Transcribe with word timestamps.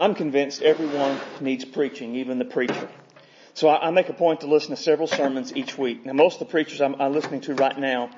I'm 0.00 0.14
convinced 0.14 0.62
everyone 0.62 1.20
needs 1.42 1.62
preaching, 1.66 2.14
even 2.14 2.38
the 2.38 2.46
preacher. 2.46 2.88
So 3.52 3.68
I, 3.68 3.88
I, 3.88 3.90
make 3.90 4.08
a 4.08 4.14
point 4.14 4.40
to 4.40 4.46
listen 4.46 4.70
to 4.70 4.80
several 4.80 5.06
sermons 5.06 5.54
each 5.54 5.76
week. 5.76 6.06
Now 6.06 6.14
most 6.14 6.40
of 6.40 6.46
the 6.46 6.50
preachers 6.50 6.80
I'm, 6.80 6.98
I'm 6.98 7.12
listening 7.12 7.42
to 7.42 7.54
right 7.54 7.78
now 7.78 8.08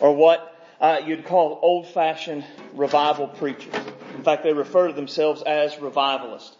are 0.00 0.10
what 0.10 0.60
uh, 0.80 1.02
you'd 1.06 1.24
call 1.24 1.60
old-fashioned 1.62 2.44
revival 2.72 3.28
preachers. 3.28 3.72
In 4.16 4.24
fact, 4.24 4.42
they 4.42 4.52
refer 4.52 4.88
to 4.88 4.92
themselves 4.92 5.42
as 5.42 5.78
revivalists. 5.78 6.56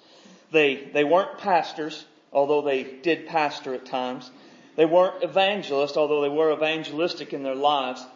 They, 0.53 0.89
they 0.93 1.03
weren't 1.03 1.39
pastors, 1.39 2.05
although 2.33 2.63
they 2.63 2.85
did 2.85 3.27
pastor 3.27 3.75
at 3.75 3.87
times. 3.87 4.31
They 4.77 4.87
weren't 4.87 5.25
evangelists, 5.25 5.97
although 5.97 6.23
they 6.23 6.29
were 6.29 6.53
evangelistic 6.53 7.33
in 7.33 7.43
their 7.43 7.57
lives. 7.57 8.07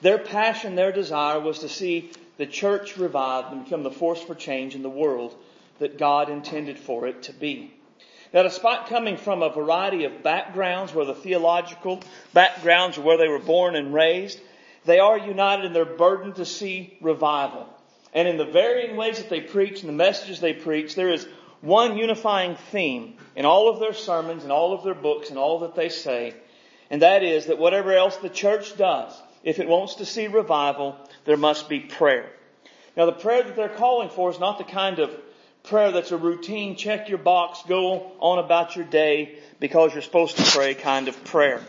Their 0.00 0.16
passion, 0.16 0.74
their 0.74 0.90
desire 0.90 1.38
was 1.38 1.58
to 1.58 1.68
see 1.68 2.12
the 2.38 2.46
church 2.46 2.96
revived 2.96 3.52
and 3.52 3.64
become 3.64 3.82
the 3.82 3.90
force 3.90 4.22
for 4.22 4.34
change 4.34 4.74
in 4.74 4.82
the 4.82 4.88
world 4.88 5.36
that 5.78 5.98
God 5.98 6.28
intended 6.28 6.78
for 6.78 7.06
it 7.06 7.24
to 7.24 7.32
be. 7.32 7.74
Now, 8.32 8.42
despite 8.42 8.86
coming 8.86 9.18
from 9.18 9.42
a 9.42 9.52
variety 9.52 10.04
of 10.04 10.22
backgrounds, 10.22 10.94
whether 10.94 11.12
the 11.12 11.20
theological 11.20 12.00
backgrounds 12.32 12.96
or 12.96 13.02
where 13.02 13.18
they 13.18 13.28
were 13.28 13.38
born 13.38 13.76
and 13.76 13.92
raised, 13.92 14.40
they 14.84 14.98
are 14.98 15.18
united 15.18 15.66
in 15.66 15.72
their 15.74 15.84
burden 15.84 16.32
to 16.34 16.46
see 16.46 16.96
revival. 17.02 17.68
And 18.14 18.26
in 18.26 18.38
the 18.38 18.46
varying 18.46 18.96
ways 18.96 19.18
that 19.18 19.28
they 19.28 19.40
preach 19.40 19.80
and 19.80 19.88
the 19.88 19.94
messages 19.94 20.40
they 20.40 20.54
preach, 20.54 20.94
there 20.94 21.10
is 21.10 21.26
one 21.60 21.96
unifying 21.96 22.56
theme 22.56 23.14
in 23.36 23.44
all 23.44 23.68
of 23.68 23.80
their 23.80 23.94
sermons 23.94 24.42
and 24.42 24.52
all 24.52 24.72
of 24.72 24.82
their 24.82 24.94
books 24.94 25.30
and 25.30 25.38
all 25.38 25.60
that 25.60 25.74
they 25.74 25.88
say. 25.88 26.34
And 26.90 27.02
that 27.02 27.22
is 27.22 27.46
that 27.46 27.58
whatever 27.58 27.94
else 27.94 28.16
the 28.16 28.28
church 28.28 28.76
does, 28.76 29.12
if 29.44 29.58
it 29.58 29.68
wants 29.68 29.96
to 29.96 30.06
see 30.06 30.26
revival, 30.26 30.96
there 31.24 31.36
must 31.36 31.68
be 31.68 31.80
prayer. 31.80 32.30
Now 32.96 33.06
the 33.06 33.12
prayer 33.12 33.42
that 33.42 33.56
they're 33.56 33.68
calling 33.68 34.10
for 34.10 34.30
is 34.30 34.40
not 34.40 34.58
the 34.58 34.64
kind 34.64 34.98
of 34.98 35.10
prayer 35.64 35.92
that's 35.92 36.10
a 36.10 36.16
routine, 36.16 36.76
check 36.76 37.08
your 37.08 37.18
box, 37.18 37.62
go 37.68 38.12
on 38.18 38.38
about 38.38 38.76
your 38.76 38.84
day 38.84 39.36
because 39.60 39.92
you're 39.92 40.02
supposed 40.02 40.36
to 40.36 40.50
pray 40.50 40.74
kind 40.74 41.08
of 41.08 41.24
prayer. 41.24 41.60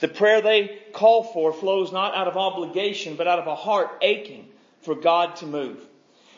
The 0.00 0.08
prayer 0.08 0.40
they 0.40 0.78
call 0.92 1.22
for 1.22 1.52
flows 1.52 1.92
not 1.92 2.14
out 2.14 2.28
of 2.28 2.36
obligation, 2.36 3.16
but 3.16 3.28
out 3.28 3.38
of 3.38 3.46
a 3.46 3.54
heart 3.54 3.98
aching 4.02 4.48
for 4.80 4.94
God 4.94 5.36
to 5.36 5.46
move. 5.46 5.78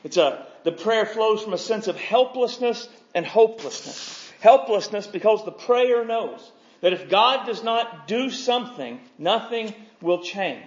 It's 0.03 0.17
a, 0.17 0.47
the 0.65 0.73
prayer 0.73 1.07
flows 1.07 1.43
from 1.43 1.53
a 1.53 1.59
sense 1.59 1.87
of 1.87 1.97
helplessness 1.97 2.89
and 3.15 3.27
hopelessness. 3.27 4.33
Helplessness 4.41 5.07
because 5.07 5.45
the 5.45 5.53
prayer 5.53 6.05
knows 6.05 6.41
that 6.81 6.93
if 6.93 7.09
God 7.09 7.47
does 7.47 7.63
not 7.63 8.07
do 8.07 8.31
something, 8.31 9.01
nothing 9.19 9.75
will 10.01 10.23
change. 10.23 10.65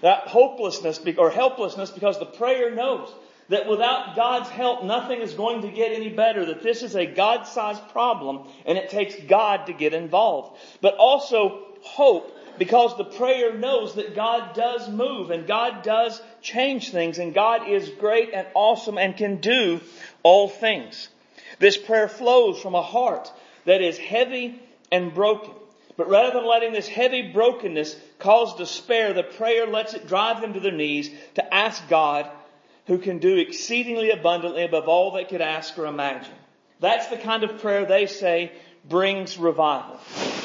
That 0.00 0.28
hopelessness 0.28 1.00
or 1.18 1.30
helplessness 1.30 1.90
because 1.90 2.18
the 2.18 2.26
prayer 2.26 2.72
knows 2.72 3.12
that 3.48 3.68
without 3.68 4.14
God's 4.14 4.48
help, 4.50 4.84
nothing 4.84 5.20
is 5.20 5.34
going 5.34 5.62
to 5.62 5.70
get 5.70 5.92
any 5.92 6.10
better, 6.10 6.44
that 6.46 6.62
this 6.62 6.82
is 6.82 6.94
a 6.94 7.06
God-sized 7.06 7.88
problem 7.88 8.46
and 8.66 8.76
it 8.76 8.90
takes 8.90 9.14
God 9.26 9.66
to 9.66 9.72
get 9.72 9.94
involved. 9.94 10.56
But 10.80 10.96
also 10.96 11.64
hope 11.82 12.34
because 12.58 12.96
the 12.96 13.04
prayer 13.04 13.54
knows 13.54 13.94
that 13.94 14.14
God 14.14 14.54
does 14.54 14.88
move 14.88 15.30
and 15.30 15.46
God 15.46 15.82
does 15.82 16.20
change 16.42 16.90
things 16.90 17.18
and 17.18 17.32
God 17.32 17.68
is 17.68 17.88
great 17.88 18.30
and 18.34 18.46
awesome 18.54 18.98
and 18.98 19.16
can 19.16 19.36
do 19.36 19.80
all 20.22 20.48
things. 20.48 21.08
This 21.58 21.76
prayer 21.76 22.08
flows 22.08 22.60
from 22.60 22.74
a 22.74 22.82
heart 22.82 23.32
that 23.64 23.80
is 23.80 23.96
heavy 23.96 24.60
and 24.92 25.14
broken. 25.14 25.54
But 25.96 26.08
rather 26.08 26.38
than 26.38 26.46
letting 26.46 26.72
this 26.72 26.86
heavy 26.86 27.32
brokenness 27.32 27.96
cause 28.18 28.56
despair, 28.56 29.12
the 29.12 29.24
prayer 29.24 29.66
lets 29.66 29.94
it 29.94 30.06
drive 30.06 30.40
them 30.40 30.54
to 30.54 30.60
their 30.60 30.72
knees 30.72 31.10
to 31.34 31.54
ask 31.54 31.88
God 31.88 32.30
who 32.88 32.98
can 32.98 33.18
do 33.18 33.36
exceedingly 33.36 34.10
abundantly 34.10 34.64
above 34.64 34.88
all 34.88 35.12
they 35.12 35.24
could 35.24 35.42
ask 35.42 35.78
or 35.78 35.86
imagine. 35.86 36.34
That's 36.80 37.06
the 37.08 37.18
kind 37.18 37.44
of 37.44 37.60
prayer 37.60 37.84
they 37.84 38.06
say 38.06 38.50
brings 38.88 39.38
revival. 39.38 40.00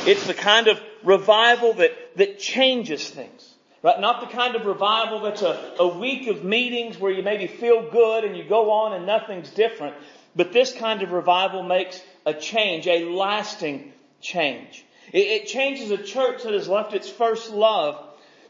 It's 0.06 0.28
the 0.28 0.34
kind 0.34 0.68
of 0.68 0.80
revival 1.04 1.74
that, 1.76 1.92
that 2.18 2.40
changes 2.40 3.10
things. 3.10 3.50
Right? 3.82 4.00
Not 4.00 4.22
the 4.22 4.36
kind 4.36 4.56
of 4.56 4.66
revival 4.66 5.22
that's 5.22 5.42
a, 5.42 5.76
a 5.80 5.88
week 5.88 6.28
of 6.28 6.44
meetings 6.44 6.98
where 6.98 7.12
you 7.12 7.24
maybe 7.24 7.48
feel 7.48 7.90
good 7.90 8.26
and 8.26 8.36
you 8.36 8.44
go 8.44 8.72
on 8.72 8.94
and 8.94 9.06
nothing's 9.06 9.50
different. 9.50 9.96
But 10.36 10.52
this 10.52 10.74
kind 10.74 11.02
of 11.02 11.12
revival 11.12 11.64
makes 11.64 12.02
a 12.26 12.34
change, 12.34 12.88
a 12.88 13.06
lasting 13.06 13.94
change. 14.22 14.86
It, 15.12 15.28
it 15.28 15.48
changes 15.48 15.92
a 15.92 15.98
church 15.98 16.44
that 16.44 16.54
has 16.54 16.68
left 16.68 16.94
its 16.94 17.10
first 17.10 17.52
love 17.52 18.04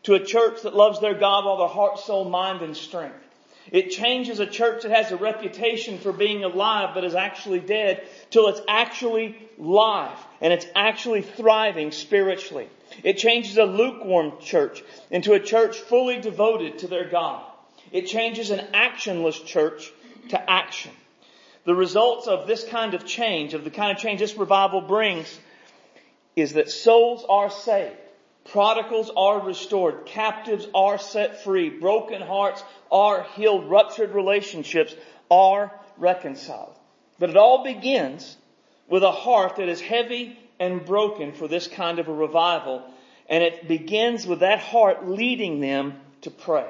to 0.04 0.16
a 0.16 0.24
church 0.24 0.64
that 0.64 0.76
loves 0.76 1.00
their 1.00 1.14
God 1.14 1.46
with 1.46 1.50
all 1.50 1.58
their 1.58 1.68
heart, 1.68 2.00
soul, 2.00 2.30
mind, 2.30 2.62
and 2.62 2.76
strength. 2.76 3.16
It 3.72 3.92
changes 3.92 4.40
a 4.40 4.46
church 4.46 4.84
that 4.84 4.92
has 4.92 5.12
a 5.12 5.18
reputation 5.18 5.98
for 5.98 6.12
being 6.12 6.44
alive 6.44 6.90
but 6.94 7.04
is 7.04 7.16
actually 7.16 7.60
dead 7.60 8.06
till 8.30 8.48
it's 8.48 8.62
actually 8.68 9.38
live 9.58 10.18
and 10.42 10.52
it's 10.52 10.68
actually 10.76 11.22
thriving 11.22 11.92
spiritually. 11.92 12.70
It 13.04 13.18
changes 13.18 13.58
a 13.58 13.64
lukewarm 13.64 14.34
church 14.42 14.84
into 15.10 15.34
a 15.34 15.40
church 15.40 15.78
fully 15.78 16.20
devoted 16.20 16.80
to 16.80 16.88
their 16.88 17.10
God. 17.10 17.44
It 17.92 18.08
changes 18.08 18.50
an 18.50 18.68
actionless 18.74 19.44
church 19.46 19.92
to 20.30 20.50
action. 20.50 20.92
The 21.66 21.76
results 21.76 22.28
of 22.28 22.48
this 22.48 22.64
kind 22.66 22.94
of 22.94 23.06
change, 23.06 23.54
of 23.54 23.64
the 23.64 23.70
kind 23.70 23.96
of 23.96 24.02
change 24.02 24.20
this 24.20 24.36
revival 24.36 24.82
brings, 24.82 25.40
is 26.36 26.54
that 26.54 26.70
souls 26.70 27.26
are 27.30 27.50
saved. 27.50 27.96
Prodigals 28.46 29.10
are 29.16 29.40
restored. 29.40 30.06
Captives 30.06 30.68
are 30.76 30.98
set 30.98 31.44
free. 31.44 31.70
Broken 31.70 32.22
hearts 32.22 32.64
are 32.92 33.24
healed. 33.36 33.70
Ruptured 33.70 34.14
relationships 34.14 34.94
are 35.32 35.72
reconciled. 35.98 36.78
But 37.20 37.30
it 37.30 37.38
all 37.38 37.64
begins 37.64 38.38
with 38.88 39.04
a 39.04 39.12
heart 39.12 39.56
that 39.58 39.70
is 39.70 39.80
heavy 39.80 40.38
and 40.60 40.86
broken 40.86 41.32
for 41.34 41.48
this 41.48 41.68
kind 41.68 42.00
of 42.00 42.08
a 42.10 42.14
revival. 42.14 42.84
And 43.30 43.44
it 43.44 43.68
begins 43.68 44.28
with 44.28 44.42
that 44.42 44.60
heart 44.60 45.08
leading 45.08 45.60
them 45.60 46.00
to 46.22 46.32
pray. 46.32 46.68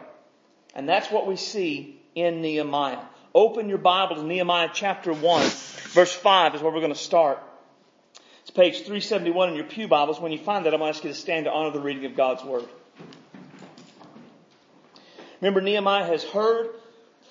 And 0.75 0.87
that's 0.87 1.11
what 1.11 1.27
we 1.27 1.35
see 1.35 1.99
in 2.15 2.41
Nehemiah. 2.41 3.01
Open 3.33 3.67
your 3.67 3.79
Bible 3.79 4.17
to 4.17 4.23
Nehemiah 4.23 4.69
chapter 4.71 5.11
1. 5.11 5.49
Verse 5.93 6.13
5 6.13 6.55
is 6.55 6.61
where 6.61 6.71
we're 6.71 6.81
going 6.81 6.93
to 6.93 6.99
start. 6.99 7.39
Page 8.55 8.81
371 8.81 9.49
in 9.49 9.55
your 9.55 9.63
Pew 9.63 9.87
Bibles. 9.87 10.19
When 10.19 10.31
you 10.31 10.37
find 10.37 10.67
that, 10.67 10.75
I'm 10.75 10.79
going 10.79 10.93
to 10.93 10.95
ask 10.95 11.03
you 11.03 11.09
to 11.09 11.15
stand 11.15 11.45
to 11.45 11.51
honor 11.51 11.71
the 11.71 11.79
reading 11.79 12.05
of 12.05 12.15
God's 12.15 12.43
Word. 12.43 12.65
Remember, 15.41 15.59
Nehemiah 15.59 16.05
has 16.05 16.23
heard 16.23 16.69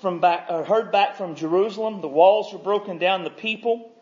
from 0.00 0.18
back, 0.18 0.46
uh, 0.48 0.64
heard 0.64 0.90
back 0.90 1.14
from 1.14 1.36
Jerusalem. 1.36 2.00
The 2.00 2.08
walls 2.08 2.52
are 2.52 2.58
broken 2.58 2.98
down. 2.98 3.22
The 3.22 3.30
people 3.30 3.92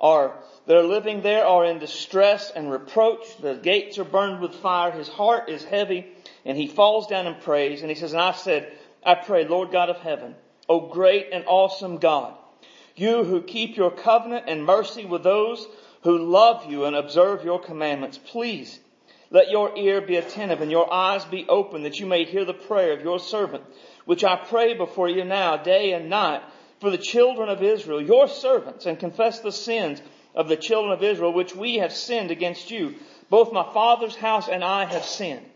are 0.00 0.38
that 0.64 0.74
are 0.74 0.82
living 0.82 1.20
there 1.20 1.44
are 1.44 1.66
in 1.66 1.80
distress 1.80 2.50
and 2.50 2.72
reproach. 2.72 3.26
The 3.42 3.56
gates 3.56 3.98
are 3.98 4.04
burned 4.04 4.40
with 4.40 4.54
fire. 4.54 4.90
His 4.90 5.08
heart 5.08 5.50
is 5.50 5.62
heavy, 5.62 6.06
and 6.46 6.56
he 6.56 6.66
falls 6.66 7.08
down 7.08 7.26
and 7.26 7.38
prays. 7.42 7.82
And 7.82 7.90
he 7.90 7.94
says, 7.94 8.14
"And 8.14 8.22
I 8.22 8.32
said, 8.32 8.72
I 9.04 9.16
pray, 9.16 9.46
Lord 9.46 9.70
God 9.70 9.90
of 9.90 9.98
heaven, 9.98 10.34
O 10.66 10.88
great 10.88 11.28
and 11.30 11.44
awesome 11.46 11.98
God, 11.98 12.32
you 12.96 13.22
who 13.22 13.42
keep 13.42 13.76
your 13.76 13.90
covenant 13.90 14.46
and 14.48 14.64
mercy 14.64 15.04
with 15.04 15.22
those 15.22 15.68
who 16.02 16.18
love 16.18 16.70
you 16.70 16.84
and 16.84 16.96
observe 16.96 17.44
your 17.44 17.60
commandments. 17.60 18.18
Please 18.18 18.78
let 19.30 19.50
your 19.50 19.76
ear 19.76 20.00
be 20.00 20.16
attentive 20.16 20.60
and 20.60 20.70
your 20.70 20.92
eyes 20.92 21.24
be 21.24 21.46
open 21.48 21.82
that 21.84 22.00
you 22.00 22.06
may 22.06 22.24
hear 22.24 22.44
the 22.44 22.54
prayer 22.54 22.92
of 22.92 23.02
your 23.02 23.18
servant, 23.18 23.62
which 24.04 24.24
I 24.24 24.36
pray 24.36 24.74
before 24.74 25.08
you 25.08 25.24
now, 25.24 25.56
day 25.56 25.92
and 25.92 26.10
night, 26.10 26.42
for 26.80 26.90
the 26.90 26.98
children 26.98 27.48
of 27.48 27.62
Israel, 27.62 28.00
your 28.00 28.26
servants, 28.28 28.86
and 28.86 28.98
confess 28.98 29.40
the 29.40 29.52
sins 29.52 30.02
of 30.34 30.48
the 30.48 30.56
children 30.56 30.92
of 30.92 31.02
Israel, 31.02 31.32
which 31.32 31.54
we 31.54 31.76
have 31.76 31.92
sinned 31.92 32.30
against 32.30 32.70
you. 32.70 32.94
Both 33.28 33.52
my 33.52 33.72
father's 33.72 34.16
house 34.16 34.48
and 34.48 34.64
I 34.64 34.86
have 34.86 35.04
sinned. 35.04 35.46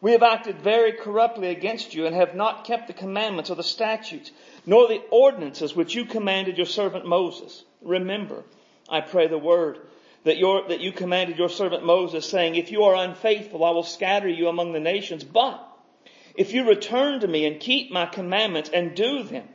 We 0.00 0.12
have 0.12 0.22
acted 0.22 0.60
very 0.60 0.92
corruptly 0.92 1.48
against 1.48 1.94
you 1.94 2.06
and 2.06 2.14
have 2.14 2.34
not 2.34 2.64
kept 2.64 2.86
the 2.86 2.92
commandments 2.92 3.50
or 3.50 3.54
the 3.54 3.62
statutes, 3.62 4.30
nor 4.66 4.86
the 4.86 5.02
ordinances 5.10 5.74
which 5.74 5.94
you 5.94 6.04
commanded 6.04 6.58
your 6.58 6.66
servant 6.66 7.06
Moses. 7.06 7.64
Remember, 7.80 8.44
I 8.88 9.00
pray 9.00 9.26
the 9.26 9.38
word 9.38 9.80
that, 10.24 10.38
your, 10.38 10.68
that 10.68 10.80
you 10.80 10.92
commanded 10.92 11.38
your 11.38 11.48
servant 11.48 11.84
Moses 11.84 12.28
saying, 12.28 12.56
if 12.56 12.72
you 12.72 12.84
are 12.84 12.94
unfaithful, 12.96 13.64
I 13.64 13.70
will 13.70 13.82
scatter 13.82 14.28
you 14.28 14.48
among 14.48 14.72
the 14.72 14.80
nations. 14.80 15.24
But 15.24 15.62
if 16.34 16.52
you 16.52 16.68
return 16.68 17.20
to 17.20 17.28
me 17.28 17.46
and 17.46 17.60
keep 17.60 17.90
my 17.90 18.06
commandments 18.06 18.70
and 18.72 18.94
do 18.94 19.22
them, 19.22 19.48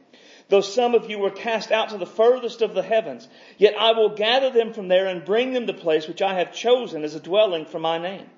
though 0.49 0.61
some 0.61 0.95
of 0.95 1.09
you 1.09 1.19
were 1.19 1.31
cast 1.31 1.71
out 1.71 1.89
to 1.89 1.97
the 1.97 2.05
furthest 2.05 2.61
of 2.61 2.73
the 2.73 2.83
heavens, 2.83 3.27
yet 3.57 3.75
I 3.77 3.93
will 3.93 4.15
gather 4.15 4.49
them 4.49 4.73
from 4.73 4.87
there 4.87 5.07
and 5.07 5.25
bring 5.25 5.53
them 5.53 5.67
to 5.67 5.73
the 5.73 5.79
place 5.79 6.07
which 6.07 6.21
I 6.21 6.35
have 6.35 6.53
chosen 6.53 7.03
as 7.03 7.15
a 7.15 7.19
dwelling 7.19 7.65
for 7.65 7.79
my 7.79 7.97
name. 7.97 8.29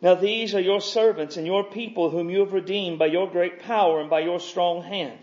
Now 0.00 0.14
these 0.14 0.54
are 0.54 0.60
your 0.60 0.80
servants 0.80 1.36
and 1.36 1.46
your 1.46 1.64
people 1.64 2.10
whom 2.10 2.28
you 2.28 2.40
have 2.40 2.52
redeemed 2.52 2.98
by 2.98 3.06
your 3.06 3.30
great 3.30 3.60
power 3.60 4.00
and 4.00 4.10
by 4.10 4.20
your 4.20 4.40
strong 4.40 4.82
hand. 4.82 5.18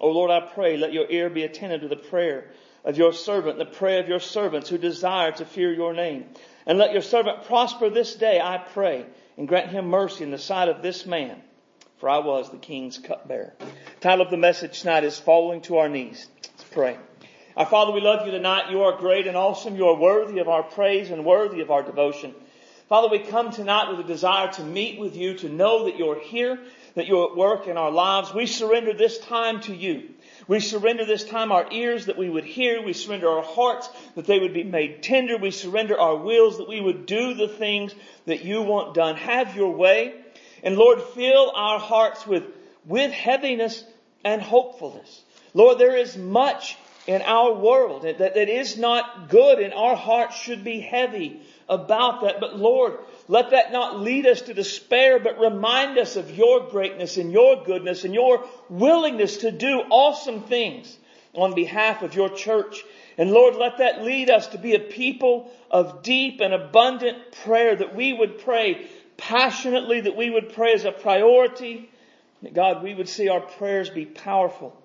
O 0.00 0.08
Lord, 0.08 0.30
I 0.30 0.40
pray, 0.40 0.76
let 0.76 0.92
your 0.92 1.10
ear 1.10 1.30
be 1.30 1.44
attentive 1.44 1.82
to 1.82 1.88
the 1.88 1.96
prayer 1.96 2.50
of 2.84 2.98
your 2.98 3.12
servant, 3.12 3.58
the 3.58 3.64
prayer 3.64 4.00
of 4.00 4.08
your 4.08 4.20
servants 4.20 4.68
who 4.68 4.78
desire 4.78 5.32
to 5.32 5.44
fear 5.44 5.72
your 5.72 5.92
name. 5.92 6.26
And 6.66 6.78
let 6.78 6.92
your 6.92 7.02
servant 7.02 7.44
prosper 7.44 7.90
this 7.90 8.14
day, 8.14 8.40
I 8.40 8.58
pray, 8.58 9.06
and 9.36 9.48
grant 9.48 9.70
him 9.70 9.86
mercy 9.86 10.24
in 10.24 10.30
the 10.30 10.38
sight 10.38 10.68
of 10.68 10.82
this 10.82 11.06
man, 11.06 11.40
for 11.98 12.08
I 12.08 12.18
was 12.18 12.50
the 12.50 12.58
king's 12.58 12.98
cupbearer. 12.98 13.54
Title 14.00 14.24
of 14.24 14.30
the 14.30 14.36
message 14.36 14.80
tonight 14.80 15.04
is 15.04 15.18
Falling 15.18 15.60
to 15.62 15.78
Our 15.78 15.88
Knees. 15.88 16.28
Let's 16.42 16.64
pray. 16.64 16.98
Our 17.56 17.66
Father, 17.66 17.92
we 17.92 18.00
love 18.00 18.24
you 18.24 18.32
tonight. 18.32 18.70
You 18.70 18.82
are 18.82 18.98
great 18.98 19.26
and 19.26 19.36
awesome. 19.36 19.76
You 19.76 19.88
are 19.88 19.96
worthy 19.96 20.38
of 20.38 20.48
our 20.48 20.62
praise 20.62 21.10
and 21.10 21.24
worthy 21.24 21.60
of 21.60 21.70
our 21.70 21.82
devotion. 21.82 22.34
Father, 22.88 23.08
we 23.08 23.20
come 23.20 23.50
tonight 23.50 23.90
with 23.90 24.00
a 24.00 24.08
desire 24.08 24.50
to 24.52 24.64
meet 24.64 24.98
with 25.00 25.16
you, 25.16 25.34
to 25.38 25.48
know 25.48 25.84
that 25.84 25.96
you're 25.96 26.20
here, 26.20 26.58
that 26.94 27.06
you're 27.06 27.30
at 27.30 27.36
work 27.36 27.66
in 27.66 27.76
our 27.76 27.90
lives. 27.90 28.34
We 28.34 28.46
surrender 28.46 28.92
this 28.92 29.18
time 29.18 29.60
to 29.62 29.74
you. 29.74 30.10
We 30.48 30.60
surrender 30.60 31.04
this 31.04 31.24
time 31.24 31.52
our 31.52 31.66
ears 31.70 32.06
that 32.06 32.18
we 32.18 32.28
would 32.28 32.44
hear. 32.44 32.82
We 32.82 32.92
surrender 32.92 33.28
our 33.28 33.42
hearts 33.42 33.88
that 34.16 34.26
they 34.26 34.38
would 34.38 34.52
be 34.52 34.64
made 34.64 35.02
tender. 35.02 35.36
We 35.36 35.50
surrender 35.50 35.98
our 35.98 36.16
wills 36.16 36.58
that 36.58 36.68
we 36.68 36.80
would 36.80 37.06
do 37.06 37.34
the 37.34 37.48
things 37.48 37.94
that 38.26 38.44
you 38.44 38.62
want 38.62 38.94
done. 38.94 39.16
Have 39.16 39.56
your 39.56 39.72
way. 39.72 40.14
And 40.62 40.76
Lord, 40.76 41.02
fill 41.02 41.52
our 41.54 41.78
hearts 41.78 42.26
with, 42.26 42.44
with 42.86 43.12
heaviness 43.12 43.84
and 44.24 44.42
hopefulness. 44.42 45.22
Lord, 45.54 45.78
there 45.78 45.96
is 45.96 46.16
much 46.16 46.76
in 47.06 47.22
our 47.22 47.52
world 47.54 48.02
that, 48.02 48.18
that 48.18 48.48
is 48.48 48.78
not 48.78 49.28
good 49.28 49.58
and 49.58 49.74
our 49.74 49.96
hearts 49.96 50.36
should 50.36 50.62
be 50.62 50.80
heavy 50.80 51.40
about 51.68 52.22
that. 52.22 52.40
But 52.40 52.56
Lord, 52.56 52.98
let 53.28 53.50
that 53.50 53.72
not 53.72 54.00
lead 54.00 54.26
us 54.26 54.42
to 54.42 54.54
despair, 54.54 55.18
but 55.18 55.38
remind 55.38 55.98
us 55.98 56.16
of 56.16 56.30
your 56.30 56.68
greatness 56.68 57.16
and 57.16 57.32
your 57.32 57.64
goodness 57.64 58.04
and 58.04 58.14
your 58.14 58.44
willingness 58.68 59.38
to 59.38 59.52
do 59.52 59.82
awesome 59.90 60.42
things 60.42 60.96
on 61.34 61.54
behalf 61.54 62.02
of 62.02 62.14
your 62.14 62.28
church. 62.28 62.84
And 63.16 63.30
Lord, 63.30 63.56
let 63.56 63.78
that 63.78 64.02
lead 64.02 64.30
us 64.30 64.48
to 64.48 64.58
be 64.58 64.74
a 64.74 64.80
people 64.80 65.50
of 65.70 66.02
deep 66.02 66.40
and 66.40 66.52
abundant 66.52 67.32
prayer 67.44 67.76
that 67.76 67.94
we 67.94 68.12
would 68.12 68.38
pray 68.38 68.88
passionately, 69.16 70.00
that 70.00 70.16
we 70.16 70.30
would 70.30 70.52
pray 70.52 70.72
as 70.72 70.84
a 70.84 70.92
priority. 70.92 71.90
That 72.42 72.54
God, 72.54 72.82
we 72.82 72.94
would 72.94 73.08
see 73.08 73.28
our 73.28 73.40
prayers 73.40 73.88
be 73.88 74.04
powerful, 74.04 74.76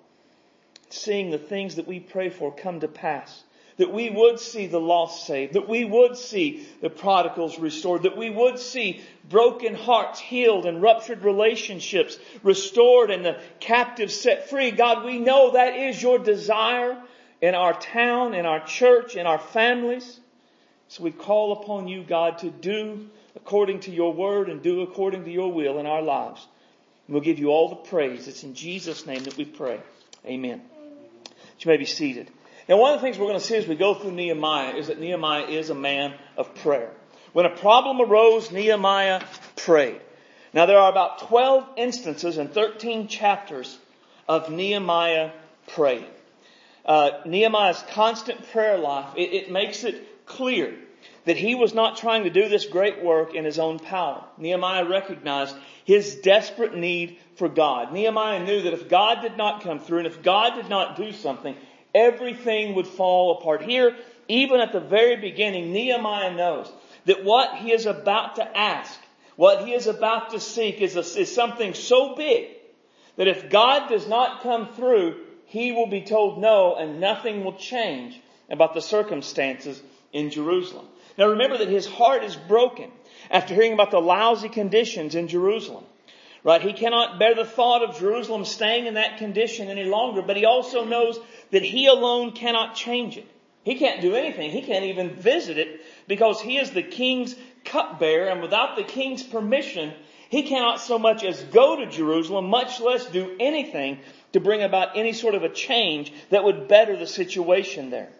seeing 0.90 1.30
the 1.30 1.38
things 1.38 1.76
that 1.76 1.88
we 1.88 1.98
pray 1.98 2.28
for 2.30 2.54
come 2.54 2.80
to 2.80 2.88
pass 2.88 3.42
that 3.78 3.92
we 3.92 4.10
would 4.10 4.38
see 4.38 4.66
the 4.66 4.80
lost 4.80 5.26
saved, 5.26 5.54
that 5.54 5.68
we 5.68 5.84
would 5.84 6.16
see 6.16 6.66
the 6.82 6.90
prodigals 6.90 7.58
restored, 7.58 8.02
that 8.02 8.16
we 8.16 8.28
would 8.28 8.58
see 8.58 9.00
broken 9.28 9.74
hearts 9.74 10.20
healed 10.20 10.66
and 10.66 10.82
ruptured 10.82 11.22
relationships 11.22 12.18
restored 12.42 13.10
and 13.10 13.24
the 13.24 13.40
captives 13.60 14.18
set 14.18 14.50
free. 14.50 14.72
God, 14.72 15.04
we 15.04 15.18
know 15.18 15.52
that 15.52 15.76
is 15.76 16.02
your 16.02 16.18
desire 16.18 17.00
in 17.40 17.54
our 17.54 17.72
town, 17.72 18.34
in 18.34 18.46
our 18.46 18.64
church, 18.64 19.14
in 19.14 19.26
our 19.26 19.38
families. 19.38 20.18
So 20.88 21.04
we 21.04 21.12
call 21.12 21.52
upon 21.52 21.86
you, 21.86 22.02
God, 22.02 22.38
to 22.38 22.50
do 22.50 23.08
according 23.36 23.80
to 23.80 23.92
your 23.92 24.12
word 24.12 24.48
and 24.48 24.60
do 24.60 24.82
according 24.82 25.24
to 25.24 25.30
your 25.30 25.52
will 25.52 25.78
in 25.78 25.86
our 25.86 26.02
lives. 26.02 26.44
And 27.06 27.14
we'll 27.14 27.22
give 27.22 27.38
you 27.38 27.50
all 27.50 27.68
the 27.68 27.76
praise. 27.76 28.26
It's 28.26 28.42
in 28.42 28.54
Jesus' 28.54 29.06
name 29.06 29.22
that 29.24 29.36
we 29.36 29.44
pray. 29.44 29.80
Amen. 30.26 30.62
You 31.60 31.68
may 31.70 31.76
be 31.76 31.84
seated. 31.84 32.30
Now 32.68 32.76
one 32.76 32.92
of 32.92 33.00
the 33.00 33.02
things 33.06 33.18
we're 33.18 33.28
going 33.28 33.40
to 33.40 33.44
see 33.44 33.56
as 33.56 33.66
we 33.66 33.76
go 33.76 33.94
through 33.94 34.12
Nehemiah 34.12 34.74
is 34.74 34.88
that 34.88 35.00
Nehemiah 35.00 35.46
is 35.46 35.70
a 35.70 35.74
man 35.74 36.14
of 36.36 36.54
prayer. 36.56 36.92
When 37.32 37.46
a 37.46 37.56
problem 37.56 38.00
arose, 38.00 38.50
Nehemiah 38.50 39.22
prayed. 39.56 40.00
Now 40.52 40.66
there 40.66 40.78
are 40.78 40.90
about 40.90 41.28
12 41.28 41.66
instances 41.76 42.36
in 42.36 42.48
13 42.48 43.08
chapters 43.08 43.78
of 44.28 44.50
Nehemiah 44.50 45.30
praying. 45.68 46.06
Uh, 46.84 47.20
Nehemiah's 47.24 47.82
constant 47.90 48.50
prayer 48.50 48.78
life, 48.78 49.14
it, 49.16 49.32
it 49.32 49.50
makes 49.50 49.84
it 49.84 50.26
clear 50.26 50.74
that 51.24 51.36
he 51.36 51.54
was 51.54 51.74
not 51.74 51.98
trying 51.98 52.24
to 52.24 52.30
do 52.30 52.48
this 52.48 52.66
great 52.66 53.02
work 53.02 53.34
in 53.34 53.44
his 53.44 53.58
own 53.58 53.78
power. 53.78 54.24
Nehemiah 54.38 54.88
recognized 54.88 55.54
his 55.84 56.16
desperate 56.16 56.74
need 56.74 57.18
for 57.36 57.48
God. 57.48 57.92
Nehemiah 57.92 58.44
knew 58.44 58.62
that 58.62 58.72
if 58.72 58.88
God 58.88 59.20
did 59.20 59.36
not 59.36 59.62
come 59.62 59.78
through 59.78 59.98
and 59.98 60.06
if 60.06 60.22
God 60.22 60.54
did 60.54 60.70
not 60.70 60.96
do 60.96 61.12
something, 61.12 61.54
everything 61.94 62.74
would 62.74 62.86
fall 62.86 63.38
apart. 63.38 63.62
Here, 63.62 63.96
even 64.28 64.60
at 64.60 64.72
the 64.72 64.80
very 64.80 65.16
beginning, 65.16 65.72
Nehemiah 65.72 66.34
knows 66.34 66.70
that 67.06 67.24
what 67.24 67.56
he 67.56 67.72
is 67.72 67.86
about 67.86 68.36
to 68.36 68.56
ask, 68.56 68.98
what 69.36 69.64
he 69.64 69.72
is 69.72 69.86
about 69.86 70.30
to 70.30 70.40
seek 70.40 70.80
is, 70.80 70.96
a, 70.96 71.20
is 71.20 71.34
something 71.34 71.74
so 71.74 72.14
big 72.14 72.48
that 73.16 73.28
if 73.28 73.50
God 73.50 73.88
does 73.88 74.06
not 74.06 74.42
come 74.42 74.68
through, 74.74 75.16
he 75.46 75.72
will 75.72 75.86
be 75.86 76.02
told 76.02 76.40
no 76.40 76.76
and 76.76 77.00
nothing 77.00 77.44
will 77.44 77.56
change 77.56 78.20
about 78.50 78.74
the 78.74 78.80
circumstances 78.80 79.82
in 80.12 80.30
Jerusalem. 80.30 80.86
Now 81.16 81.28
remember 81.28 81.58
that 81.58 81.68
his 81.68 81.86
heart 81.86 82.22
is 82.22 82.36
broken 82.36 82.90
after 83.30 83.54
hearing 83.54 83.72
about 83.72 83.90
the 83.90 84.00
lousy 84.00 84.48
conditions 84.48 85.14
in 85.14 85.28
Jerusalem. 85.28 85.84
Right? 86.44 86.62
He 86.62 86.72
cannot 86.72 87.18
bear 87.18 87.34
the 87.34 87.44
thought 87.44 87.82
of 87.82 87.98
Jerusalem 87.98 88.44
staying 88.44 88.86
in 88.86 88.94
that 88.94 89.18
condition 89.18 89.68
any 89.68 89.84
longer, 89.84 90.22
but 90.22 90.36
he 90.36 90.44
also 90.44 90.84
knows 90.84 91.18
that 91.50 91.62
he 91.62 91.86
alone 91.86 92.32
cannot 92.32 92.74
change 92.74 93.16
it. 93.16 93.26
He 93.64 93.74
can't 93.74 94.00
do 94.00 94.14
anything. 94.14 94.50
He 94.50 94.62
can't 94.62 94.84
even 94.84 95.16
visit 95.16 95.58
it 95.58 95.82
because 96.06 96.40
he 96.40 96.58
is 96.58 96.70
the 96.70 96.82
king's 96.82 97.34
cupbearer 97.64 98.28
and 98.28 98.40
without 98.40 98.76
the 98.76 98.84
king's 98.84 99.22
permission, 99.22 99.92
he 100.30 100.44
cannot 100.44 100.80
so 100.80 100.98
much 100.98 101.24
as 101.24 101.42
go 101.44 101.76
to 101.76 101.86
Jerusalem, 101.86 102.46
much 102.46 102.80
less 102.80 103.06
do 103.06 103.36
anything 103.40 103.98
to 104.32 104.40
bring 104.40 104.62
about 104.62 104.96
any 104.96 105.12
sort 105.12 105.34
of 105.34 105.42
a 105.42 105.48
change 105.48 106.12
that 106.30 106.44
would 106.44 106.68
better 106.68 106.96
the 106.96 107.06
situation 107.06 107.90
there. 107.90 108.10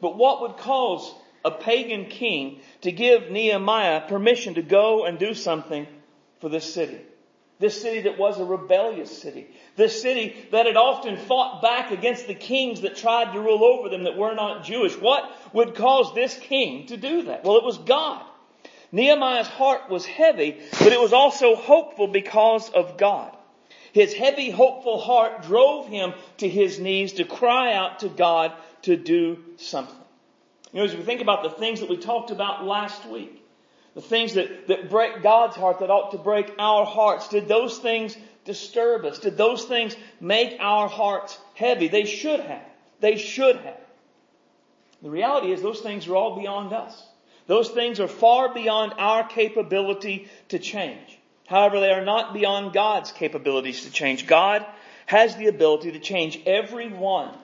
But 0.00 0.16
what 0.16 0.40
would 0.42 0.56
cause 0.58 1.14
a 1.44 1.50
pagan 1.50 2.06
king 2.06 2.60
to 2.82 2.92
give 2.92 3.30
Nehemiah 3.30 4.08
permission 4.08 4.54
to 4.54 4.62
go 4.62 5.04
and 5.04 5.18
do 5.18 5.34
something 5.34 5.86
for 6.40 6.48
this 6.48 6.72
city? 6.72 6.98
This 7.60 7.80
city 7.80 8.02
that 8.02 8.18
was 8.18 8.38
a 8.38 8.44
rebellious 8.44 9.20
city. 9.20 9.48
This 9.74 10.00
city 10.00 10.36
that 10.52 10.66
had 10.66 10.76
often 10.76 11.16
fought 11.16 11.60
back 11.60 11.90
against 11.90 12.28
the 12.28 12.34
kings 12.34 12.82
that 12.82 12.96
tried 12.96 13.32
to 13.32 13.40
rule 13.40 13.64
over 13.64 13.88
them 13.88 14.04
that 14.04 14.16
were 14.16 14.34
not 14.34 14.64
Jewish. 14.64 14.94
What 14.94 15.28
would 15.52 15.74
cause 15.74 16.14
this 16.14 16.38
king 16.38 16.86
to 16.86 16.96
do 16.96 17.22
that? 17.22 17.42
Well, 17.42 17.56
it 17.56 17.64
was 17.64 17.78
God. 17.78 18.24
Nehemiah's 18.92 19.48
heart 19.48 19.90
was 19.90 20.06
heavy, 20.06 20.60
but 20.78 20.92
it 20.92 21.00
was 21.00 21.12
also 21.12 21.56
hopeful 21.56 22.06
because 22.06 22.70
of 22.70 22.96
God. 22.96 23.36
His 23.92 24.14
heavy, 24.14 24.50
hopeful 24.50 25.00
heart 25.00 25.42
drove 25.42 25.88
him 25.88 26.14
to 26.38 26.48
his 26.48 26.78
knees 26.78 27.14
to 27.14 27.24
cry 27.24 27.72
out 27.72 28.00
to 28.00 28.08
God 28.08 28.52
to 28.82 28.96
do 28.96 29.38
something. 29.56 29.96
You 30.72 30.80
know, 30.80 30.84
as 30.84 30.94
we 30.94 31.02
think 31.02 31.20
about 31.20 31.42
the 31.42 31.50
things 31.50 31.80
that 31.80 31.88
we 31.88 31.96
talked 31.96 32.30
about 32.30 32.64
last 32.64 33.06
week, 33.06 33.42
the 33.98 34.02
things 34.02 34.34
that, 34.34 34.68
that 34.68 34.90
break 34.90 35.24
God's 35.24 35.56
heart 35.56 35.80
that 35.80 35.90
ought 35.90 36.12
to 36.12 36.18
break 36.18 36.54
our 36.60 36.86
hearts, 36.86 37.26
did 37.26 37.48
those 37.48 37.78
things 37.78 38.16
disturb 38.44 39.04
us? 39.04 39.18
Did 39.18 39.36
those 39.36 39.64
things 39.64 39.96
make 40.20 40.56
our 40.60 40.88
hearts 40.88 41.36
heavy? 41.54 41.88
They 41.88 42.04
should 42.04 42.38
have. 42.38 42.62
They 43.00 43.16
should 43.16 43.56
have. 43.56 43.80
The 45.02 45.10
reality 45.10 45.50
is 45.50 45.62
those 45.62 45.80
things 45.80 46.06
are 46.06 46.14
all 46.14 46.38
beyond 46.38 46.72
us. 46.72 47.02
Those 47.48 47.70
things 47.70 47.98
are 47.98 48.06
far 48.06 48.54
beyond 48.54 48.92
our 48.98 49.26
capability 49.26 50.28
to 50.50 50.60
change. 50.60 51.18
However, 51.48 51.80
they 51.80 51.90
are 51.90 52.04
not 52.04 52.32
beyond 52.32 52.72
God's 52.72 53.10
capabilities 53.10 53.82
to 53.82 53.90
change. 53.90 54.28
God 54.28 54.64
has 55.06 55.34
the 55.34 55.48
ability 55.48 55.90
to 55.90 55.98
change 55.98 56.38
every 56.46 56.88
one 56.88 57.34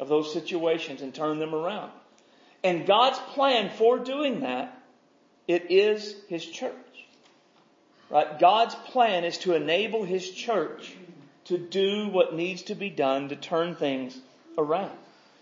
of 0.00 0.08
those 0.08 0.32
situations 0.32 1.02
and 1.02 1.14
turn 1.14 1.38
them 1.38 1.54
around. 1.54 1.92
And 2.64 2.84
God's 2.84 3.20
plan 3.34 3.70
for 3.78 4.00
doing 4.00 4.40
that 4.40 4.76
it 5.46 5.70
is 5.70 6.14
His 6.28 6.44
church. 6.44 6.74
Right? 8.10 8.38
God's 8.38 8.74
plan 8.74 9.24
is 9.24 9.38
to 9.38 9.54
enable 9.54 10.04
His 10.04 10.28
church 10.28 10.94
to 11.46 11.58
do 11.58 12.08
what 12.08 12.34
needs 12.34 12.62
to 12.62 12.74
be 12.74 12.90
done 12.90 13.28
to 13.28 13.36
turn 13.36 13.74
things 13.74 14.18
around. 14.58 14.96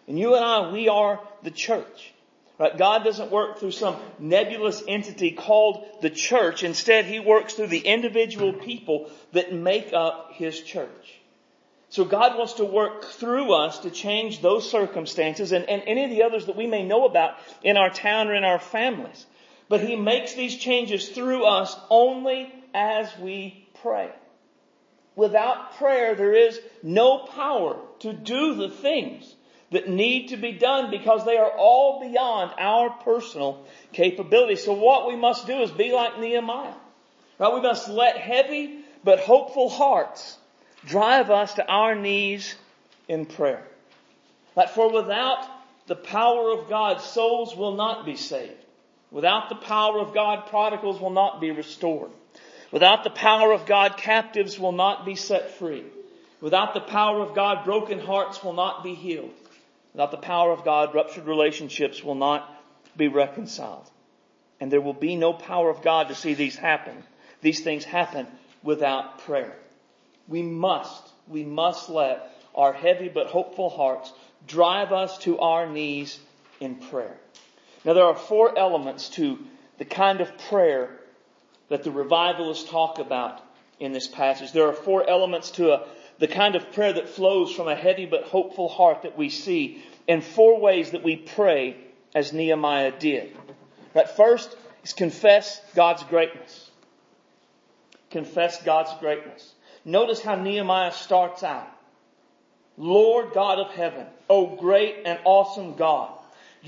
And 0.06 0.18
you 0.18 0.34
and 0.34 0.44
I, 0.44 0.70
we 0.70 0.88
are 0.88 1.20
the 1.42 1.50
church. 1.50 2.12
Right? 2.58 2.76
God 2.76 3.04
doesn't 3.04 3.30
work 3.30 3.58
through 3.58 3.70
some 3.72 3.96
nebulous 4.18 4.82
entity 4.86 5.30
called 5.30 5.84
the 6.02 6.10
church. 6.10 6.62
Instead, 6.62 7.04
He 7.04 7.20
works 7.20 7.54
through 7.54 7.68
the 7.68 7.78
individual 7.78 8.52
people 8.52 9.10
that 9.32 9.52
make 9.52 9.92
up 9.92 10.32
His 10.32 10.60
church. 10.60 11.18
So 11.90 12.04
God 12.04 12.36
wants 12.36 12.54
to 12.54 12.64
work 12.64 13.04
through 13.04 13.54
us 13.54 13.78
to 13.80 13.90
change 13.90 14.42
those 14.42 14.70
circumstances 14.70 15.52
and, 15.52 15.68
and 15.68 15.82
any 15.86 16.04
of 16.04 16.10
the 16.10 16.22
others 16.22 16.46
that 16.46 16.56
we 16.56 16.66
may 16.66 16.84
know 16.84 17.06
about 17.06 17.36
in 17.62 17.76
our 17.76 17.88
town 17.88 18.28
or 18.28 18.34
in 18.34 18.44
our 18.44 18.58
families. 18.58 19.24
But 19.68 19.80
He 19.80 19.96
makes 19.96 20.34
these 20.34 20.56
changes 20.56 21.08
through 21.08 21.44
us 21.44 21.76
only 21.90 22.52
as 22.74 23.10
we 23.18 23.66
pray. 23.82 24.10
Without 25.16 25.76
prayer, 25.76 26.14
there 26.14 26.34
is 26.34 26.60
no 26.82 27.18
power 27.18 27.76
to 28.00 28.12
do 28.12 28.54
the 28.54 28.70
things 28.70 29.34
that 29.70 29.88
need 29.88 30.28
to 30.28 30.36
be 30.36 30.52
done 30.52 30.90
because 30.90 31.24
they 31.24 31.36
are 31.36 31.50
all 31.50 32.00
beyond 32.00 32.52
our 32.58 32.90
personal 32.90 33.64
capability. 33.92 34.56
So 34.56 34.72
what 34.72 35.08
we 35.08 35.16
must 35.16 35.46
do 35.46 35.60
is 35.60 35.70
be 35.70 35.92
like 35.92 36.18
Nehemiah. 36.18 36.72
Right? 37.38 37.54
We 37.54 37.60
must 37.60 37.88
let 37.88 38.16
heavy 38.16 38.84
but 39.04 39.20
hopeful 39.20 39.68
hearts 39.68 40.38
drive 40.84 41.30
us 41.30 41.54
to 41.54 41.66
our 41.66 41.94
knees 41.94 42.54
in 43.08 43.26
prayer. 43.26 43.66
But 44.54 44.70
for 44.70 44.90
without 44.90 45.46
the 45.86 45.96
power 45.96 46.50
of 46.50 46.68
God, 46.68 47.00
souls 47.00 47.56
will 47.56 47.74
not 47.74 48.04
be 48.04 48.16
saved. 48.16 48.64
Without 49.10 49.48
the 49.48 49.54
power 49.54 50.00
of 50.00 50.12
God, 50.12 50.46
prodigals 50.46 51.00
will 51.00 51.10
not 51.10 51.40
be 51.40 51.50
restored. 51.50 52.10
Without 52.70 53.04
the 53.04 53.10
power 53.10 53.52
of 53.52 53.64
God, 53.64 53.96
captives 53.96 54.58
will 54.58 54.72
not 54.72 55.06
be 55.06 55.14
set 55.14 55.52
free. 55.52 55.84
Without 56.40 56.74
the 56.74 56.80
power 56.80 57.20
of 57.20 57.34
God, 57.34 57.64
broken 57.64 57.98
hearts 57.98 58.44
will 58.44 58.52
not 58.52 58.84
be 58.84 58.94
healed. 58.94 59.32
without 59.92 60.10
the 60.10 60.18
power 60.18 60.52
of 60.52 60.64
God, 60.64 60.94
ruptured 60.94 61.24
relationships 61.24 62.04
will 62.04 62.14
not 62.14 62.48
be 62.96 63.08
reconciled. 63.08 63.88
And 64.60 64.70
there 64.70 64.80
will 64.80 64.92
be 64.92 65.16
no 65.16 65.32
power 65.32 65.70
of 65.70 65.82
God 65.82 66.08
to 66.08 66.14
see 66.14 66.34
these 66.34 66.56
happen. 66.56 67.02
These 67.40 67.60
things 67.60 67.84
happen 67.84 68.26
without 68.62 69.20
prayer. 69.20 69.56
We 70.28 70.42
must, 70.42 71.02
we 71.26 71.44
must 71.44 71.88
let 71.88 72.30
our 72.54 72.72
heavy 72.72 73.08
but 73.08 73.28
hopeful 73.28 73.70
hearts 73.70 74.12
drive 74.46 74.92
us 74.92 75.16
to 75.18 75.38
our 75.38 75.66
knees 75.68 76.18
in 76.60 76.76
prayer. 76.76 77.16
Now 77.88 77.94
there 77.94 78.04
are 78.04 78.14
four 78.14 78.58
elements 78.58 79.08
to 79.16 79.38
the 79.78 79.86
kind 79.86 80.20
of 80.20 80.36
prayer 80.50 80.90
that 81.70 81.84
the 81.84 81.90
revivalists 81.90 82.68
talk 82.68 82.98
about 82.98 83.40
in 83.80 83.92
this 83.92 84.06
passage. 84.06 84.52
There 84.52 84.68
are 84.68 84.74
four 84.74 85.08
elements 85.08 85.52
to 85.52 85.72
a, 85.72 85.86
the 86.18 86.28
kind 86.28 86.54
of 86.54 86.70
prayer 86.72 86.92
that 86.92 87.08
flows 87.08 87.50
from 87.50 87.66
a 87.66 87.74
heavy 87.74 88.04
but 88.04 88.24
hopeful 88.24 88.68
heart 88.68 89.04
that 89.04 89.16
we 89.16 89.30
see 89.30 89.82
in 90.06 90.20
four 90.20 90.60
ways 90.60 90.90
that 90.90 91.02
we 91.02 91.16
pray 91.16 91.78
as 92.14 92.34
Nehemiah 92.34 92.92
did. 92.92 93.34
Right, 93.94 94.06
first 94.06 94.54
is 94.84 94.92
confess 94.92 95.58
God's 95.74 96.02
greatness. 96.02 96.70
Confess 98.10 98.62
God's 98.64 98.92
greatness. 99.00 99.54
Notice 99.86 100.20
how 100.20 100.34
Nehemiah 100.34 100.92
starts 100.92 101.42
out. 101.42 101.70
Lord 102.76 103.32
God 103.32 103.58
of 103.58 103.70
heaven, 103.70 104.04
O 104.28 104.56
great 104.56 105.04
and 105.06 105.18
awesome 105.24 105.74
God, 105.76 106.17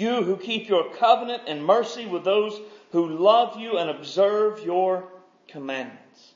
you 0.00 0.22
who 0.22 0.36
keep 0.36 0.68
your 0.68 0.90
covenant 0.94 1.42
and 1.46 1.64
mercy 1.64 2.06
with 2.06 2.24
those 2.24 2.58
who 2.92 3.06
love 3.08 3.58
you 3.58 3.78
and 3.78 3.90
observe 3.90 4.64
your 4.64 5.08
commandments. 5.48 6.32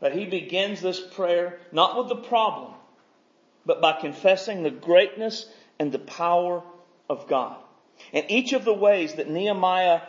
But 0.00 0.12
he 0.12 0.26
begins 0.26 0.80
this 0.80 1.00
prayer 1.00 1.58
not 1.72 1.96
with 1.96 2.08
the 2.08 2.28
problem, 2.28 2.74
but 3.64 3.80
by 3.80 3.98
confessing 4.00 4.62
the 4.62 4.70
greatness 4.70 5.48
and 5.78 5.90
the 5.90 5.98
power 5.98 6.62
of 7.08 7.28
God. 7.28 7.56
And 8.12 8.26
each 8.28 8.52
of 8.52 8.64
the 8.64 8.74
ways 8.74 9.14
that 9.14 9.30
Nehemiah 9.30 10.02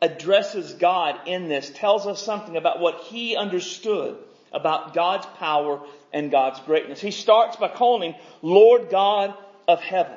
addresses 0.00 0.72
God 0.72 1.20
in 1.26 1.48
this 1.48 1.70
tells 1.70 2.06
us 2.06 2.22
something 2.22 2.56
about 2.56 2.80
what 2.80 3.00
he 3.02 3.36
understood 3.36 4.18
about 4.52 4.94
God's 4.94 5.26
power 5.38 5.80
and 6.12 6.30
God's 6.30 6.60
greatness. 6.60 7.00
He 7.00 7.10
starts 7.10 7.56
by 7.56 7.68
calling 7.68 8.14
Lord 8.40 8.88
God 8.88 9.34
of 9.66 9.80
heaven. 9.80 10.16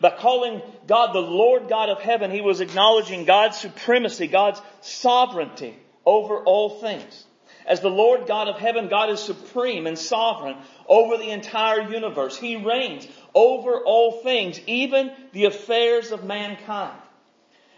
By 0.00 0.10
calling 0.10 0.60
God 0.86 1.14
the 1.14 1.20
Lord 1.20 1.68
God 1.68 1.88
of 1.88 2.00
heaven, 2.00 2.30
he 2.30 2.40
was 2.40 2.60
acknowledging 2.60 3.24
God's 3.24 3.56
supremacy, 3.58 4.26
God's 4.26 4.60
sovereignty 4.80 5.76
over 6.04 6.38
all 6.38 6.80
things. 6.80 7.26
As 7.66 7.80
the 7.80 7.90
Lord 7.90 8.26
God 8.26 8.48
of 8.48 8.58
heaven, 8.58 8.88
God 8.88 9.10
is 9.10 9.20
supreme 9.20 9.86
and 9.86 9.98
sovereign 9.98 10.56
over 10.86 11.16
the 11.16 11.30
entire 11.30 11.90
universe. 11.90 12.36
He 12.36 12.56
reigns 12.56 13.08
over 13.34 13.80
all 13.80 14.22
things, 14.22 14.60
even 14.66 15.12
the 15.32 15.46
affairs 15.46 16.12
of 16.12 16.24
mankind. 16.24 16.98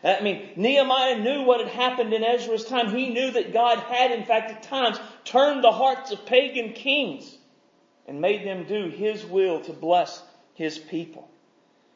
I 0.02 0.20
mean, 0.20 0.50
Nehemiah 0.56 1.18
knew 1.18 1.42
what 1.42 1.60
had 1.60 1.68
happened 1.68 2.12
in 2.12 2.24
Ezra's 2.24 2.64
time. 2.64 2.94
He 2.94 3.10
knew 3.10 3.30
that 3.32 3.52
God 3.52 3.78
had, 3.78 4.12
in 4.12 4.24
fact, 4.24 4.50
at 4.50 4.62
times 4.64 4.98
turned 5.24 5.64
the 5.64 5.72
hearts 5.72 6.12
of 6.12 6.26
pagan 6.26 6.72
kings 6.72 7.36
and 8.06 8.20
made 8.20 8.46
them 8.46 8.64
do 8.64 8.88
His 8.88 9.24
will 9.24 9.60
to 9.62 9.72
bless 9.72 10.22
His 10.54 10.78
people. 10.78 11.28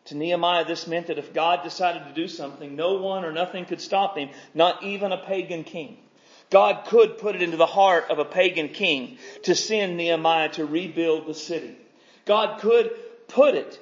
To 0.06 0.16
Nehemiah, 0.16 0.64
this 0.64 0.86
meant 0.86 1.08
that 1.08 1.18
if 1.18 1.32
God 1.32 1.62
decided 1.62 2.04
to 2.04 2.14
do 2.14 2.26
something, 2.26 2.74
no 2.74 2.94
one 2.94 3.24
or 3.24 3.32
nothing 3.32 3.64
could 3.64 3.80
stop 3.80 4.16
him, 4.16 4.30
not 4.54 4.82
even 4.82 5.12
a 5.12 5.18
pagan 5.18 5.64
king. 5.64 5.98
God 6.50 6.86
could 6.86 7.18
put 7.18 7.36
it 7.36 7.42
into 7.42 7.56
the 7.56 7.66
heart 7.66 8.06
of 8.10 8.18
a 8.18 8.24
pagan 8.24 8.70
king 8.70 9.18
to 9.44 9.54
send 9.54 9.96
Nehemiah 9.96 10.48
to 10.50 10.64
rebuild 10.66 11.26
the 11.26 11.34
city. 11.34 11.76
God 12.24 12.60
could 12.60 12.90
put 13.28 13.54
it 13.54 13.78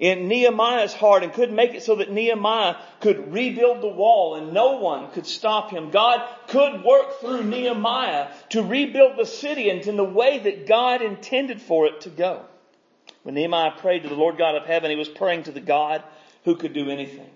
in 0.00 0.28
Nehemiah's 0.28 0.94
heart 0.94 1.22
and 1.22 1.32
could 1.32 1.52
make 1.52 1.74
it 1.74 1.82
so 1.82 1.96
that 1.96 2.10
Nehemiah 2.10 2.76
could 3.00 3.32
rebuild 3.32 3.82
the 3.82 3.88
wall 3.88 4.34
and 4.34 4.52
no 4.52 4.78
one 4.78 5.10
could 5.12 5.26
stop 5.26 5.70
him. 5.70 5.90
God 5.90 6.26
could 6.48 6.82
work 6.82 7.20
through 7.20 7.44
Nehemiah 7.44 8.28
to 8.48 8.62
rebuild 8.62 9.18
the 9.18 9.26
city 9.26 9.68
and 9.68 9.86
in 9.86 9.96
the 9.96 10.04
way 10.04 10.38
that 10.38 10.66
God 10.66 11.02
intended 11.02 11.60
for 11.60 11.86
it 11.86 12.00
to 12.02 12.08
go. 12.08 12.44
When 13.22 13.34
Nehemiah 13.34 13.72
prayed 13.78 14.02
to 14.04 14.08
the 14.08 14.14
Lord 14.14 14.38
God 14.38 14.56
of 14.56 14.66
heaven, 14.66 14.90
he 14.90 14.96
was 14.96 15.08
praying 15.08 15.44
to 15.44 15.52
the 15.52 15.60
God 15.60 16.02
who 16.44 16.56
could 16.56 16.72
do 16.72 16.90
anything. 16.90 17.28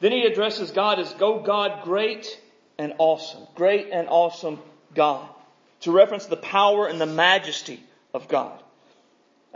Then 0.00 0.12
he 0.12 0.24
addresses 0.24 0.70
God 0.70 0.98
as 0.98 1.12
Go 1.14 1.40
God 1.40 1.84
great 1.84 2.40
and 2.78 2.94
awesome. 2.98 3.46
Great 3.54 3.88
and 3.92 4.08
awesome 4.08 4.58
God. 4.94 5.26
To 5.80 5.92
reference 5.92 6.26
the 6.26 6.36
power 6.36 6.86
and 6.86 7.00
the 7.00 7.06
majesty 7.06 7.82
of 8.12 8.28
God. 8.28 8.62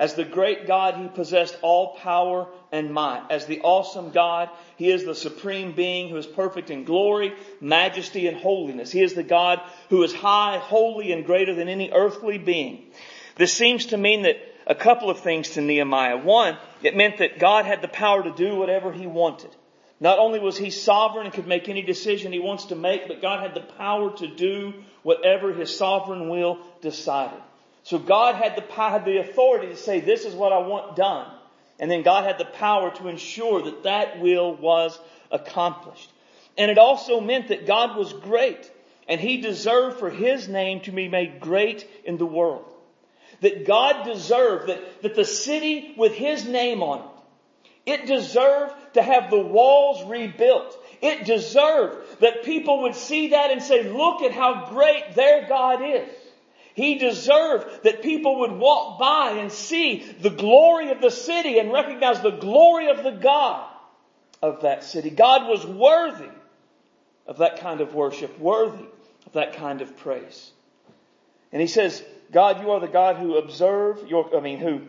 As 0.00 0.14
the 0.14 0.24
great 0.24 0.66
God, 0.66 0.94
He 0.94 1.08
possessed 1.08 1.58
all 1.60 1.96
power 1.96 2.48
and 2.72 2.90
might. 2.90 3.26
As 3.28 3.44
the 3.44 3.60
awesome 3.60 4.12
God, 4.12 4.48
He 4.76 4.90
is 4.90 5.04
the 5.04 5.14
supreme 5.14 5.72
being 5.72 6.08
who 6.08 6.16
is 6.16 6.26
perfect 6.26 6.70
in 6.70 6.84
glory, 6.84 7.34
majesty, 7.60 8.26
and 8.26 8.38
holiness. 8.38 8.90
He 8.90 9.02
is 9.02 9.12
the 9.12 9.22
God 9.22 9.60
who 9.90 10.02
is 10.02 10.14
high, 10.14 10.56
holy, 10.56 11.12
and 11.12 11.26
greater 11.26 11.54
than 11.54 11.68
any 11.68 11.90
earthly 11.92 12.38
being. 12.38 12.86
This 13.36 13.52
seems 13.52 13.86
to 13.86 13.98
mean 13.98 14.22
that 14.22 14.38
a 14.66 14.74
couple 14.74 15.10
of 15.10 15.20
things 15.20 15.50
to 15.50 15.60
Nehemiah. 15.60 16.16
One, 16.16 16.56
it 16.82 16.96
meant 16.96 17.18
that 17.18 17.38
God 17.38 17.66
had 17.66 17.82
the 17.82 17.88
power 17.88 18.22
to 18.22 18.32
do 18.32 18.56
whatever 18.56 18.92
He 18.92 19.06
wanted. 19.06 19.50
Not 20.00 20.18
only 20.18 20.38
was 20.38 20.56
He 20.56 20.70
sovereign 20.70 21.26
and 21.26 21.34
could 21.34 21.46
make 21.46 21.68
any 21.68 21.82
decision 21.82 22.32
He 22.32 22.38
wants 22.38 22.66
to 22.66 22.76
make, 22.76 23.08
but 23.08 23.22
God 23.22 23.40
had 23.40 23.54
the 23.54 23.72
power 23.74 24.16
to 24.18 24.26
do 24.26 24.74
whatever 25.02 25.52
His 25.52 25.76
sovereign 25.76 26.28
will 26.28 26.58
decided. 26.80 27.40
So 27.82 27.98
God 27.98 28.34
had 28.34 28.56
the, 28.56 28.62
had 28.72 29.04
the 29.04 29.18
authority 29.18 29.68
to 29.68 29.76
say, 29.76 30.00
this 30.00 30.24
is 30.24 30.34
what 30.34 30.52
I 30.52 30.58
want 30.58 30.96
done. 30.96 31.30
And 31.78 31.90
then 31.90 32.02
God 32.02 32.24
had 32.24 32.38
the 32.38 32.44
power 32.44 32.90
to 32.96 33.08
ensure 33.08 33.62
that 33.62 33.84
that 33.84 34.20
will 34.20 34.54
was 34.54 34.98
accomplished. 35.30 36.10
And 36.58 36.70
it 36.70 36.78
also 36.78 37.20
meant 37.20 37.48
that 37.48 37.66
God 37.66 37.96
was 37.96 38.12
great 38.12 38.70
and 39.08 39.20
He 39.20 39.40
deserved 39.40 39.98
for 39.98 40.10
His 40.10 40.48
name 40.48 40.80
to 40.80 40.92
be 40.92 41.08
made 41.08 41.40
great 41.40 41.88
in 42.04 42.16
the 42.16 42.26
world. 42.26 42.64
That 43.40 43.66
God 43.66 44.04
deserved 44.04 44.68
that, 44.68 45.02
that 45.02 45.14
the 45.14 45.24
city 45.24 45.94
with 45.96 46.12
His 46.14 46.44
name 46.44 46.82
on 46.82 47.00
it, 47.00 47.06
it 47.86 48.06
deserved 48.06 48.74
to 48.94 49.02
have 49.02 49.30
the 49.30 49.40
walls 49.40 50.08
rebuilt. 50.08 50.76
It 51.00 51.24
deserved 51.24 52.20
that 52.20 52.44
people 52.44 52.82
would 52.82 52.94
see 52.94 53.28
that 53.28 53.50
and 53.50 53.62
say, 53.62 53.90
look 53.90 54.22
at 54.22 54.32
how 54.32 54.68
great 54.68 55.14
their 55.14 55.48
God 55.48 55.80
is. 55.82 56.08
He 56.74 56.96
deserved 56.96 57.84
that 57.84 58.02
people 58.02 58.40
would 58.40 58.52
walk 58.52 58.98
by 58.98 59.38
and 59.40 59.50
see 59.50 60.04
the 60.20 60.30
glory 60.30 60.90
of 60.90 61.00
the 61.00 61.10
city 61.10 61.58
and 61.58 61.72
recognize 61.72 62.20
the 62.20 62.30
glory 62.30 62.88
of 62.88 63.02
the 63.02 63.10
God 63.10 63.68
of 64.42 64.62
that 64.62 64.84
city. 64.84 65.10
God 65.10 65.48
was 65.48 65.66
worthy 65.66 66.30
of 67.26 67.38
that 67.38 67.60
kind 67.60 67.80
of 67.80 67.94
worship, 67.94 68.38
worthy 68.38 68.84
of 69.26 69.32
that 69.32 69.56
kind 69.56 69.82
of 69.82 69.96
praise. 69.96 70.50
And 71.52 71.60
he 71.60 71.68
says, 71.68 72.02
God, 72.32 72.60
you 72.60 72.70
are 72.70 72.80
the 72.80 72.88
God 72.88 73.16
who 73.16 73.36
observe 73.36 74.08
your, 74.08 74.36
I 74.36 74.40
mean, 74.40 74.58
who, 74.58 74.82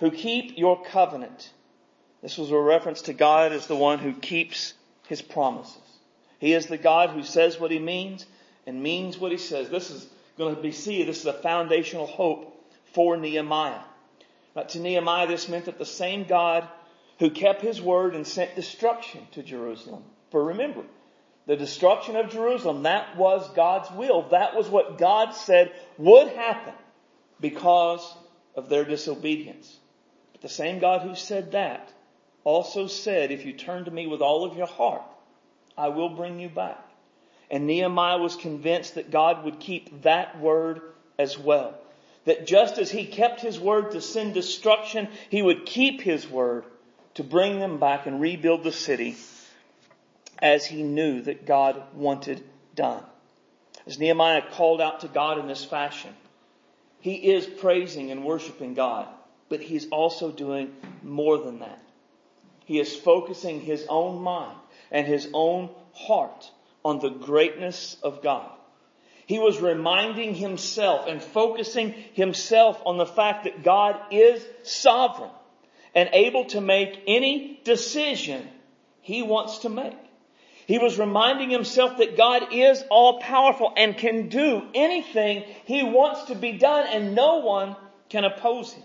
who 0.00 0.10
keep 0.10 0.58
your 0.58 0.82
covenant. 0.84 1.52
This 2.22 2.38
was 2.38 2.50
a 2.50 2.58
reference 2.58 3.02
to 3.02 3.12
God 3.12 3.52
as 3.52 3.66
the 3.66 3.76
one 3.76 3.98
who 3.98 4.12
keeps 4.12 4.74
his 5.08 5.22
promises. 5.22 5.78
He 6.38 6.52
is 6.52 6.66
the 6.66 6.78
God 6.78 7.10
who 7.10 7.22
says 7.22 7.58
what 7.58 7.70
he 7.70 7.78
means 7.78 8.26
and 8.66 8.82
means 8.82 9.18
what 9.18 9.32
he 9.32 9.38
says. 9.38 9.68
This 9.68 9.90
is 9.90 10.06
going 10.36 10.54
to 10.54 10.60
be 10.60 10.72
see 10.72 11.02
this 11.02 11.20
is 11.20 11.26
a 11.26 11.32
foundational 11.32 12.06
hope 12.06 12.52
for 12.92 13.16
Nehemiah. 13.16 13.80
But 14.54 14.70
to 14.70 14.80
Nehemiah, 14.80 15.26
this 15.26 15.48
meant 15.48 15.66
that 15.66 15.78
the 15.78 15.86
same 15.86 16.24
God 16.24 16.66
who 17.18 17.30
kept 17.30 17.62
his 17.62 17.80
word 17.80 18.14
and 18.14 18.26
sent 18.26 18.54
destruction 18.56 19.26
to 19.32 19.42
Jerusalem. 19.42 20.02
For 20.30 20.44
remember, 20.44 20.82
the 21.46 21.56
destruction 21.56 22.16
of 22.16 22.30
Jerusalem, 22.30 22.82
that 22.82 23.16
was 23.16 23.48
God's 23.54 23.90
will. 23.92 24.22
That 24.30 24.56
was 24.56 24.68
what 24.68 24.98
God 24.98 25.32
said 25.32 25.72
would 25.96 26.28
happen 26.28 26.74
because 27.40 28.14
of 28.56 28.68
their 28.68 28.84
disobedience. 28.84 29.74
But 30.32 30.42
the 30.42 30.48
same 30.48 30.80
God 30.80 31.02
who 31.02 31.14
said 31.14 31.52
that 31.52 31.92
also 32.42 32.88
said, 32.88 33.30
if 33.30 33.44
you 33.44 33.52
turn 33.52 33.84
to 33.84 33.90
me 33.90 34.06
with 34.06 34.20
all 34.20 34.44
of 34.44 34.56
your 34.56 34.66
heart, 34.66 35.02
I 35.78 35.88
will 35.88 36.10
bring 36.10 36.40
you 36.40 36.48
back. 36.48 36.82
And 37.50 37.66
Nehemiah 37.66 38.18
was 38.18 38.34
convinced 38.34 38.96
that 38.96 39.12
God 39.12 39.44
would 39.44 39.60
keep 39.60 40.02
that 40.02 40.40
word 40.40 40.80
as 41.18 41.38
well. 41.38 41.78
That 42.24 42.46
just 42.46 42.78
as 42.78 42.90
he 42.90 43.06
kept 43.06 43.40
his 43.40 43.60
word 43.60 43.92
to 43.92 44.00
send 44.00 44.34
destruction, 44.34 45.08
he 45.30 45.42
would 45.42 45.64
keep 45.64 46.00
his 46.00 46.28
word 46.28 46.64
to 47.14 47.22
bring 47.22 47.60
them 47.60 47.78
back 47.78 48.06
and 48.06 48.20
rebuild 48.20 48.64
the 48.64 48.72
city 48.72 49.16
as 50.40 50.66
he 50.66 50.82
knew 50.82 51.22
that 51.22 51.46
God 51.46 51.82
wanted 51.94 52.42
done. 52.74 53.02
As 53.86 53.98
Nehemiah 53.98 54.42
called 54.52 54.80
out 54.80 55.00
to 55.00 55.08
God 55.08 55.38
in 55.38 55.46
this 55.46 55.64
fashion, 55.64 56.14
he 57.00 57.14
is 57.14 57.46
praising 57.46 58.10
and 58.10 58.24
worshiping 58.24 58.74
God, 58.74 59.06
but 59.48 59.60
he's 59.60 59.88
also 59.88 60.30
doing 60.30 60.74
more 61.02 61.38
than 61.38 61.60
that. 61.60 61.80
He 62.64 62.80
is 62.80 62.94
focusing 62.94 63.60
his 63.60 63.86
own 63.88 64.22
mind 64.22 64.58
and 64.90 65.06
his 65.06 65.28
own 65.32 65.70
heart 65.92 66.50
on 66.84 66.98
the 66.98 67.10
greatness 67.10 67.96
of 68.02 68.22
God. 68.22 68.50
He 69.26 69.38
was 69.38 69.60
reminding 69.60 70.34
himself 70.34 71.08
and 71.08 71.22
focusing 71.22 71.94
himself 72.12 72.80
on 72.84 72.96
the 72.96 73.06
fact 73.06 73.44
that 73.44 73.64
God 73.64 73.96
is 74.12 74.44
sovereign 74.62 75.30
and 75.94 76.08
able 76.12 76.44
to 76.46 76.60
make 76.60 77.02
any 77.06 77.60
decision 77.64 78.48
he 79.00 79.22
wants 79.22 79.58
to 79.58 79.68
make. 79.68 79.96
He 80.66 80.78
was 80.78 80.98
reminding 80.98 81.50
himself 81.50 81.98
that 81.98 82.16
God 82.16 82.52
is 82.52 82.82
all 82.90 83.20
powerful 83.20 83.72
and 83.76 83.96
can 83.96 84.28
do 84.28 84.62
anything 84.74 85.44
he 85.64 85.84
wants 85.84 86.24
to 86.24 86.34
be 86.34 86.52
done 86.52 86.88
and 86.88 87.14
no 87.14 87.36
one 87.36 87.76
can 88.08 88.24
oppose 88.24 88.72
him. 88.72 88.82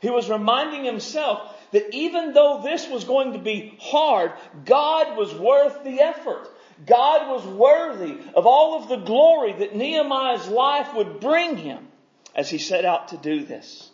He 0.00 0.10
was 0.10 0.28
reminding 0.28 0.84
himself 0.84 1.40
that 1.72 1.94
even 1.94 2.34
though 2.34 2.60
this 2.62 2.88
was 2.88 3.04
going 3.04 3.32
to 3.32 3.38
be 3.38 3.74
hard, 3.80 4.32
God 4.66 5.16
was 5.16 5.34
worth 5.34 5.82
the 5.82 6.00
effort. 6.00 6.46
God 6.86 7.30
was 7.30 7.44
worthy 7.46 8.18
of 8.34 8.46
all 8.46 8.80
of 8.80 8.88
the 8.88 8.96
glory 8.96 9.54
that 9.54 9.74
Nehemiah's 9.74 10.46
life 10.46 10.94
would 10.94 11.20
bring 11.20 11.56
him 11.56 11.88
as 12.34 12.50
he 12.50 12.58
set 12.58 12.84
out 12.84 13.08
to 13.08 13.16
do 13.16 13.44
this. 13.44 13.90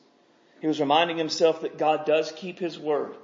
He 0.60 0.66
was 0.66 0.80
reminding 0.80 1.16
himself 1.16 1.60
that 1.60 1.78
God 1.78 2.06
does 2.06 2.32
keep 2.32 2.58
his 2.58 2.76
word 2.76 3.14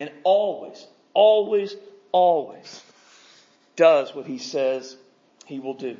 and 0.00 0.10
always, 0.24 0.84
always, 1.14 1.74
always 2.12 2.82
does 3.76 4.14
what 4.14 4.26
he 4.26 4.38
says 4.38 4.96
he 5.46 5.60
will 5.60 5.74
do. 5.74 5.96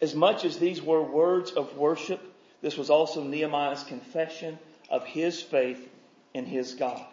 As 0.00 0.14
much 0.14 0.44
as 0.44 0.58
these 0.58 0.82
were 0.82 1.02
words 1.02 1.52
of 1.52 1.76
worship, 1.76 2.20
this 2.60 2.76
was 2.76 2.90
also 2.90 3.22
Nehemiah's 3.22 3.84
confession 3.84 4.58
of 4.90 5.04
his 5.04 5.40
faith 5.40 5.88
in 6.34 6.44
his 6.44 6.74
God. 6.74 7.04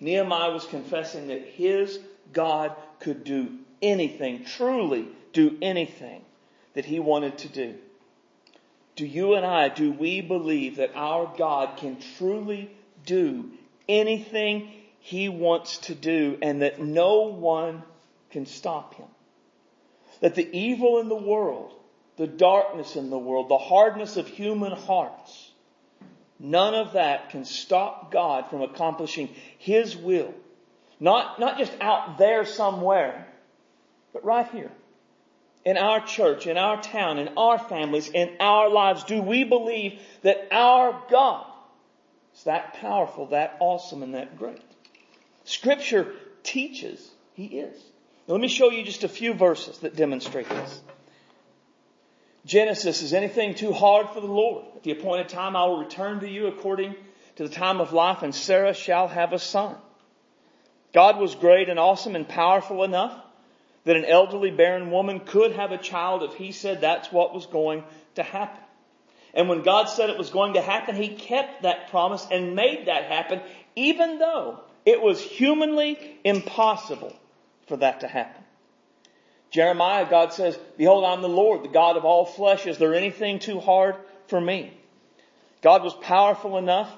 Nehemiah 0.00 0.52
was 0.52 0.66
confessing 0.66 1.28
that 1.28 1.42
his 1.42 1.98
God 2.32 2.74
could 3.00 3.24
do 3.24 3.58
anything, 3.82 4.44
truly 4.44 5.08
do 5.32 5.56
anything 5.62 6.22
that 6.74 6.84
he 6.84 7.00
wanted 7.00 7.38
to 7.38 7.48
do. 7.48 7.74
Do 8.96 9.06
you 9.06 9.34
and 9.34 9.46
I, 9.46 9.68
do 9.68 9.92
we 9.92 10.20
believe 10.20 10.76
that 10.76 10.92
our 10.94 11.32
God 11.36 11.76
can 11.76 11.98
truly 12.16 12.70
do 13.06 13.50
anything 13.88 14.72
he 15.00 15.28
wants 15.28 15.78
to 15.78 15.94
do 15.94 16.36
and 16.42 16.62
that 16.62 16.80
no 16.80 17.22
one 17.22 17.82
can 18.30 18.46
stop 18.46 18.94
him? 18.94 19.06
That 20.20 20.34
the 20.34 20.48
evil 20.56 20.98
in 21.00 21.08
the 21.08 21.16
world, 21.16 21.72
the 22.16 22.26
darkness 22.26 22.96
in 22.96 23.10
the 23.10 23.18
world, 23.18 23.48
the 23.48 23.58
hardness 23.58 24.16
of 24.16 24.26
human 24.26 24.72
hearts, 24.72 25.52
none 26.38 26.74
of 26.74 26.94
that 26.94 27.30
can 27.30 27.44
stop 27.44 28.10
God 28.10 28.50
from 28.50 28.62
accomplishing 28.62 29.28
his 29.58 29.96
will. 29.96 30.34
Not, 31.00 31.38
not 31.38 31.58
just 31.58 31.72
out 31.80 32.18
there 32.18 32.44
somewhere, 32.44 33.26
but 34.12 34.24
right 34.24 34.48
here. 34.50 34.72
In 35.64 35.76
our 35.76 36.04
church, 36.04 36.46
in 36.46 36.56
our 36.56 36.80
town, 36.80 37.18
in 37.18 37.28
our 37.36 37.58
families, 37.58 38.08
in 38.08 38.36
our 38.40 38.70
lives, 38.70 39.04
do 39.04 39.22
we 39.22 39.44
believe 39.44 40.00
that 40.22 40.48
our 40.50 41.02
God 41.10 41.46
is 42.34 42.44
that 42.44 42.74
powerful, 42.74 43.26
that 43.26 43.56
awesome, 43.60 44.02
and 44.02 44.14
that 44.14 44.38
great? 44.38 44.62
Scripture 45.44 46.14
teaches 46.42 47.10
He 47.34 47.46
is. 47.46 47.80
Now, 48.28 48.34
let 48.34 48.42
me 48.42 48.48
show 48.48 48.70
you 48.70 48.84
just 48.84 49.04
a 49.04 49.08
few 49.08 49.32
verses 49.32 49.78
that 49.78 49.96
demonstrate 49.96 50.48
this. 50.50 50.82
Genesis, 52.44 53.02
is 53.02 53.14
anything 53.14 53.54
too 53.54 53.72
hard 53.72 54.10
for 54.10 54.20
the 54.20 54.26
Lord? 54.26 54.66
At 54.76 54.82
the 54.82 54.90
appointed 54.90 55.30
time 55.30 55.56
I 55.56 55.64
will 55.64 55.78
return 55.78 56.20
to 56.20 56.28
you 56.28 56.46
according 56.46 56.94
to 57.36 57.48
the 57.48 57.54
time 57.54 57.80
of 57.80 57.94
life 57.94 58.22
and 58.22 58.34
Sarah 58.34 58.74
shall 58.74 59.08
have 59.08 59.32
a 59.32 59.38
son. 59.38 59.76
God 60.92 61.18
was 61.18 61.34
great 61.34 61.70
and 61.70 61.78
awesome 61.78 62.16
and 62.16 62.28
powerful 62.28 62.84
enough 62.84 63.18
that 63.84 63.96
an 63.96 64.04
elderly 64.04 64.50
barren 64.50 64.90
woman 64.90 65.20
could 65.20 65.52
have 65.52 65.72
a 65.72 65.78
child 65.78 66.22
if 66.22 66.34
he 66.34 66.52
said 66.52 66.80
that's 66.80 67.10
what 67.10 67.34
was 67.34 67.46
going 67.46 67.82
to 68.16 68.22
happen. 68.22 68.62
And 69.32 69.48
when 69.48 69.62
God 69.62 69.86
said 69.86 70.10
it 70.10 70.18
was 70.18 70.30
going 70.30 70.54
to 70.54 70.60
happen, 70.60 70.96
he 70.96 71.08
kept 71.08 71.62
that 71.62 71.90
promise 71.90 72.26
and 72.30 72.54
made 72.54 72.86
that 72.86 73.04
happen, 73.04 73.40
even 73.74 74.18
though 74.18 74.60
it 74.84 75.00
was 75.00 75.20
humanly 75.20 76.18
impossible 76.24 77.14
for 77.68 77.76
that 77.76 78.00
to 78.00 78.08
happen. 78.08 78.42
Jeremiah, 79.50 80.08
God 80.08 80.32
says, 80.32 80.58
Behold, 80.76 81.04
I'm 81.04 81.22
the 81.22 81.28
Lord, 81.28 81.64
the 81.64 81.68
God 81.68 81.96
of 81.96 82.04
all 82.04 82.24
flesh. 82.24 82.66
Is 82.66 82.78
there 82.78 82.94
anything 82.94 83.38
too 83.38 83.60
hard 83.60 83.96
for 84.26 84.40
me? 84.40 84.72
God 85.62 85.82
was 85.82 85.94
powerful 85.94 86.58
enough 86.58 86.92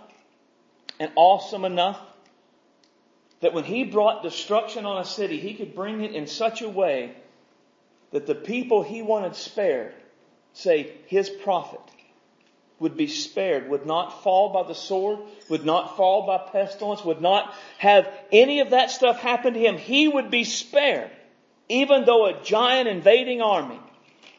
and 0.99 1.13
awesome 1.17 1.65
enough 1.65 2.01
that 3.41 3.55
when 3.55 3.65
he 3.65 3.85
brought 3.85 4.23
destruction 4.23 4.85
on 4.85 4.99
a 4.99 5.05
city, 5.05 5.39
he 5.41 5.55
could 5.55 5.75
bring 5.75 6.03
it 6.03 6.13
in 6.13 6.27
such 6.27 6.61
a 6.61 6.69
way 6.69 7.15
that 8.11 8.27
the 8.27 8.35
people 8.35 8.83
he 8.83 9.01
wanted 9.03 9.35
spared, 9.35 9.95
say 10.53 10.93
his 11.07 11.31
prophet, 11.31 11.81
would 12.81 12.97
be 12.97 13.07
spared, 13.07 13.69
would 13.69 13.87
not 13.87 14.25
fall 14.25 14.49
by 14.49 14.67
the 14.67 14.75
sword, 14.75 15.19
would 15.49 15.65
not 15.65 15.97
fall 15.97 16.27
by 16.27 16.39
pestilence, 16.51 17.05
would 17.05 17.21
not 17.21 17.55
have 17.79 18.09
any 18.33 18.61
of 18.61 18.71
that 18.71 18.91
stuff 18.91 19.21
happen 19.21 19.55
to 19.55 19.61
him. 19.61 19.77
He 19.77 20.09
would 20.09 20.31
be 20.31 20.45
spared, 20.45 21.11
even 21.69 22.05
though 22.07 22.27
a 22.27 22.43
giant 22.43 22.89
invading 22.89 23.43
army 23.43 23.79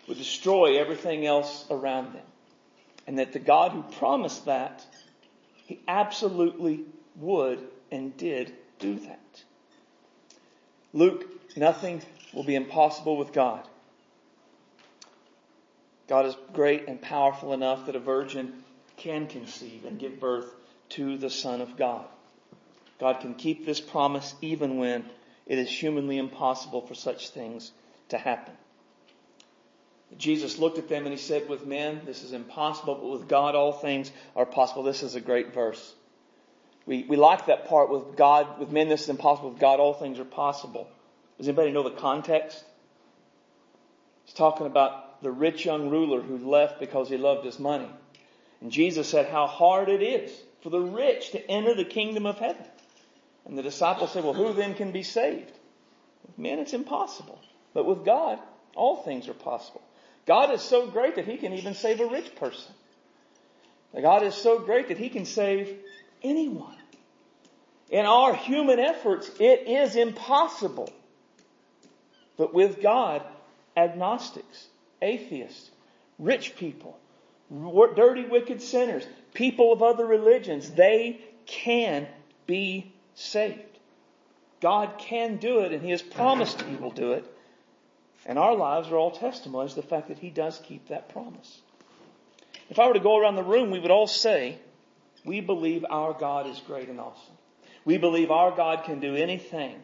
would 0.07 0.17
destroy 0.17 0.79
everything 0.79 1.25
else 1.25 1.65
around 1.69 2.13
them. 2.13 2.25
And 3.05 3.19
that 3.19 3.31
the 3.31 3.39
God 3.39 3.71
who 3.71 3.83
promised 3.83 4.45
that, 4.45 4.85
he 5.65 5.79
absolutely 5.87 6.83
would 7.15 7.59
and 7.91 8.17
did 8.17 8.53
do 8.79 8.99
that. 8.99 9.43
Luke, 10.93 11.25
nothing 11.55 12.01
will 12.33 12.43
be 12.43 12.55
impossible 12.55 13.17
with 13.17 13.33
God. 13.33 13.67
God 16.11 16.25
is 16.25 16.35
great 16.51 16.89
and 16.89 17.01
powerful 17.01 17.53
enough 17.53 17.85
that 17.85 17.95
a 17.95 17.99
virgin 17.99 18.65
can 18.97 19.27
conceive 19.27 19.85
and 19.85 19.97
give 19.97 20.19
birth 20.19 20.53
to 20.89 21.17
the 21.17 21.29
Son 21.29 21.61
of 21.61 21.77
God. 21.77 22.05
God 22.99 23.21
can 23.21 23.33
keep 23.33 23.65
this 23.65 23.79
promise 23.79 24.35
even 24.41 24.75
when 24.75 25.05
it 25.47 25.57
is 25.57 25.69
humanly 25.69 26.17
impossible 26.17 26.81
for 26.81 26.95
such 26.95 27.29
things 27.29 27.71
to 28.09 28.17
happen. 28.17 28.53
Jesus 30.17 30.57
looked 30.57 30.77
at 30.77 30.89
them 30.89 31.05
and 31.05 31.13
he 31.13 31.17
said, 31.17 31.47
with 31.47 31.65
men, 31.65 32.01
this 32.05 32.23
is 32.23 32.33
impossible, 32.33 32.95
but 32.95 33.09
with 33.09 33.29
God, 33.29 33.55
all 33.55 33.71
things 33.71 34.11
are 34.35 34.45
possible. 34.45 34.83
This 34.83 35.03
is 35.03 35.15
a 35.15 35.21
great 35.21 35.53
verse. 35.53 35.95
We, 36.85 37.03
we 37.03 37.15
like 37.15 37.45
that 37.45 37.69
part 37.69 37.89
with 37.89 38.17
God, 38.17 38.59
with 38.59 38.69
men 38.69 38.89
this 38.89 39.03
is 39.03 39.09
impossible, 39.09 39.51
with 39.51 39.61
God 39.61 39.79
all 39.79 39.93
things 39.93 40.19
are 40.19 40.25
possible. 40.25 40.89
Does 41.37 41.47
anybody 41.47 41.71
know 41.71 41.83
the 41.83 41.91
context? 41.91 42.61
He's 44.25 44.33
talking 44.33 44.67
about 44.67 45.07
the 45.21 45.31
rich 45.31 45.65
young 45.65 45.89
ruler 45.89 46.21
who 46.21 46.37
left 46.37 46.79
because 46.79 47.09
he 47.09 47.17
loved 47.17 47.45
his 47.45 47.59
money. 47.59 47.89
And 48.61 48.71
Jesus 48.71 49.09
said 49.09 49.27
how 49.27 49.47
hard 49.47 49.89
it 49.89 50.01
is 50.01 50.31
for 50.61 50.69
the 50.69 50.79
rich 50.79 51.31
to 51.31 51.49
enter 51.49 51.73
the 51.75 51.85
kingdom 51.85 52.25
of 52.25 52.37
heaven. 52.37 52.65
And 53.45 53.57
the 53.57 53.63
disciples 53.63 54.11
said, 54.11 54.23
well, 54.23 54.33
who 54.33 54.53
then 54.53 54.75
can 54.75 54.91
be 54.91 55.03
saved? 55.03 55.51
With 56.25 56.37
men, 56.37 56.59
it's 56.59 56.73
impossible. 56.73 57.39
But 57.73 57.85
with 57.85 58.05
God, 58.05 58.39
all 58.75 58.97
things 59.03 59.27
are 59.27 59.33
possible. 59.33 59.81
God 60.25 60.53
is 60.53 60.61
so 60.61 60.87
great 60.87 61.15
that 61.15 61.25
he 61.25 61.37
can 61.37 61.53
even 61.53 61.73
save 61.73 61.99
a 61.99 62.05
rich 62.05 62.35
person. 62.35 62.73
God 63.99 64.23
is 64.23 64.35
so 64.35 64.59
great 64.59 64.87
that 64.87 64.97
he 64.97 65.09
can 65.09 65.25
save 65.25 65.77
anyone. 66.21 66.75
In 67.89 68.05
our 68.05 68.33
human 68.33 68.79
efforts, 68.79 69.29
it 69.39 69.67
is 69.67 69.95
impossible. 69.95 70.93
But 72.37 72.53
with 72.53 72.81
God, 72.81 73.23
agnostics, 73.75 74.67
atheists, 75.01 75.71
rich 76.19 76.55
people, 76.55 76.97
dirty, 77.95 78.25
wicked 78.25 78.61
sinners, 78.61 79.05
people 79.33 79.73
of 79.73 79.81
other 79.81 80.05
religions, 80.05 80.71
they 80.71 81.19
can 81.45 82.07
be 82.47 82.91
saved. 83.15 83.59
God 84.61 84.97
can 84.99 85.37
do 85.37 85.61
it, 85.61 85.71
and 85.71 85.81
He 85.81 85.91
has 85.91 86.01
promised 86.01 86.61
He 86.61 86.75
will 86.75 86.91
do 86.91 87.13
it. 87.13 87.25
And 88.25 88.37
our 88.37 88.55
lives 88.55 88.89
are 88.89 88.97
all 88.97 89.11
testimonies 89.11 89.73
to 89.73 89.81
the 89.81 89.87
fact 89.87 90.09
that 90.09 90.19
He 90.19 90.29
does 90.29 90.59
keep 90.63 90.87
that 90.89 91.09
promise. 91.09 91.61
If 92.69 92.79
I 92.79 92.87
were 92.87 92.93
to 92.93 92.99
go 92.99 93.17
around 93.17 93.35
the 93.35 93.43
room, 93.43 93.71
we 93.71 93.79
would 93.79 93.91
all 93.91 94.07
say, 94.07 94.59
we 95.25 95.41
believe 95.41 95.83
our 95.89 96.13
God 96.13 96.47
is 96.47 96.59
great 96.65 96.87
and 96.87 96.99
awesome. 96.99 97.35
We 97.83 97.97
believe 97.97 98.31
our 98.31 98.55
God 98.55 98.83
can 98.85 98.99
do 98.99 99.15
anything 99.15 99.75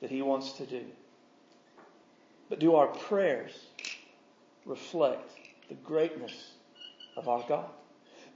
that 0.00 0.10
He 0.10 0.22
wants 0.22 0.52
to 0.52 0.66
do. 0.66 0.84
But 2.50 2.60
do 2.60 2.74
our 2.76 2.88
prayers 2.88 3.58
reflect 4.64 5.30
the 5.68 5.74
greatness 5.74 6.52
of 7.16 7.28
our 7.28 7.44
God? 7.48 7.68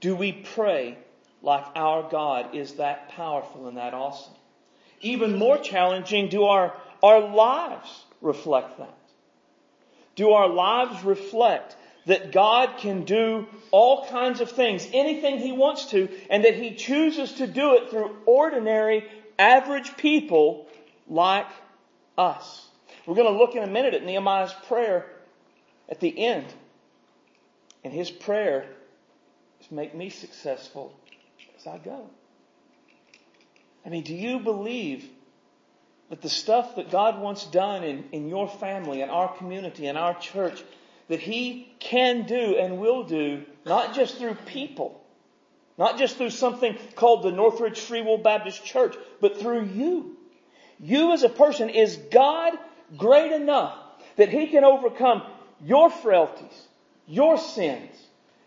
Do 0.00 0.14
we 0.14 0.32
pray 0.32 0.98
like 1.42 1.64
our 1.74 2.08
God 2.08 2.54
is 2.54 2.74
that 2.74 3.10
powerful 3.10 3.68
and 3.68 3.76
that 3.76 3.94
awesome? 3.94 4.34
Even 5.00 5.38
more 5.38 5.58
challenging, 5.58 6.28
do 6.28 6.44
our, 6.44 6.74
our 7.02 7.20
lives 7.20 8.04
reflect 8.20 8.78
that? 8.78 8.94
Do 10.16 10.32
our 10.32 10.48
lives 10.48 11.04
reflect 11.04 11.76
that 12.06 12.32
God 12.32 12.78
can 12.78 13.04
do 13.04 13.46
all 13.70 14.06
kinds 14.08 14.40
of 14.40 14.50
things, 14.50 14.86
anything 14.92 15.38
He 15.38 15.52
wants 15.52 15.86
to, 15.90 16.08
and 16.30 16.44
that 16.44 16.54
He 16.54 16.74
chooses 16.74 17.34
to 17.34 17.46
do 17.46 17.76
it 17.76 17.90
through 17.90 18.16
ordinary, 18.26 19.04
average 19.38 19.96
people 19.96 20.66
like 21.06 21.46
us. 22.16 22.66
We're 23.06 23.14
going 23.14 23.32
to 23.32 23.38
look 23.38 23.54
in 23.54 23.62
a 23.62 23.68
minute 23.68 23.94
at 23.94 24.04
Nehemiah's 24.04 24.52
prayer 24.66 25.06
at 25.88 26.01
the 26.01 26.27
end. 26.27 26.46
And 27.85 27.92
his 27.92 28.11
prayer 28.11 28.66
is 29.61 29.70
make 29.70 29.94
me 29.94 30.11
successful 30.11 30.94
as 31.59 31.66
I 31.66 31.79
go. 31.79 32.11
I 33.85 33.88
mean, 33.90 34.05
do 34.05 34.14
you 34.14 34.40
believe 34.40 35.09
that 36.11 36.22
the 36.22 36.29
stuff 36.29 36.77
that 36.77 36.90
God 36.90 37.20
wants 37.20 37.46
done 37.46 37.85
in, 37.85 38.05
in 38.12 38.29
your 38.29 38.48
family, 38.48 39.03
in 39.03 39.11
our 39.11 39.35
community, 39.37 39.87
in 39.87 39.96
our 39.96 40.18
church, 40.18 40.62
that 41.09 41.20
He 41.20 41.72
can 41.79 42.27
do 42.27 42.57
and 42.57 42.79
will 42.79 43.05
do, 43.05 43.44
not 43.64 43.94
just 43.94 44.18
through 44.18 44.35
people, 44.46 45.03
not 45.77 45.98
just 45.98 46.16
through 46.16 46.31
something 46.31 46.77
called 46.96 47.22
the 47.22 47.33
Northridge 47.33 47.79
Free 47.79 48.03
Will 48.03 48.18
Baptist 48.18 48.64
Church, 48.64 48.96
but 49.20 49.38
through 49.38 49.64
you. 49.64 50.16
You 50.81 51.12
as 51.12 51.22
a 51.22 51.29
person, 51.29 51.70
is 51.70 51.96
God 51.96 52.55
great 52.96 53.33
enough 53.33 53.77
that 54.16 54.29
He 54.29 54.46
can 54.48 54.64
overcome 54.64 55.22
your 55.64 55.90
frailties, 55.90 56.66
your 57.06 57.38
sins, 57.38 57.90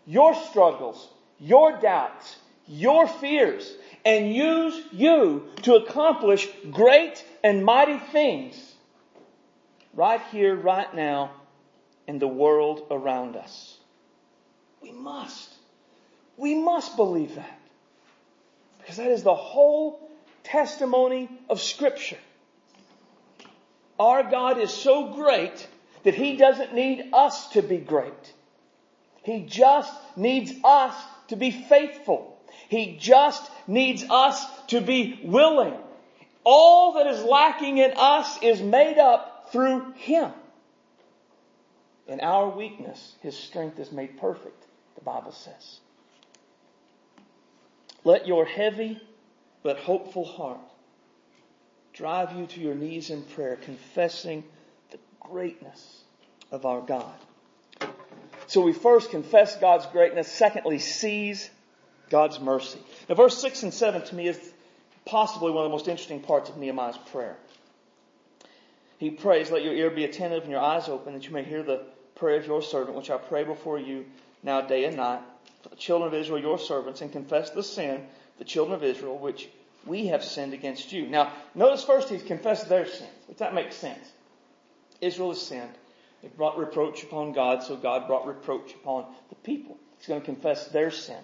your 0.06 0.34
struggles, 0.34 1.08
your 1.38 1.80
doubts, 1.80 2.36
your 2.66 3.06
fears, 3.06 3.70
and 4.04 4.34
use 4.34 4.80
you 4.92 5.48
to 5.62 5.74
accomplish 5.74 6.48
great 6.70 7.24
and 7.44 7.64
mighty 7.64 7.98
things 7.98 8.74
right 9.94 10.20
here, 10.30 10.54
right 10.54 10.92
now, 10.94 11.30
in 12.06 12.18
the 12.18 12.28
world 12.28 12.86
around 12.90 13.36
us. 13.36 13.78
We 14.80 14.92
must. 14.92 15.52
We 16.36 16.54
must 16.54 16.96
believe 16.96 17.36
that. 17.36 17.60
Because 18.78 18.96
that 18.96 19.10
is 19.10 19.22
the 19.22 19.34
whole 19.34 20.10
testimony 20.42 21.28
of 21.48 21.60
Scripture. 21.60 22.18
Our 23.98 24.24
God 24.24 24.58
is 24.58 24.72
so 24.72 25.14
great 25.14 25.68
that 26.04 26.14
He 26.14 26.36
doesn't 26.36 26.74
need 26.74 27.10
us 27.12 27.48
to 27.50 27.62
be 27.62 27.78
great. 27.78 28.32
He 29.22 29.44
just 29.44 29.92
needs 30.16 30.52
us 30.64 30.94
to 31.28 31.36
be 31.36 31.50
faithful. 31.50 32.36
He 32.68 32.96
just 32.98 33.50
needs 33.66 34.04
us 34.08 34.44
to 34.68 34.80
be 34.80 35.20
willing. 35.22 35.74
All 36.44 36.94
that 36.94 37.06
is 37.06 37.22
lacking 37.22 37.78
in 37.78 37.92
us 37.96 38.38
is 38.42 38.60
made 38.60 38.98
up 38.98 39.50
through 39.52 39.92
Him. 39.92 40.32
In 42.08 42.20
our 42.20 42.48
weakness, 42.48 43.14
His 43.20 43.36
strength 43.36 43.78
is 43.78 43.92
made 43.92 44.18
perfect, 44.18 44.64
the 44.96 45.04
Bible 45.04 45.32
says. 45.32 45.80
Let 48.04 48.26
your 48.26 48.44
heavy 48.44 49.00
but 49.62 49.78
hopeful 49.78 50.24
heart 50.24 50.58
drive 51.92 52.36
you 52.36 52.46
to 52.46 52.60
your 52.60 52.74
knees 52.74 53.10
in 53.10 53.22
prayer, 53.22 53.56
confessing 53.56 54.42
greatness 55.30 56.02
of 56.50 56.66
our 56.66 56.80
God. 56.80 57.14
So 58.46 58.60
we 58.60 58.72
first 58.72 59.10
confess 59.10 59.56
God's 59.56 59.86
greatness. 59.86 60.28
Secondly, 60.28 60.78
seize 60.78 61.48
God's 62.10 62.38
mercy. 62.40 62.78
Now 63.08 63.14
verse 63.14 63.38
6 63.38 63.62
and 63.62 63.74
7 63.74 64.02
to 64.02 64.14
me 64.14 64.28
is 64.28 64.52
possibly 65.04 65.50
one 65.50 65.64
of 65.64 65.70
the 65.70 65.74
most 65.74 65.88
interesting 65.88 66.20
parts 66.20 66.50
of 66.50 66.56
Nehemiah's 66.56 66.98
prayer. 67.10 67.36
He 68.98 69.10
prays, 69.10 69.50
let 69.50 69.64
your 69.64 69.74
ear 69.74 69.90
be 69.90 70.04
attentive 70.04 70.42
and 70.42 70.52
your 70.52 70.60
eyes 70.60 70.88
open 70.88 71.14
that 71.14 71.26
you 71.26 71.32
may 71.32 71.42
hear 71.42 71.62
the 71.62 71.82
prayer 72.14 72.38
of 72.38 72.46
your 72.46 72.62
servant, 72.62 72.96
which 72.96 73.10
I 73.10 73.16
pray 73.16 73.42
before 73.42 73.78
you 73.78 74.04
now 74.42 74.60
day 74.60 74.84
and 74.84 74.96
night 74.96 75.20
for 75.62 75.70
the 75.70 75.76
children 75.76 76.12
of 76.12 76.14
Israel, 76.14 76.40
your 76.40 76.58
servants, 76.58 77.00
and 77.00 77.10
confess 77.10 77.50
the 77.50 77.62
sin, 77.62 78.06
the 78.38 78.44
children 78.44 78.76
of 78.76 78.84
Israel, 78.84 79.18
which 79.18 79.48
we 79.86 80.08
have 80.08 80.22
sinned 80.22 80.52
against 80.52 80.92
you. 80.92 81.06
Now, 81.06 81.32
notice 81.54 81.84
first 81.84 82.10
he's 82.10 82.22
confessed 82.22 82.68
their 82.68 82.86
sins, 82.86 83.10
If 83.28 83.38
that 83.38 83.54
makes 83.54 83.76
sense. 83.76 84.12
Israel 85.02 85.30
has 85.30 85.42
sinned. 85.42 85.74
They 86.22 86.28
brought 86.28 86.56
reproach 86.56 87.02
upon 87.02 87.32
God, 87.32 87.64
so 87.64 87.76
God 87.76 88.06
brought 88.06 88.26
reproach 88.26 88.72
upon 88.74 89.04
the 89.28 89.34
people. 89.34 89.76
He's 89.98 90.06
going 90.06 90.20
to 90.20 90.24
confess 90.24 90.68
their 90.68 90.90
sin. 90.90 91.18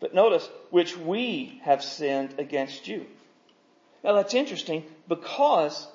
But 0.00 0.14
notice, 0.14 0.48
which 0.70 0.96
we 0.96 1.60
have 1.64 1.84
sinned 1.84 2.36
against 2.38 2.88
you. 2.88 3.04
Now 4.02 4.14
that's 4.14 4.32
interesting 4.32 4.84
because 5.08 5.86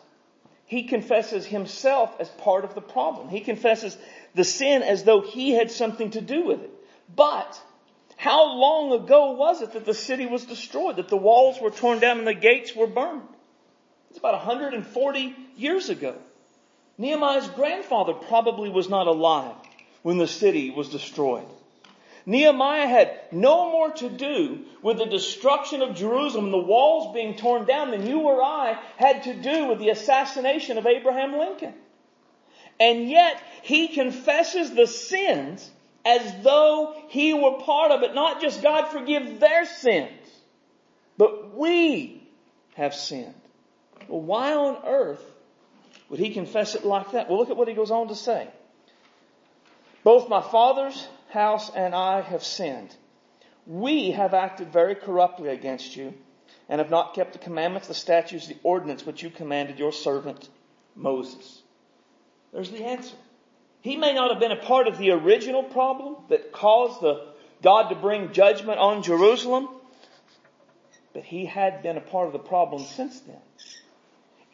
he 0.65 0.83
confesses 0.83 1.45
himself 1.45 2.15
as 2.19 2.29
part 2.29 2.65
of 2.65 2.75
the 2.75 2.81
problem. 2.81 3.29
He 3.29 3.39
confesses 3.39 3.97
the 4.35 4.43
sin 4.43 4.83
as 4.83 5.03
though 5.03 5.21
he 5.21 5.51
had 5.51 5.71
something 5.71 6.11
to 6.11 6.21
do 6.21 6.43
with 6.45 6.61
it. 6.61 6.71
But 7.15 7.59
how 8.17 8.53
long 8.53 8.91
ago 8.91 9.31
was 9.31 9.61
it 9.61 9.73
that 9.73 9.85
the 9.85 9.93
city 9.93 10.25
was 10.25 10.45
destroyed, 10.45 10.97
that 10.97 11.09
the 11.09 11.17
walls 11.17 11.59
were 11.61 11.71
torn 11.71 11.99
down 11.99 12.19
and 12.19 12.27
the 12.27 12.33
gates 12.33 12.75
were 12.75 12.87
burned? 12.87 13.27
It's 14.09 14.19
about 14.19 14.33
140 14.33 15.35
years 15.55 15.89
ago. 15.89 16.15
Nehemiah's 16.97 17.47
grandfather 17.49 18.13
probably 18.13 18.69
was 18.69 18.89
not 18.89 19.07
alive 19.07 19.55
when 20.01 20.17
the 20.17 20.27
city 20.27 20.69
was 20.71 20.89
destroyed. 20.89 21.47
Nehemiah 22.25 22.87
had 22.87 23.19
no 23.31 23.71
more 23.71 23.91
to 23.91 24.09
do 24.09 24.65
with 24.81 24.97
the 24.97 25.05
destruction 25.05 25.81
of 25.81 25.95
Jerusalem 25.95 26.45
and 26.45 26.53
the 26.53 26.57
walls 26.57 27.13
being 27.13 27.35
torn 27.35 27.65
down 27.65 27.91
than 27.91 28.07
you 28.07 28.21
or 28.21 28.41
I 28.41 28.79
had 28.97 29.23
to 29.23 29.33
do 29.33 29.67
with 29.67 29.79
the 29.79 29.89
assassination 29.89 30.77
of 30.77 30.87
Abraham 30.87 31.37
Lincoln. 31.37 31.73
And 32.79 33.09
yet 33.09 33.41
he 33.61 33.89
confesses 33.89 34.71
the 34.71 34.87
sins 34.87 35.69
as 36.03 36.43
though 36.43 36.95
he 37.09 37.33
were 37.33 37.59
part 37.59 37.91
of 37.91 38.03
it. 38.03 38.15
Not 38.15 38.41
just 38.41 38.61
God 38.61 38.87
forgive 38.87 39.39
their 39.39 39.65
sins, 39.65 40.11
but 41.17 41.55
we 41.55 42.27
have 42.75 42.95
sinned. 42.95 43.33
Well, 44.07 44.21
why 44.21 44.53
on 44.53 44.81
earth 44.85 45.23
would 46.09 46.19
he 46.19 46.31
confess 46.31 46.75
it 46.75 46.85
like 46.85 47.11
that? 47.11 47.29
Well, 47.29 47.39
look 47.39 47.49
at 47.49 47.57
what 47.57 47.67
he 47.67 47.73
goes 47.73 47.91
on 47.91 48.07
to 48.09 48.15
say. 48.15 48.47
Both 50.03 50.29
my 50.29 50.41
father's 50.41 51.07
house 51.29 51.71
and 51.75 51.95
I 51.95 52.21
have 52.21 52.43
sinned. 52.43 52.95
We 53.65 54.11
have 54.11 54.33
acted 54.33 54.71
very 54.71 54.95
corruptly 54.95 55.49
against 55.49 55.95
you 55.95 56.13
and 56.69 56.79
have 56.79 56.91
not 56.91 57.15
kept 57.15 57.33
the 57.33 57.39
commandments, 57.39 57.87
the 57.87 57.93
statutes, 57.93 58.47
the 58.47 58.57
ordinance 58.63 59.05
which 59.05 59.23
you 59.23 59.29
commanded 59.29 59.79
your 59.79 59.91
servant 59.91 60.47
Moses. 60.95 61.63
There's 62.53 62.69
the 62.69 62.85
answer. 62.85 63.15
He 63.81 63.97
may 63.97 64.13
not 64.13 64.31
have 64.31 64.39
been 64.39 64.51
a 64.51 64.63
part 64.63 64.87
of 64.87 64.97
the 64.97 65.11
original 65.11 65.63
problem 65.63 66.15
that 66.29 66.51
caused 66.51 67.01
the 67.01 67.33
God 67.61 67.89
to 67.89 67.95
bring 67.95 68.31
judgment 68.31 68.79
on 68.79 69.03
Jerusalem, 69.03 69.67
but 71.13 71.23
he 71.23 71.45
had 71.45 71.83
been 71.83 71.97
a 71.97 72.01
part 72.01 72.27
of 72.27 72.33
the 72.33 72.39
problem 72.39 72.83
since 72.83 73.19
then. 73.21 73.41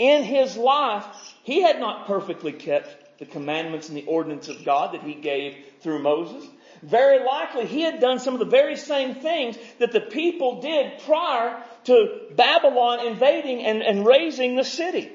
In 0.02 0.24
his 0.24 0.58
life, 0.58 1.06
he 1.44 1.62
had 1.62 1.80
not 1.80 2.08
perfectly 2.08 2.52
kept 2.52 3.20
the 3.20 3.26
commandments 3.28 3.88
and 3.88 3.96
the 3.96 4.08
ordinance 4.08 4.48
of 4.48 4.66
God 4.66 4.96
that 4.96 5.04
he 5.04 5.14
gave 5.14 5.56
through 5.82 6.00
Moses. 6.00 6.44
Very 6.82 7.24
likely 7.24 7.68
he 7.68 7.84
had 7.84 8.00
done 8.00 8.18
some 8.18 8.34
of 8.34 8.40
the 8.40 8.48
very 8.48 8.78
same 8.78 9.14
things 9.14 9.60
that 9.78 9.92
the 9.92 10.02
people 10.02 10.60
did 10.60 10.98
prior 11.06 11.62
to 11.84 12.20
Babylon 12.36 13.06
invading 13.06 13.64
and, 13.64 13.84
and 13.84 14.04
razing 14.04 14.56
the 14.56 14.64
city. 14.64 15.12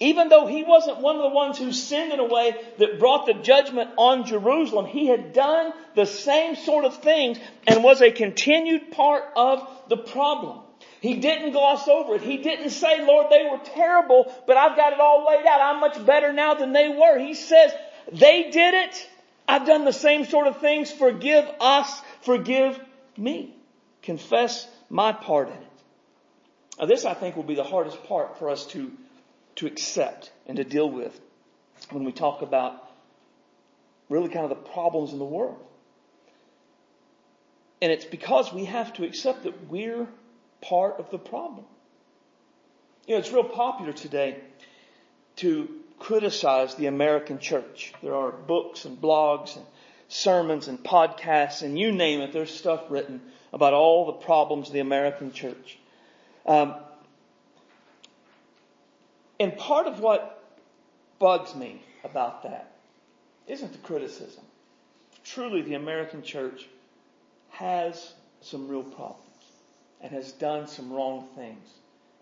Even 0.00 0.30
though 0.30 0.46
he 0.46 0.64
wasn't 0.64 1.02
one 1.02 1.16
of 1.16 1.22
the 1.22 1.28
ones 1.28 1.58
who 1.58 1.70
sinned 1.70 2.10
in 2.10 2.18
a 2.18 2.24
way 2.24 2.56
that 2.78 2.98
brought 2.98 3.26
the 3.26 3.34
judgment 3.34 3.90
on 3.98 4.24
Jerusalem, 4.24 4.86
he 4.86 5.06
had 5.06 5.34
done 5.34 5.74
the 5.94 6.06
same 6.06 6.56
sort 6.56 6.86
of 6.86 6.96
things 6.96 7.38
and 7.66 7.84
was 7.84 8.00
a 8.00 8.10
continued 8.10 8.90
part 8.90 9.24
of 9.36 9.68
the 9.90 9.98
problem. 9.98 10.63
He 11.04 11.16
didn't 11.16 11.52
gloss 11.52 11.86
over 11.86 12.14
it. 12.14 12.22
He 12.22 12.38
didn't 12.38 12.70
say, 12.70 13.04
Lord, 13.04 13.26
they 13.28 13.46
were 13.50 13.58
terrible, 13.58 14.32
but 14.46 14.56
I've 14.56 14.74
got 14.74 14.94
it 14.94 15.00
all 15.00 15.26
laid 15.28 15.44
out. 15.44 15.60
I'm 15.60 15.78
much 15.78 16.06
better 16.06 16.32
now 16.32 16.54
than 16.54 16.72
they 16.72 16.88
were. 16.88 17.18
He 17.18 17.34
says, 17.34 17.72
they 18.10 18.50
did 18.50 18.72
it. 18.72 19.10
I've 19.46 19.66
done 19.66 19.84
the 19.84 19.92
same 19.92 20.24
sort 20.24 20.46
of 20.46 20.60
things. 20.62 20.90
Forgive 20.90 21.44
us. 21.60 22.00
Forgive 22.22 22.80
me. 23.18 23.54
Confess 24.00 24.66
my 24.88 25.12
part 25.12 25.48
in 25.48 25.56
it. 25.56 25.72
Now 26.78 26.86
this 26.86 27.04
I 27.04 27.12
think 27.12 27.36
will 27.36 27.42
be 27.42 27.54
the 27.54 27.64
hardest 27.64 28.02
part 28.04 28.38
for 28.38 28.48
us 28.48 28.64
to, 28.68 28.90
to 29.56 29.66
accept 29.66 30.32
and 30.46 30.56
to 30.56 30.64
deal 30.64 30.88
with 30.88 31.20
when 31.90 32.04
we 32.04 32.12
talk 32.12 32.40
about 32.40 32.82
really 34.08 34.30
kind 34.30 34.44
of 34.44 34.48
the 34.48 34.70
problems 34.72 35.12
in 35.12 35.18
the 35.18 35.24
world. 35.26 35.62
And 37.82 37.92
it's 37.92 38.06
because 38.06 38.54
we 38.54 38.64
have 38.64 38.94
to 38.94 39.04
accept 39.04 39.42
that 39.42 39.68
we're 39.68 40.08
part 40.68 40.98
of 40.98 41.10
the 41.10 41.18
problem. 41.18 41.64
You 43.06 43.14
know, 43.14 43.18
it's 43.18 43.32
real 43.32 43.44
popular 43.44 43.92
today 43.92 44.36
to 45.36 45.68
criticize 45.98 46.74
the 46.74 46.86
American 46.86 47.38
church. 47.38 47.92
There 48.02 48.14
are 48.14 48.30
books 48.32 48.84
and 48.84 49.00
blogs 49.00 49.56
and 49.56 49.64
sermons 50.08 50.68
and 50.68 50.78
podcasts 50.78 51.62
and 51.62 51.78
you 51.78 51.92
name 51.92 52.20
it, 52.20 52.32
there's 52.32 52.54
stuff 52.54 52.84
written 52.88 53.20
about 53.52 53.72
all 53.72 54.06
the 54.06 54.12
problems 54.12 54.68
of 54.68 54.74
the 54.74 54.80
American 54.80 55.32
church. 55.32 55.78
Um, 56.46 56.74
and 59.40 59.56
part 59.56 59.86
of 59.86 60.00
what 60.00 60.42
bugs 61.18 61.54
me 61.54 61.82
about 62.04 62.42
that 62.44 62.72
isn't 63.46 63.72
the 63.72 63.78
criticism. 63.78 64.44
Truly, 65.24 65.62
the 65.62 65.74
American 65.74 66.22
church 66.22 66.66
has 67.50 68.12
some 68.40 68.68
real 68.68 68.82
problems 68.82 69.33
and 70.04 70.12
has 70.12 70.32
done 70.32 70.68
some 70.68 70.92
wrong 70.92 71.26
things 71.34 71.66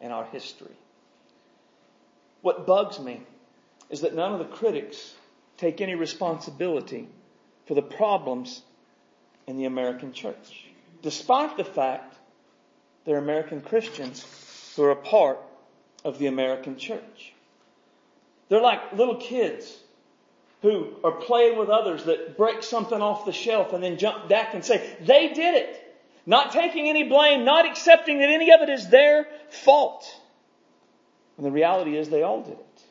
in 0.01 0.13
our 0.13 0.25
history. 0.27 0.77
What 2.41 2.65
bugs 2.65 3.01
me 3.01 3.21
is 3.91 4.03
that 4.03 4.15
none 4.15 4.33
of 4.33 4.39
the 4.39 4.45
critics 4.45 5.15
take 5.59 5.81
any 5.81 5.97
responsibility 5.97 7.09
for 7.67 7.75
the 7.75 7.83
problems 7.83 8.63
in 9.49 9.59
the 9.59 9.65
American 9.65 10.13
church, 10.13 10.67
despite 11.03 11.57
the 11.57 11.65
fact 11.65 12.15
they're 13.05 13.19
American 13.19 13.61
Christians 13.61 14.25
who 14.77 14.85
are 14.85 14.93
a 14.93 14.97
part 14.97 15.41
of 16.05 16.21
the 16.21 16.29
American 16.29 16.77
church. 16.77 17.33
They're 18.49 18.61
like 18.61 18.93
little 18.93 19.17
kids 19.17 19.77
who 20.63 20.95
are 21.03 21.11
playing 21.11 21.59
with 21.59 21.69
others 21.69 22.05
that 22.05 22.37
break 22.37 22.63
something 22.63 23.03
off 23.03 23.25
the 23.25 23.33
shelf 23.33 23.73
and 23.73 23.83
then 23.83 23.99
jump 23.99 24.29
back 24.29 24.55
and 24.55 24.65
say, 24.65 24.97
they 25.01 25.29
did 25.29 25.57
it. 25.57 25.82
Not 26.25 26.53
taking 26.53 26.89
any 26.89 27.05
blame, 27.05 27.45
not 27.45 27.67
accepting 27.67 28.19
that 28.19 28.31
any 28.31 28.53
of 28.53 28.61
it 28.61 28.69
is 28.69 28.89
their 28.89 29.27
fault. 29.51 30.05
And 31.37 31.47
the 31.47 31.51
reality 31.51 31.97
is 31.97 32.09
they 32.09 32.23
all 32.23 32.43
did 32.43 32.53
it. 32.53 32.83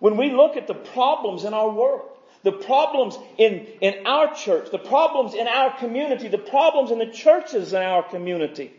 When 0.00 0.16
we 0.16 0.30
look 0.32 0.56
at 0.56 0.66
the 0.66 0.74
problems 0.74 1.44
in 1.44 1.54
our 1.54 1.70
world, 1.70 2.08
the 2.42 2.52
problems 2.52 3.16
in, 3.38 3.66
in 3.80 4.04
our 4.06 4.34
church, 4.34 4.70
the 4.72 4.78
problems 4.78 5.34
in 5.34 5.46
our 5.46 5.76
community, 5.78 6.26
the 6.26 6.38
problems 6.38 6.90
in 6.90 6.98
the 6.98 7.06
churches 7.06 7.72
in 7.72 7.82
our 7.82 8.02
community, 8.02 8.72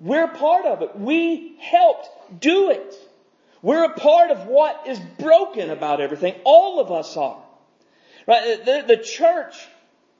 we're 0.00 0.28
part 0.28 0.66
of 0.66 0.82
it. 0.82 0.98
We 0.98 1.56
helped 1.60 2.08
do 2.40 2.70
it. 2.70 2.94
We're 3.62 3.84
a 3.84 3.94
part 3.94 4.30
of 4.30 4.46
what 4.46 4.86
is 4.86 4.98
broken 5.18 5.70
about 5.70 6.00
everything. 6.00 6.34
All 6.44 6.80
of 6.80 6.90
us 6.90 7.16
are. 7.16 7.42
Right? 8.26 8.64
The, 8.64 8.84
the 8.86 8.96
church 8.96 9.54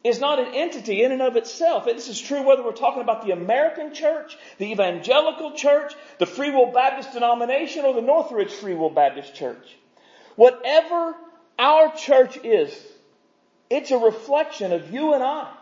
is 0.04 0.20
not 0.20 0.38
an 0.38 0.54
entity 0.54 1.02
in 1.02 1.12
and 1.12 1.22
of 1.22 1.36
itself. 1.36 1.84
This 1.84 2.08
is 2.08 2.20
true 2.20 2.42
whether 2.42 2.62
we're 2.62 2.72
talking 2.72 3.02
about 3.02 3.24
the 3.24 3.32
American 3.32 3.92
church, 3.92 4.36
the 4.58 4.70
evangelical 4.70 5.52
church, 5.52 5.94
the 6.18 6.26
Free 6.26 6.50
Will 6.50 6.72
Baptist 6.72 7.12
denomination, 7.12 7.84
or 7.84 7.94
the 7.94 8.02
Northridge 8.02 8.52
Free 8.52 8.74
Will 8.74 8.90
Baptist 8.90 9.34
church. 9.34 9.76
Whatever 10.36 11.14
our 11.58 11.92
church 11.96 12.38
is, 12.44 12.72
it's 13.68 13.90
a 13.90 13.98
reflection 13.98 14.72
of 14.72 14.92
you 14.92 15.14
and 15.14 15.22
I. 15.22 15.52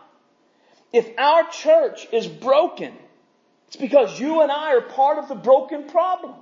If 0.93 1.09
our 1.17 1.49
church 1.49 2.07
is 2.11 2.27
broken, 2.27 2.93
it's 3.67 3.77
because 3.77 4.19
you 4.19 4.41
and 4.41 4.51
I 4.51 4.75
are 4.75 4.81
part 4.81 5.17
of 5.17 5.27
the 5.27 5.35
broken 5.35 5.89
problem. 5.89 6.35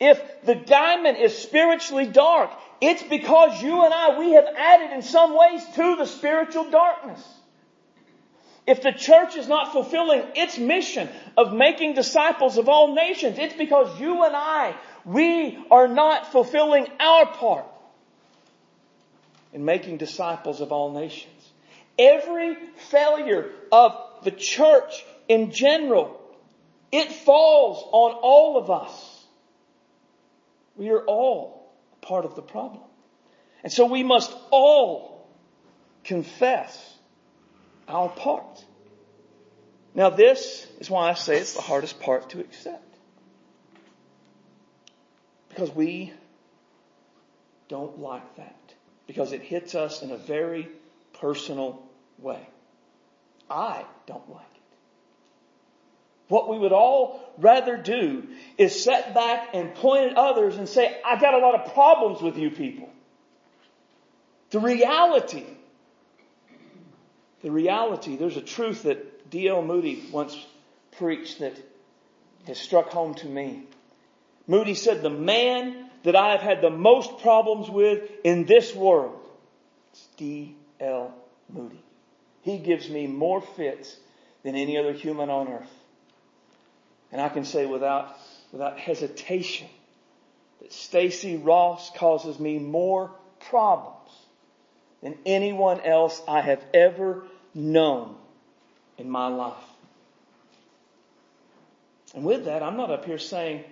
If 0.00 0.44
the 0.44 0.54
diamond 0.54 1.18
is 1.18 1.36
spiritually 1.36 2.06
dark, 2.06 2.50
it's 2.80 3.02
because 3.02 3.62
you 3.62 3.84
and 3.84 3.94
I, 3.94 4.18
we 4.18 4.32
have 4.32 4.46
added 4.56 4.92
in 4.92 5.02
some 5.02 5.36
ways 5.36 5.64
to 5.76 5.96
the 5.96 6.06
spiritual 6.06 6.70
darkness. 6.70 7.22
If 8.66 8.82
the 8.82 8.92
church 8.92 9.36
is 9.36 9.48
not 9.48 9.72
fulfilling 9.72 10.22
its 10.36 10.56
mission 10.56 11.08
of 11.36 11.52
making 11.52 11.94
disciples 11.94 12.58
of 12.58 12.68
all 12.68 12.94
nations, 12.94 13.38
it's 13.38 13.54
because 13.54 14.00
you 14.00 14.24
and 14.24 14.34
I, 14.36 14.74
we 15.04 15.58
are 15.70 15.88
not 15.88 16.30
fulfilling 16.30 16.86
our 17.00 17.26
part 17.26 17.66
in 19.52 19.64
making 19.64 19.98
disciples 19.98 20.60
of 20.60 20.72
all 20.72 20.92
nations. 20.92 21.32
Every 21.98 22.56
failure 22.88 23.50
of 23.70 23.96
the 24.22 24.30
church 24.30 25.04
in 25.28 25.50
general, 25.50 26.20
it 26.90 27.12
falls 27.12 27.84
on 27.92 28.12
all 28.22 28.56
of 28.58 28.70
us. 28.70 29.11
We 30.76 30.90
are 30.90 31.04
all 31.04 31.72
part 32.00 32.24
of 32.24 32.34
the 32.34 32.42
problem. 32.42 32.82
And 33.62 33.72
so 33.72 33.86
we 33.86 34.02
must 34.02 34.34
all 34.50 35.28
confess 36.04 36.98
our 37.88 38.08
part. 38.08 38.64
Now 39.94 40.10
this 40.10 40.66
is 40.80 40.90
why 40.90 41.10
I 41.10 41.14
say 41.14 41.38
it's 41.38 41.54
the 41.54 41.60
hardest 41.60 42.00
part 42.00 42.30
to 42.30 42.40
accept. 42.40 42.82
Because 45.48 45.70
we 45.74 46.12
don't 47.68 47.98
like 47.98 48.36
that. 48.36 48.56
Because 49.06 49.32
it 49.32 49.42
hits 49.42 49.74
us 49.74 50.02
in 50.02 50.10
a 50.10 50.16
very 50.16 50.68
personal 51.12 51.82
way. 52.18 52.40
I 53.50 53.84
don't 54.06 54.28
like. 54.30 54.51
What 56.32 56.48
we 56.48 56.58
would 56.58 56.72
all 56.72 57.20
rather 57.36 57.76
do 57.76 58.26
is 58.56 58.82
sit 58.82 59.12
back 59.12 59.50
and 59.52 59.74
point 59.74 60.12
at 60.12 60.16
others 60.16 60.56
and 60.56 60.66
say, 60.66 60.98
"I've 61.04 61.20
got 61.20 61.34
a 61.34 61.38
lot 61.38 61.54
of 61.54 61.74
problems 61.74 62.22
with 62.22 62.38
you 62.38 62.50
people. 62.50 62.88
The 64.48 64.58
reality, 64.58 65.44
the 67.42 67.50
reality, 67.50 68.16
there's 68.16 68.38
a 68.38 68.40
truth 68.40 68.84
that 68.84 69.28
D.L. 69.28 69.60
Moody 69.60 70.04
once 70.10 70.34
preached 70.92 71.40
that 71.40 71.52
has 72.46 72.58
struck 72.58 72.88
home 72.88 73.12
to 73.16 73.26
me. 73.26 73.64
Moody 74.46 74.72
said, 74.72 75.02
the 75.02 75.10
man 75.10 75.90
that 76.04 76.16
I 76.16 76.30
have 76.30 76.40
had 76.40 76.62
the 76.62 76.70
most 76.70 77.18
problems 77.18 77.68
with 77.68 78.10
in 78.24 78.46
this 78.46 78.74
world 78.74 79.20
is 79.92 80.08
D.L. 80.16 81.14
Moody. 81.50 81.84
He 82.40 82.56
gives 82.56 82.88
me 82.88 83.06
more 83.06 83.42
fits 83.42 83.94
than 84.44 84.56
any 84.56 84.78
other 84.78 84.94
human 84.94 85.28
on 85.28 85.48
earth. 85.48 85.81
And 87.12 87.20
I 87.20 87.28
can 87.28 87.44
say 87.44 87.66
without, 87.66 88.16
without 88.50 88.78
hesitation 88.78 89.68
that 90.60 90.72
Stacy 90.72 91.36
Ross 91.36 91.90
causes 91.96 92.40
me 92.40 92.58
more 92.58 93.10
problems 93.48 94.10
than 95.02 95.18
anyone 95.26 95.80
else 95.80 96.20
I 96.26 96.40
have 96.40 96.64
ever 96.72 97.24
known 97.54 98.16
in 98.96 99.10
my 99.10 99.28
life. 99.28 99.54
And 102.14 102.24
with 102.24 102.46
that, 102.46 102.62
I'm 102.62 102.76
not 102.76 102.90
up 102.90 103.04
here 103.04 103.18
saying, 103.18 103.64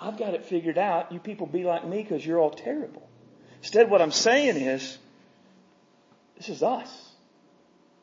I've 0.00 0.18
got 0.18 0.34
it 0.34 0.46
figured 0.46 0.78
out. 0.78 1.12
You 1.12 1.18
people 1.18 1.46
be 1.46 1.64
like 1.64 1.86
me 1.86 2.02
because 2.02 2.24
you're 2.24 2.38
all 2.38 2.50
terrible. 2.50 3.08
Instead, 3.58 3.90
what 3.90 4.00
I'm 4.00 4.12
saying 4.12 4.56
is, 4.56 4.98
this 6.36 6.48
is 6.48 6.62
us. 6.62 7.12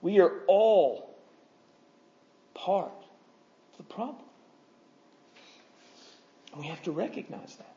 We 0.01 0.19
are 0.19 0.31
all 0.47 1.15
part 2.53 2.91
of 3.71 3.77
the 3.77 3.83
problem. 3.83 4.24
And 6.55 6.63
we 6.63 6.69
have 6.69 6.81
to 6.83 6.91
recognize 6.91 7.53
that. 7.57 7.75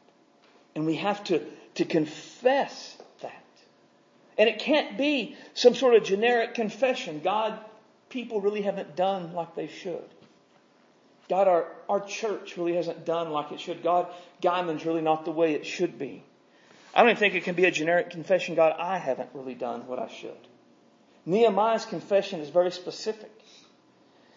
And 0.76 0.86
we 0.86 0.94
have 0.96 1.24
to, 1.24 1.42
to 1.74 1.84
confess 1.84 2.96
that. 3.20 3.32
And 4.38 4.48
it 4.48 4.60
can't 4.60 4.96
be 4.96 5.36
some 5.54 5.74
sort 5.74 5.94
of 5.94 6.04
generic 6.04 6.54
confession. 6.54 7.20
God, 7.22 7.58
people 8.08 8.40
really 8.40 8.62
haven't 8.62 8.94
done 8.94 9.32
like 9.32 9.56
they 9.56 9.66
should. 9.66 10.04
God, 11.28 11.48
our, 11.48 11.66
our 11.88 12.00
church 12.00 12.56
really 12.56 12.76
hasn't 12.76 13.04
done 13.04 13.30
like 13.30 13.50
it 13.50 13.60
should. 13.60 13.82
God, 13.82 14.06
Guymon's 14.40 14.86
really 14.86 15.02
not 15.02 15.24
the 15.24 15.32
way 15.32 15.54
it 15.54 15.66
should 15.66 15.98
be. 15.98 16.22
I 16.94 17.00
don't 17.00 17.10
even 17.10 17.18
think 17.18 17.34
it 17.34 17.42
can 17.42 17.56
be 17.56 17.64
a 17.64 17.72
generic 17.72 18.10
confession. 18.10 18.54
God, 18.54 18.76
I 18.78 18.98
haven't 18.98 19.30
really 19.34 19.54
done 19.54 19.88
what 19.88 19.98
I 19.98 20.08
should. 20.08 20.30
Nehemiah's 21.26 21.84
confession 21.84 22.40
is 22.40 22.48
very 22.48 22.70
specific. 22.70 23.32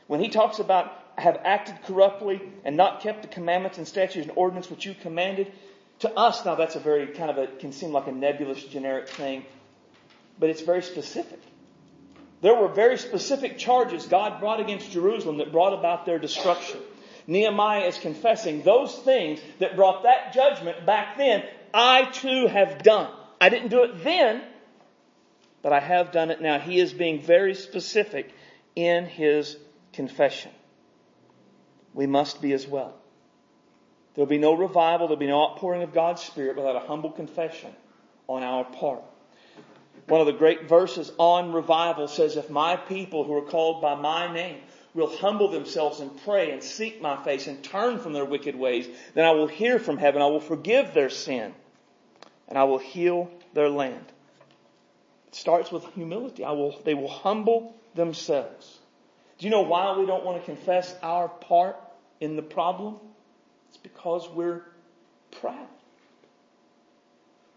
When 0.08 0.20
he 0.20 0.30
talks 0.30 0.58
about 0.58 0.92
have 1.22 1.40
acted 1.44 1.82
corruptly 1.84 2.42
and 2.66 2.76
not 2.76 3.02
kept 3.02 3.22
the 3.22 3.28
commandments 3.28 3.78
and 3.78 3.88
statutes 3.88 4.28
and 4.28 4.36
ordinance 4.36 4.70
which 4.70 4.86
you 4.86 4.94
commanded. 4.94 5.52
To 6.00 6.12
us, 6.18 6.44
now 6.46 6.56
that's 6.56 6.76
a 6.76 6.80
very 6.80 7.08
kind 7.08 7.30
of 7.30 7.38
a, 7.38 7.48
can 7.48 7.72
seem 7.72 7.92
like 7.92 8.08
a 8.08 8.12
nebulous 8.12 8.64
generic 8.64 9.08
thing, 9.08 9.46
but 10.40 10.50
it's 10.50 10.62
very 10.62 10.82
specific. 10.82 11.40
There 12.42 12.56
were 12.56 12.70
very 12.70 12.98
specific 12.98 13.60
charges 13.60 14.08
God 14.08 14.40
brought 14.40 14.60
against 14.60 14.92
Jerusalem 14.92 15.38
that 15.38 15.52
brought 15.52 15.78
about 15.78 16.08
their 16.08 16.18
destruction. 16.18 16.80
Nehemiah 17.28 17.86
is 17.86 18.00
confessing 18.00 18.64
those 18.64 18.96
things 18.96 19.40
that 19.60 19.76
brought 19.76 20.04
that 20.04 20.34
judgment 20.34 20.86
back 20.88 21.18
then, 21.18 21.44
I 21.72 22.06
too 22.06 22.48
have 22.48 22.82
done. 22.82 23.12
I 23.40 23.50
didn't 23.50 23.70
do 23.70 23.84
it 23.84 24.04
then, 24.04 24.42
but 25.62 25.72
I 25.72 25.80
have 25.80 26.12
done 26.12 26.32
it 26.32 26.42
now. 26.42 26.58
He 26.58 26.80
is 26.80 26.92
being 26.92 27.22
very 27.22 27.54
specific 27.54 28.34
in 28.76 29.06
his 29.06 29.56
confession 29.94 30.52
we 31.94 32.08
must 32.08 32.42
be 32.42 32.54
as 32.54 32.68
well. 32.68 32.96
There'll 34.14 34.28
be 34.28 34.38
no 34.38 34.54
revival, 34.54 35.08
there'll 35.08 35.20
be 35.20 35.28
no 35.28 35.42
outpouring 35.42 35.84
of 35.84 35.94
God's 35.94 36.22
Spirit 36.22 36.58
without 36.58 36.76
a 36.76 36.88
humble 36.88 37.12
confession 37.12 37.74
on 38.28 38.44
our 38.44 38.66
part. 38.66 39.04
One 40.08 40.20
of 40.20 40.28
the 40.28 40.34
great 40.34 40.68
verses 40.68 41.12
on 41.18 41.54
revival 41.54 42.08
says, 42.08 42.36
If 42.36 42.50
my 42.50 42.76
people 42.76 43.24
who 43.24 43.34
are 43.36 43.50
called 43.50 43.82
by 43.82 43.96
my 43.96 44.34
name 44.34 44.58
will 44.94 45.16
humble 45.16 45.50
themselves 45.50 46.02
and 46.02 46.12
pray 46.24 46.52
and 46.52 46.62
seek 46.62 47.02
my 47.02 47.22
face 47.24 47.48
and 47.48 47.64
turn 47.64 48.00
from 48.00 48.12
their 48.12 48.26
wicked 48.26 48.56
ways, 48.56 48.88
then 49.14 49.26
I 49.26 49.32
will 49.32 49.48
hear 49.48 49.80
from 49.80 49.98
heaven, 49.98 50.22
I 50.22 50.28
will 50.28 50.42
forgive 50.42 50.94
their 50.94 51.10
sin, 51.10 51.54
and 52.50 52.58
I 52.58 52.66
will 52.66 52.80
heal 52.80 53.32
their 53.54 53.70
land. 53.70 54.06
It 55.28 55.36
starts 55.36 55.72
with 55.72 55.86
humility. 55.94 56.44
I 56.44 56.52
will, 56.52 56.78
they 56.84 56.94
will 56.94 57.08
humble 57.08 57.74
themselves. 57.96 58.81
Do 59.42 59.48
you 59.48 59.52
know 59.52 59.62
why 59.62 59.98
we 59.98 60.06
don't 60.06 60.24
want 60.24 60.40
to 60.40 60.46
confess 60.46 60.94
our 61.02 61.28
part 61.28 61.76
in 62.20 62.36
the 62.36 62.44
problem? 62.44 62.98
It's 63.70 63.78
because 63.78 64.30
we're 64.30 64.62
proud. 65.32 65.68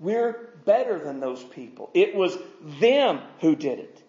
We're 0.00 0.54
better 0.64 0.98
than 0.98 1.20
those 1.20 1.44
people. 1.44 1.90
It 1.92 2.14
was 2.14 2.38
them 2.80 3.20
who 3.40 3.54
did 3.54 3.80
it. 3.80 4.02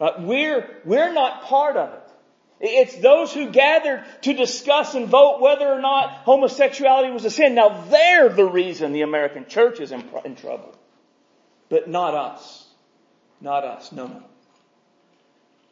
Uh, 0.00 0.10
we're, 0.18 0.80
we're 0.84 1.12
not 1.12 1.44
part 1.44 1.76
of 1.76 1.92
it. 1.92 2.08
It's 2.58 2.96
those 2.96 3.32
who 3.32 3.50
gathered 3.50 4.04
to 4.22 4.32
discuss 4.32 4.96
and 4.96 5.06
vote 5.06 5.40
whether 5.40 5.68
or 5.68 5.80
not 5.80 6.10
homosexuality 6.24 7.12
was 7.12 7.24
a 7.24 7.30
sin. 7.30 7.54
Now 7.54 7.84
they're 7.90 8.28
the 8.28 8.44
reason 8.44 8.90
the 8.90 9.02
American 9.02 9.46
church 9.46 9.78
is 9.78 9.92
in, 9.92 10.02
in 10.24 10.34
trouble. 10.34 10.74
But 11.68 11.88
not 11.88 12.14
us. 12.14 12.66
Not 13.40 13.62
us. 13.62 13.92
No, 13.92 14.08
no. 14.08 14.24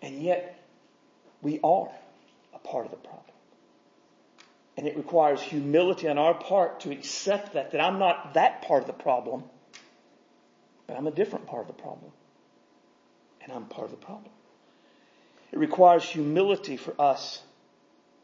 And 0.03 0.23
yet 0.23 0.60
we 1.43 1.61
are 1.63 1.91
a 2.55 2.59
part 2.59 2.85
of 2.85 2.91
the 2.91 2.97
problem. 2.97 3.25
And 4.77 4.87
it 4.87 4.97
requires 4.97 5.43
humility 5.43 6.09
on 6.09 6.19
our 6.19 6.35
part 6.35 6.81
to 6.81 6.91
accept 6.91 7.55
that, 7.55 7.73
that 7.73 7.81
I'm 7.81 7.99
not 7.99 8.35
that 8.35 8.63
part 8.63 8.83
of 8.83 8.87
the 8.87 8.93
problem, 8.93 9.45
but 10.87 10.97
I'm 10.97 11.07
a 11.07 11.11
different 11.11 11.47
part 11.47 11.63
of 11.63 11.77
the 11.77 11.83
problem. 11.83 12.13
And 13.43 13.53
I'm 13.53 13.67
part 13.67 13.87
of 13.87 13.91
the 13.91 14.05
problem. 14.05 14.31
It 15.53 15.59
requires 15.59 16.05
humility 16.05 16.77
for 16.77 16.95
us 17.01 17.43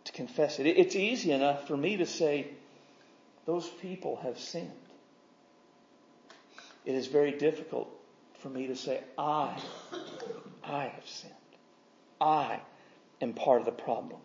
to 0.05 0.13
confess 0.13 0.59
it. 0.59 0.67
It's 0.67 0.95
easy 0.95 1.33
enough 1.33 1.67
for 1.67 1.77
me 1.77 1.97
to 1.99 2.07
say, 2.07 2.49
those 3.45 3.69
people 3.69 4.17
have 4.23 4.39
sinned. 4.39 4.71
It 6.85 6.95
is 6.95 7.09
very 7.09 7.33
difficult 7.33 7.89
for 8.41 8.49
me 8.49 8.69
to 8.69 8.77
say, 8.77 9.01
I, 9.19 9.57
I 10.63 10.85
have 10.85 11.07
sinned. 11.07 11.33
I 12.21 12.61
am 13.21 13.33
part 13.33 13.61
of 13.61 13.67
the 13.67 13.73
problem. 13.73 14.21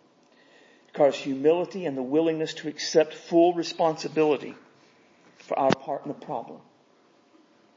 Requires 0.88 1.16
humility 1.16 1.86
and 1.86 1.98
the 1.98 2.02
willingness 2.04 2.54
to 2.56 2.68
accept 2.68 3.14
full 3.14 3.54
responsibility 3.54 4.56
for 5.40 5.58
our 5.58 5.72
part 5.72 6.04
in 6.06 6.10
the 6.10 6.26
problem. 6.26 6.60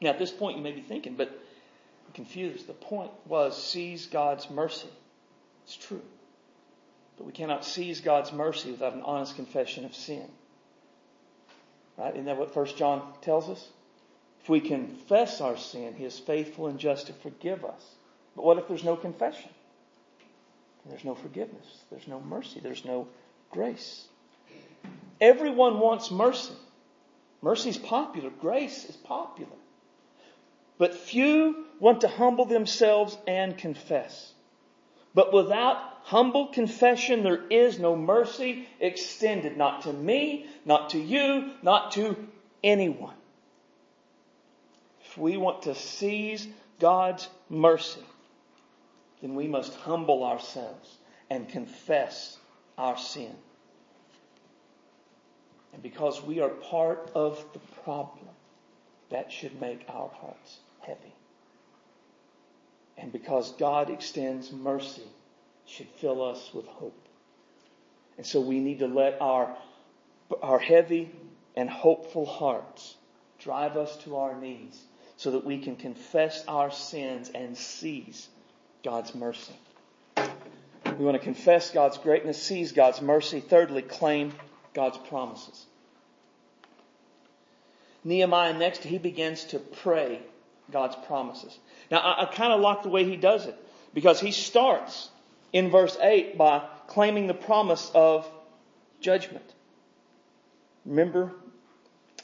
Now 0.01 0.09
at 0.09 0.19
this 0.19 0.31
point 0.31 0.57
you 0.57 0.63
may 0.63 0.73
be 0.73 0.81
thinking, 0.81 1.15
but 1.15 1.29
I'm 1.29 2.13
confused. 2.13 2.67
The 2.67 2.73
point 2.73 3.11
was 3.25 3.61
seize 3.61 4.07
God's 4.07 4.49
mercy. 4.49 4.89
It's 5.63 5.77
true. 5.77 6.01
But 7.17 7.25
we 7.25 7.31
cannot 7.31 7.65
seize 7.65 8.01
God's 8.01 8.33
mercy 8.33 8.71
without 8.71 8.93
an 8.93 9.01
honest 9.01 9.35
confession 9.35 9.85
of 9.85 9.95
sin. 9.95 10.27
Right? 11.97 12.13
Isn't 12.13 12.25
that 12.25 12.37
what 12.37 12.53
First 12.53 12.77
John 12.77 13.13
tells 13.21 13.49
us? 13.49 13.65
If 14.41 14.49
we 14.49 14.59
confess 14.59 15.41
our 15.41 15.57
sin, 15.57 15.95
He 15.95 16.03
is 16.03 16.19
faithful 16.19 16.67
and 16.67 16.77
just 16.77 17.07
to 17.07 17.13
forgive 17.13 17.63
us. 17.63 17.83
But 18.35 18.43
what 18.43 18.57
if 18.57 18.67
there's 18.67 18.83
no 18.83 18.97
confession? 18.97 19.49
There's 20.89 21.03
no 21.03 21.15
forgiveness. 21.15 21.83
There's 21.89 22.07
no 22.07 22.19
mercy. 22.19 22.59
There's 22.59 22.85
no 22.85 23.07
grace. 23.51 24.05
Everyone 25.19 25.79
wants 25.79 26.11
mercy. 26.11 26.53
Mercy 27.41 27.69
is 27.69 27.77
popular. 27.77 28.29
Grace 28.29 28.85
is 28.85 28.95
popular. 28.95 29.51
But 30.77 30.93
few 30.93 31.65
want 31.79 32.01
to 32.01 32.07
humble 32.07 32.45
themselves 32.45 33.17
and 33.27 33.57
confess. 33.57 34.33
But 35.13 35.31
without 35.31 35.77
humble 36.03 36.47
confession, 36.47 37.23
there 37.23 37.47
is 37.49 37.79
no 37.79 37.95
mercy 37.95 38.67
extended, 38.79 39.57
not 39.57 39.83
to 39.83 39.93
me, 39.93 40.45
not 40.65 40.89
to 40.89 40.99
you, 40.99 41.51
not 41.63 41.91
to 41.93 42.15
anyone. 42.63 43.15
If 45.05 45.17
we 45.17 45.37
want 45.37 45.63
to 45.63 45.75
seize 45.75 46.45
God's 46.79 47.27
mercy, 47.49 48.03
then 49.25 49.33
we 49.33 49.47
must 49.47 49.73
humble 49.73 50.23
ourselves 50.23 50.97
and 51.31 51.49
confess 51.49 52.37
our 52.77 52.95
sin. 52.95 53.33
And 55.73 55.81
because 55.81 56.21
we 56.21 56.41
are 56.41 56.49
part 56.49 57.09
of 57.15 57.43
the 57.53 57.59
problem, 57.83 58.27
that 59.09 59.31
should 59.31 59.59
make 59.59 59.83
our 59.89 60.09
hearts 60.09 60.59
heavy. 60.81 61.15
And 62.99 63.11
because 63.11 63.53
God 63.53 63.89
extends 63.89 64.51
mercy, 64.51 65.09
should 65.65 65.89
fill 65.97 66.23
us 66.23 66.51
with 66.53 66.67
hope. 66.67 67.07
And 68.17 68.27
so 68.27 68.41
we 68.41 68.59
need 68.59 68.77
to 68.77 68.87
let 68.87 69.19
our, 69.19 69.57
our 70.43 70.59
heavy 70.59 71.11
and 71.55 71.67
hopeful 71.67 72.27
hearts 72.27 72.95
drive 73.39 73.75
us 73.75 73.97
to 74.03 74.17
our 74.17 74.39
knees 74.39 74.79
so 75.17 75.31
that 75.31 75.45
we 75.45 75.57
can 75.57 75.77
confess 75.77 76.45
our 76.47 76.69
sins 76.69 77.31
and 77.33 77.57
seize 77.57 78.29
God's 78.85 79.15
mercy. 79.15 79.53
We 80.15 81.03
want 81.03 81.17
to 81.17 81.23
confess 81.23 81.71
God's 81.71 81.97
greatness, 81.97 82.41
seize 82.41 82.71
God's 82.71 83.01
mercy. 83.01 83.39
Thirdly, 83.39 83.81
claim 83.81 84.31
God's 84.75 84.99
promises. 85.09 85.65
Nehemiah 88.03 88.53
next, 88.53 88.83
he 88.83 88.99
begins 88.99 89.43
to 89.45 89.59
pray 89.59 90.21
God's 90.71 90.95
promises. 91.07 91.57
Now, 91.89 91.97
I, 91.97 92.21
I 92.21 92.25
kind 92.25 92.53
of 92.53 92.61
like 92.61 92.83
the 92.83 92.89
way 92.89 93.03
he 93.03 93.17
does 93.17 93.47
it 93.47 93.57
because 93.95 94.19
he 94.19 94.31
starts 94.31 95.09
in 95.51 95.71
verse 95.71 95.97
8 95.99 96.37
by 96.37 96.67
claiming 96.87 97.25
the 97.25 97.33
promise 97.33 97.91
of 97.95 98.29
judgment. 99.01 99.51
Remember 100.85 101.31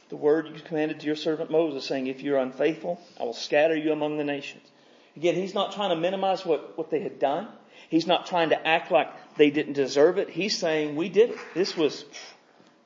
the 0.10 0.15
word 0.15 0.47
you 0.47 0.62
commanded 0.62 1.00
to 1.00 1.08
your 1.08 1.15
servant 1.15 1.50
Moses 1.50 1.86
saying, 1.86 2.06
if 2.06 2.21
you're 2.21 2.38
unfaithful, 2.38 3.02
I 3.19 3.24
will 3.24 3.34
scatter 3.34 3.76
you 3.76 3.91
among 3.91 4.17
the 4.17 4.24
nations. 4.24 4.70
Again, 5.15 5.36
he's 5.36 5.54
not 5.54 5.74
trying 5.74 5.89
to 5.89 5.95
minimize 5.95 6.45
what, 6.45 6.78
what 6.78 6.89
they 6.89 7.02
had 7.02 7.19
done. 7.19 7.47
He's 7.89 8.08
not 8.08 8.26
trying 8.26 8.50
to 8.50 8.67
act 8.67 8.91
like 8.91 9.10
they 9.36 9.50
didn't 9.50 9.74
deserve 9.74 10.17
it. 10.17 10.30
He's 10.30 10.58
saying, 10.58 10.95
we 10.95 11.10
did 11.10 11.32
it. 11.32 11.38
This 11.54 11.76
was 11.76 12.06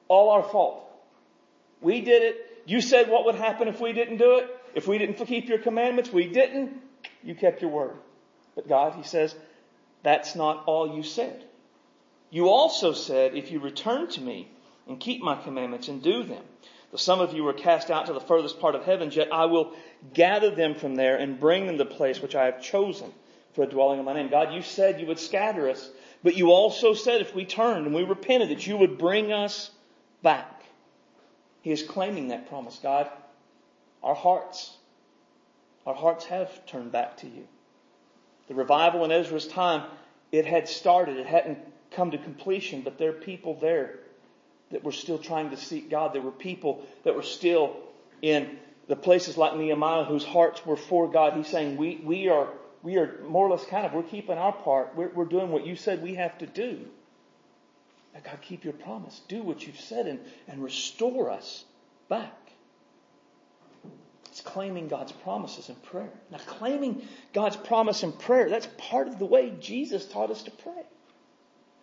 all 0.08 0.32
our 0.32 0.44
fault. 0.44 0.84
We 1.82 2.02
did 2.02 2.24
it. 2.24 2.64
You 2.66 2.82
said 2.82 3.10
what 3.10 3.26
would 3.26 3.36
happen 3.36 3.68
if 3.68 3.80
we 3.80 3.94
didn't 3.94 4.18
do 4.18 4.40
it. 4.40 4.50
If 4.74 4.88
we 4.88 4.98
didn't 4.98 5.24
keep 5.26 5.48
your 5.48 5.60
commandments, 5.60 6.12
we 6.12 6.28
didn't. 6.28 6.82
You 7.24 7.36
kept 7.36 7.62
your 7.62 7.72
word. 7.72 7.96
But 8.56 8.68
God, 8.68 8.96
he 8.96 9.04
says, 9.04 9.36
that's 10.02 10.36
not 10.36 10.64
all 10.66 10.96
you 10.96 11.04
said. 11.04 11.44
You 12.32 12.50
also 12.50 12.94
said, 12.94 13.36
if 13.36 13.52
you 13.52 13.60
return 13.60 14.08
to 14.10 14.22
me 14.22 14.50
and 14.88 15.00
keep 15.00 15.22
my 15.22 15.36
commandments 15.36 15.88
and 15.88 16.02
do 16.02 16.24
them, 16.24 16.44
some 16.98 17.20
of 17.20 17.34
you 17.34 17.44
were 17.44 17.54
cast 17.54 17.90
out 17.92 18.08
to 18.08 18.14
the 18.14 18.20
furthest 18.20 18.60
part 18.60 18.76
of 18.76 18.84
heaven, 18.84 19.12
yet 19.12 19.34
I 19.34 19.46
will 19.46 19.74
gather 20.14 20.52
them 20.52 20.76
from 20.76 20.96
there 20.96 21.18
and 21.18 21.40
bring 21.40 21.66
them 21.66 21.78
to 21.78 21.84
the 21.84 21.90
place 21.90 22.22
which 22.22 22.36
I 22.36 22.46
have 22.46 22.62
chosen 22.62 23.12
for 23.54 23.64
a 23.64 23.68
dwelling 23.68 24.00
of 24.00 24.06
my 24.06 24.14
name. 24.14 24.30
God, 24.30 24.54
you 24.54 24.62
said 24.62 25.00
you 25.00 25.08
would 25.08 25.20
scatter 25.20 25.70
us, 25.70 25.90
but 26.24 26.36
you 26.36 26.52
also 26.52 26.94
said 26.94 27.22
if 27.22 27.34
we 27.34 27.46
turned 27.46 27.86
and 27.86 27.96
we 27.96 28.04
repented 28.04 28.50
that 28.50 28.68
you 28.68 28.78
would 28.78 28.98
bring 28.98 29.32
us 29.32 29.72
back. 30.22 30.64
He 31.62 31.72
is 31.72 31.82
claiming 31.82 32.28
that 32.28 32.50
promise. 32.50 32.80
God, 32.82 33.10
our 34.04 34.16
hearts, 34.16 34.76
our 35.86 35.96
hearts 35.96 36.26
have 36.26 36.66
turned 36.66 36.92
back 36.92 37.18
to 37.18 37.28
you. 37.28 37.48
The 38.48 38.56
revival 38.56 39.04
in 39.06 39.12
Ezra's 39.12 39.48
time, 39.48 39.90
it 40.32 40.46
had 40.46 40.68
started. 40.68 41.18
It 41.18 41.26
hadn't 41.26 41.60
come 41.92 42.12
to 42.12 42.18
completion, 42.18 42.82
but 42.82 42.98
there 42.98 43.10
are 43.10 43.14
people 43.14 43.56
there 43.56 44.00
that 44.76 44.84
were 44.84 44.92
still 44.92 45.18
trying 45.18 45.52
to 45.52 45.58
seek 45.58 45.90
God. 45.90 46.12
There 46.12 46.22
were 46.22 46.32
people 46.32 46.86
that 47.06 47.16
were 47.16 47.24
still 47.24 47.78
in 48.22 48.58
the 48.90 48.98
places 48.98 49.38
like 49.38 49.56
Nehemiah 49.56 50.04
whose 50.04 50.26
hearts 50.26 50.66
were 50.66 50.76
for 50.76 51.10
God. 51.10 51.32
He's 51.32 51.48
saying, 51.48 51.78
we, 51.78 52.02
we 52.04 52.28
are, 52.28 52.50
we 52.84 52.98
are 52.98 53.22
more 53.24 53.48
or 53.48 53.52
less 53.52 53.66
kind 53.66 53.86
of, 53.86 53.94
we're 53.94 54.04
keeping 54.04 54.38
our 54.38 54.52
part. 54.52 54.94
We're, 54.94 55.08
we're 55.14 55.24
doing 55.24 55.50
what 55.50 55.66
you 55.66 55.78
said 55.78 56.04
we 56.04 56.16
have 56.16 56.38
to 56.40 56.46
do. 56.46 56.82
God, 58.22 58.42
keep 58.42 58.66
your 58.66 58.74
promise. 58.74 59.22
Do 59.30 59.44
what 59.44 59.66
you've 59.66 59.80
said 59.80 60.08
and, 60.08 60.20
and 60.50 60.62
restore 60.62 61.32
us 61.32 61.64
back. 62.10 62.34
It's 64.26 64.42
claiming 64.42 64.90
God's 64.90 65.14
promises 65.14 65.70
in 65.70 65.76
prayer. 65.76 66.12
Now, 66.32 66.40
claiming 66.46 67.08
God's 67.32 67.56
promise 67.56 68.04
in 68.04 68.12
prayer, 68.12 68.50
that's 68.50 68.68
part 68.78 69.08
of 69.08 69.20
the 69.20 69.26
way 69.26 69.54
Jesus 69.62 70.06
taught 70.06 70.32
us 70.32 70.44
to 70.44 70.52
pray. 70.52 70.84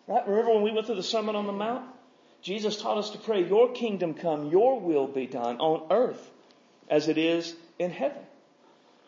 Right? 0.07 0.29
Remember 0.29 0.53
when 0.53 0.63
we 0.63 0.73
went 0.73 0.85
through 0.85 0.97
the 0.97 1.03
Sermon 1.03 1.37
on 1.37 1.47
the 1.47 1.55
Mount? 1.55 1.87
Jesus 2.43 2.81
taught 2.81 2.99
us 2.99 3.11
to 3.11 3.19
pray, 3.19 3.47
Your 3.47 3.73
kingdom 3.73 4.15
come, 4.15 4.51
Your 4.51 4.81
will 4.81 5.07
be 5.07 5.27
done 5.27 5.59
on 5.59 5.87
earth 5.91 6.31
as 6.91 7.09
it 7.09 7.17
is 7.17 7.55
in 7.79 7.91
heaven. 7.91 8.23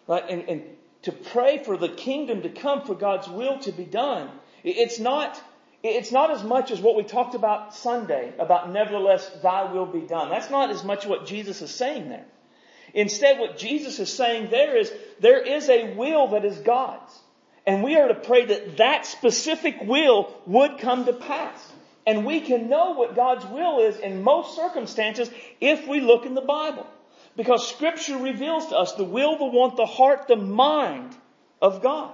Right? 0.06 0.24
And, 0.28 0.48
and 0.48 0.62
to 1.02 1.12
pray 1.12 1.62
for 1.62 1.76
the 1.76 1.88
kingdom 1.88 2.42
to 2.42 2.48
come, 2.48 2.82
for 2.82 2.94
God's 2.94 3.28
will 3.28 3.58
to 3.60 3.72
be 3.72 3.84
done, 3.84 4.30
it's 4.62 4.98
not 4.98 5.40
it's 5.82 6.10
not 6.10 6.30
as 6.30 6.42
much 6.42 6.70
as 6.70 6.80
what 6.80 6.96
we 6.96 7.02
talked 7.02 7.34
about 7.34 7.74
Sunday 7.74 8.32
about 8.38 8.72
nevertheless 8.72 9.28
thy 9.42 9.70
will 9.70 9.84
be 9.84 10.00
done. 10.00 10.30
That's 10.30 10.48
not 10.48 10.70
as 10.70 10.82
much 10.82 11.04
what 11.04 11.26
Jesus 11.26 11.60
is 11.60 11.74
saying 11.74 12.08
there. 12.08 12.24
Instead, 12.94 13.38
what 13.38 13.58
Jesus 13.58 13.98
is 13.98 14.10
saying 14.10 14.48
there 14.50 14.78
is 14.78 14.90
there 15.20 15.42
is 15.42 15.68
a 15.68 15.92
will 15.94 16.28
that 16.28 16.46
is 16.46 16.56
God's. 16.58 17.12
And 17.66 17.82
we 17.82 17.96
are 17.96 18.08
to 18.08 18.14
pray 18.14 18.46
that 18.46 18.78
that 18.78 19.04
specific 19.04 19.76
will 19.82 20.34
would 20.46 20.78
come 20.78 21.04
to 21.04 21.12
pass. 21.12 21.72
And 22.06 22.26
we 22.26 22.40
can 22.40 22.68
know 22.68 22.92
what 22.92 23.16
God's 23.16 23.46
will 23.46 23.80
is 23.80 23.98
in 23.98 24.22
most 24.22 24.56
circumstances 24.56 25.30
if 25.60 25.88
we 25.88 26.00
look 26.00 26.26
in 26.26 26.34
the 26.34 26.42
Bible. 26.42 26.86
Because 27.36 27.68
scripture 27.68 28.18
reveals 28.18 28.68
to 28.68 28.76
us 28.76 28.92
the 28.92 29.04
will, 29.04 29.38
the 29.38 29.46
want, 29.46 29.76
the 29.76 29.86
heart, 29.86 30.28
the 30.28 30.36
mind 30.36 31.14
of 31.60 31.82
God. 31.82 32.12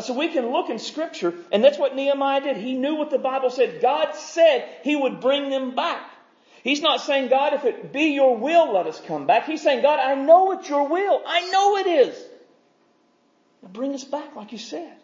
So 0.00 0.14
we 0.14 0.28
can 0.28 0.52
look 0.52 0.70
in 0.70 0.78
scripture, 0.78 1.34
and 1.50 1.64
that's 1.64 1.78
what 1.78 1.96
Nehemiah 1.96 2.40
did. 2.42 2.56
He 2.56 2.74
knew 2.74 2.94
what 2.94 3.10
the 3.10 3.18
Bible 3.18 3.50
said. 3.50 3.80
God 3.82 4.14
said 4.14 4.68
he 4.84 4.94
would 4.94 5.20
bring 5.20 5.50
them 5.50 5.74
back. 5.74 6.08
He's 6.62 6.82
not 6.82 7.00
saying, 7.00 7.28
God, 7.28 7.54
if 7.54 7.64
it 7.64 7.92
be 7.92 8.12
your 8.12 8.36
will, 8.36 8.74
let 8.74 8.86
us 8.86 9.00
come 9.00 9.26
back. 9.26 9.46
He's 9.46 9.62
saying, 9.62 9.82
God, 9.82 9.98
I 9.98 10.14
know 10.14 10.52
it's 10.52 10.68
your 10.68 10.88
will. 10.88 11.22
I 11.26 11.50
know 11.50 11.76
it 11.78 11.86
is. 11.86 12.24
Bring 13.62 13.94
us 13.94 14.04
back 14.04 14.36
like 14.36 14.52
you 14.52 14.58
said. 14.58 14.96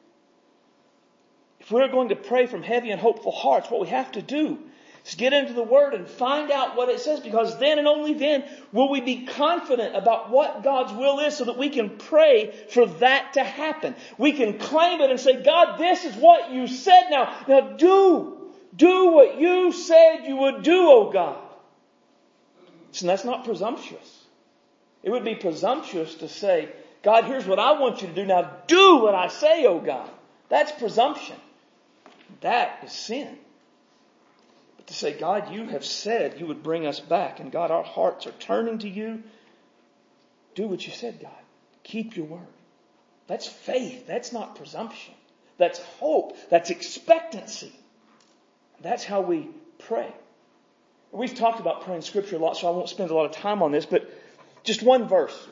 If 1.65 1.73
we're 1.73 1.89
going 1.89 2.11
to 2.11 2.17
pray 2.17 2.47
from 2.47 2.62
heavy 2.62 2.91
and 2.91 3.01
hopeful 3.01 3.33
hearts, 3.33 3.71
what 3.71 3.81
we 3.81 3.89
have 3.89 4.12
to 4.12 4.23
do 4.23 4.59
is 5.07 5.15
get 5.15 5.33
into 5.33 5.55
the 5.55 5.62
Word 5.62 5.95
and 5.95 6.07
find 6.07 6.51
out 6.51 6.77
what 6.77 6.89
it 6.89 7.01
says 7.01 7.21
because 7.21 7.59
then 7.59 7.79
and 7.79 7.89
only 7.89 8.15
then 8.15 8.45
will 8.71 8.91
we 8.91 9.01
be 9.01 9.27
confident 9.27 9.97
about 9.97 10.31
what 10.31 10.62
God's 10.62 10.93
will 10.93 11.21
is 11.21 11.37
so 11.37 11.45
that 11.45 11.59
we 11.59 11.71
can 11.71 11.91
pray 11.99 12.55
for 12.69 12.87
that 12.87 13.33
to 13.35 13.43
happen. 13.43 13.95
We 14.19 14.33
can 14.33 14.59
claim 14.59 15.01
it 15.01 15.11
and 15.11 15.19
say, 15.19 15.43
God, 15.43 15.79
this 15.79 16.05
is 16.05 16.15
what 16.15 16.53
you 16.53 16.67
said 16.67 17.09
now. 17.11 17.35
Now 17.49 17.61
do 17.77 18.53
Do 18.77 19.12
what 19.12 19.39
you 19.39 19.73
said 19.73 20.27
you 20.27 20.37
would 20.37 20.65
do, 20.65 20.91
O 20.91 21.11
God. 21.12 21.39
So 22.91 23.07
that's 23.07 23.25
not 23.25 23.45
presumptuous. 23.45 24.25
It 25.03 25.11
would 25.11 25.25
be 25.25 25.35
presumptuous 25.35 26.17
to 26.17 26.29
say, 26.29 26.69
God, 27.03 27.25
here's 27.25 27.47
what 27.47 27.59
I 27.59 27.79
want 27.79 28.03
you 28.03 28.09
to 28.09 28.15
do. 28.15 28.27
Now 28.27 28.51
do 28.67 28.99
what 28.99 29.15
I 29.15 29.29
say, 29.29 29.65
O 29.67 29.79
God. 29.79 30.11
That's 30.49 30.73
presumption. 30.73 31.37
That 32.41 32.81
is 32.85 32.93
sin. 32.93 33.39
But 34.77 34.87
to 34.89 34.95
say, 34.95 35.12
God, 35.12 35.53
you 35.53 35.66
have 35.66 35.85
said 35.85 36.39
you 36.39 36.47
would 36.47 36.62
bring 36.62 36.87
us 36.87 37.01
back, 37.01 37.41
and 37.41 37.51
God, 37.51 37.70
our 37.70 37.83
hearts 37.83 38.27
are 38.27 38.33
turning 38.33 38.79
to 38.79 38.89
you. 38.89 39.22
Do 40.55 40.66
what 40.68 40.87
you 40.87 40.93
said, 40.93 41.20
God. 41.20 41.33
Keep 41.83 42.16
your 42.16 42.27
word. 42.27 42.47
That's 43.27 43.47
faith. 43.47 44.07
That's 44.07 44.33
not 44.33 44.57
presumption. 44.57 45.14
That's 45.57 45.79
hope. 45.99 46.37
That's 46.51 46.70
expectancy. 46.70 47.72
That's 48.81 49.05
how 49.05 49.22
we 49.22 49.49
pray. 49.79 50.12
We've 51.12 51.35
talked 51.35 51.61
about 51.61 51.85
praying 51.85 52.03
scripture 52.03 52.37
a 52.37 52.39
lot, 52.39 52.57
so 52.57 52.66
I 52.66 52.70
won't 52.70 52.89
spend 52.89 53.11
a 53.11 53.14
lot 53.14 53.27
of 53.27 53.33
time 53.33 53.62
on 53.62 53.70
this, 53.70 53.87
but 53.87 54.11
just 54.64 54.83
one 54.83 55.07
verse. 55.07 55.49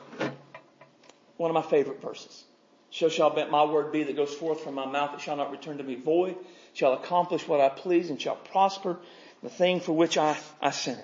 One 1.37 1.49
of 1.49 1.55
my 1.55 1.61
favorite 1.61 2.01
verses. 2.01 2.43
So 2.91 3.09
shall 3.09 3.33
my 3.49 3.63
word 3.65 3.91
be 3.91 4.03
that 4.03 4.15
goes 4.15 4.33
forth 4.33 4.61
from 4.61 4.75
my 4.75 4.85
mouth. 4.85 5.15
It 5.15 5.21
shall 5.21 5.35
not 5.35 5.51
return 5.51 5.77
to 5.79 5.83
me 5.83 5.95
void. 5.95 6.35
Shall 6.73 6.93
accomplish 6.93 7.47
what 7.47 7.61
I 7.61 7.69
please 7.69 8.09
and 8.09 8.19
shall 8.19 8.35
prosper 8.35 8.97
the 9.41 9.49
thing 9.49 9.79
for 9.79 9.93
which 9.93 10.17
I, 10.17 10.37
I 10.61 10.71
sent. 10.71 10.99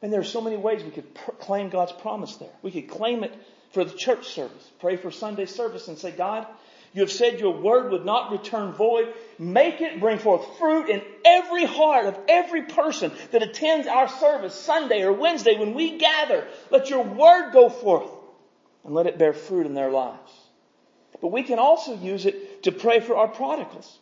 And 0.00 0.12
there 0.12 0.20
are 0.20 0.24
so 0.24 0.40
many 0.40 0.56
ways 0.56 0.82
we 0.82 0.90
could 0.90 1.14
pr- 1.14 1.30
claim 1.32 1.68
God's 1.68 1.92
promise 1.92 2.36
there. 2.36 2.50
We 2.62 2.72
could 2.72 2.88
claim 2.88 3.22
it 3.22 3.32
for 3.72 3.84
the 3.84 3.94
church 3.94 4.26
service. 4.28 4.70
Pray 4.80 4.96
for 4.96 5.10
Sunday 5.10 5.46
service 5.46 5.86
and 5.86 5.96
say, 5.96 6.10
God, 6.10 6.46
you 6.92 7.00
have 7.00 7.12
said 7.12 7.40
your 7.40 7.56
word 7.56 7.92
would 7.92 8.04
not 8.04 8.32
return 8.32 8.72
void. 8.72 9.14
Make 9.38 9.80
it 9.80 10.00
bring 10.00 10.18
forth 10.18 10.58
fruit 10.58 10.90
in 10.90 11.02
every 11.24 11.64
heart 11.64 12.06
of 12.06 12.18
every 12.28 12.62
person 12.62 13.12
that 13.30 13.42
attends 13.42 13.86
our 13.86 14.08
service 14.08 14.54
Sunday 14.54 15.02
or 15.02 15.12
Wednesday 15.12 15.56
when 15.58 15.72
we 15.74 15.96
gather. 15.98 16.46
Let 16.70 16.90
your 16.90 17.04
word 17.04 17.52
go 17.52 17.70
forth 17.70 18.10
and 18.84 18.94
let 18.94 19.06
it 19.06 19.18
bear 19.18 19.32
fruit 19.32 19.66
in 19.66 19.74
their 19.74 19.90
lives. 19.90 20.32
But 21.20 21.28
we 21.28 21.44
can 21.44 21.58
also 21.58 21.94
use 21.96 22.26
it 22.26 22.64
to 22.64 22.72
pray 22.72 23.00
for 23.00 23.16
our 23.16 23.28
prodigals. 23.28 23.98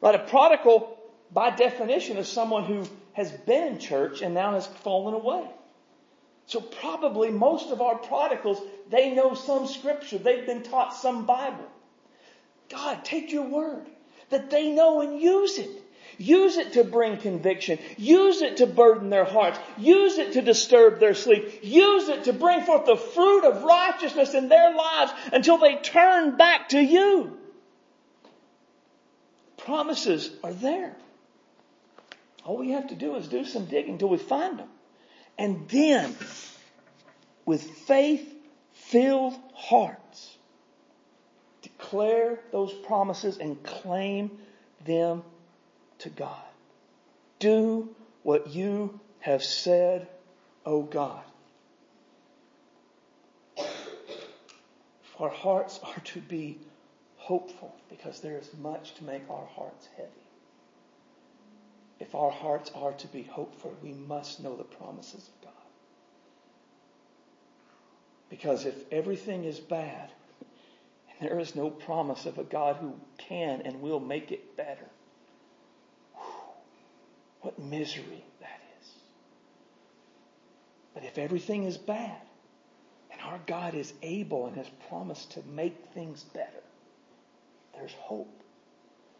Right? 0.00 0.14
A 0.14 0.18
prodigal, 0.18 0.98
by 1.32 1.50
definition, 1.50 2.16
is 2.16 2.28
someone 2.28 2.64
who 2.64 2.84
has 3.12 3.30
been 3.30 3.74
in 3.74 3.78
church 3.78 4.22
and 4.22 4.34
now 4.34 4.54
has 4.54 4.66
fallen 4.66 5.14
away. 5.14 5.44
So 6.46 6.60
probably 6.60 7.30
most 7.30 7.70
of 7.70 7.82
our 7.82 7.96
prodigals, 7.96 8.60
they 8.88 9.10
know 9.10 9.34
some 9.34 9.66
scripture. 9.66 10.18
They've 10.18 10.46
been 10.46 10.62
taught 10.62 10.96
some 10.96 11.26
Bible. 11.26 11.66
God, 12.70 13.04
take 13.04 13.32
your 13.32 13.46
word 13.46 13.86
that 14.30 14.50
they 14.50 14.70
know 14.70 15.00
and 15.00 15.20
use 15.20 15.58
it. 15.58 15.70
Use 16.16 16.56
it 16.56 16.72
to 16.72 16.84
bring 16.84 17.18
conviction. 17.18 17.78
Use 17.96 18.42
it 18.42 18.56
to 18.58 18.66
burden 18.66 19.08
their 19.08 19.24
hearts. 19.24 19.58
Use 19.76 20.18
it 20.18 20.32
to 20.32 20.42
disturb 20.42 20.98
their 20.98 21.14
sleep. 21.14 21.60
Use 21.62 22.08
it 22.08 22.24
to 22.24 22.32
bring 22.32 22.62
forth 22.62 22.86
the 22.86 22.96
fruit 22.96 23.44
of 23.44 23.62
righteousness 23.62 24.34
in 24.34 24.48
their 24.48 24.74
lives 24.74 25.12
until 25.32 25.58
they 25.58 25.76
turn 25.76 26.36
back 26.36 26.70
to 26.70 26.80
you. 26.80 27.37
Promises 29.68 30.30
are 30.42 30.54
there. 30.54 30.96
All 32.42 32.56
we 32.56 32.70
have 32.70 32.86
to 32.86 32.94
do 32.94 33.16
is 33.16 33.28
do 33.28 33.44
some 33.44 33.66
digging 33.66 33.92
until 33.92 34.08
we 34.08 34.16
find 34.16 34.58
them. 34.58 34.68
And 35.36 35.68
then, 35.68 36.16
with 37.44 37.62
faith 37.62 38.34
filled 38.72 39.34
hearts, 39.52 40.38
declare 41.60 42.40
those 42.50 42.72
promises 42.72 43.36
and 43.36 43.62
claim 43.62 44.38
them 44.86 45.22
to 45.98 46.08
God. 46.08 46.48
Do 47.38 47.94
what 48.22 48.46
you 48.46 48.98
have 49.18 49.44
said, 49.44 50.08
O 50.64 50.80
God. 50.80 51.22
Our 55.18 55.28
hearts 55.28 55.78
are 55.82 56.00
to 56.04 56.20
be 56.22 56.58
hopeful 57.28 57.76
because 57.90 58.20
there 58.20 58.38
is 58.38 58.48
much 58.58 58.94
to 58.94 59.04
make 59.04 59.28
our 59.28 59.44
hearts 59.54 59.86
heavy. 59.98 60.08
If 62.00 62.14
our 62.14 62.30
hearts 62.30 62.70
are 62.74 62.92
to 62.92 63.06
be 63.08 63.22
hopeful, 63.22 63.76
we 63.82 63.92
must 63.92 64.42
know 64.42 64.56
the 64.56 64.64
promises 64.64 65.28
of 65.28 65.44
God. 65.44 65.52
Because 68.30 68.64
if 68.64 68.74
everything 68.90 69.44
is 69.44 69.58
bad, 69.58 70.10
and 71.20 71.28
there 71.28 71.38
is 71.38 71.54
no 71.54 71.68
promise 71.68 72.24
of 72.24 72.38
a 72.38 72.44
God 72.44 72.76
who 72.76 72.94
can 73.18 73.60
and 73.60 73.82
will 73.82 74.00
make 74.00 74.32
it 74.32 74.56
better, 74.56 74.88
what 77.42 77.58
misery 77.58 78.24
that 78.40 78.60
is. 78.80 78.88
But 80.94 81.04
if 81.04 81.18
everything 81.18 81.64
is 81.64 81.76
bad, 81.76 82.22
and 83.12 83.20
our 83.20 83.40
God 83.46 83.74
is 83.74 83.92
able 84.02 84.46
and 84.46 84.56
has 84.56 84.70
promised 84.88 85.32
to 85.32 85.42
make 85.54 85.76
things 85.92 86.22
better, 86.22 86.62
there's 87.78 87.92
hope. 87.92 88.42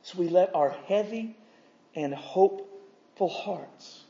So 0.03 0.19
we 0.19 0.29
let 0.29 0.55
our 0.55 0.71
heavy 0.87 1.37
and 1.95 2.15
hopeful 2.15 3.29
hearts 3.29 4.05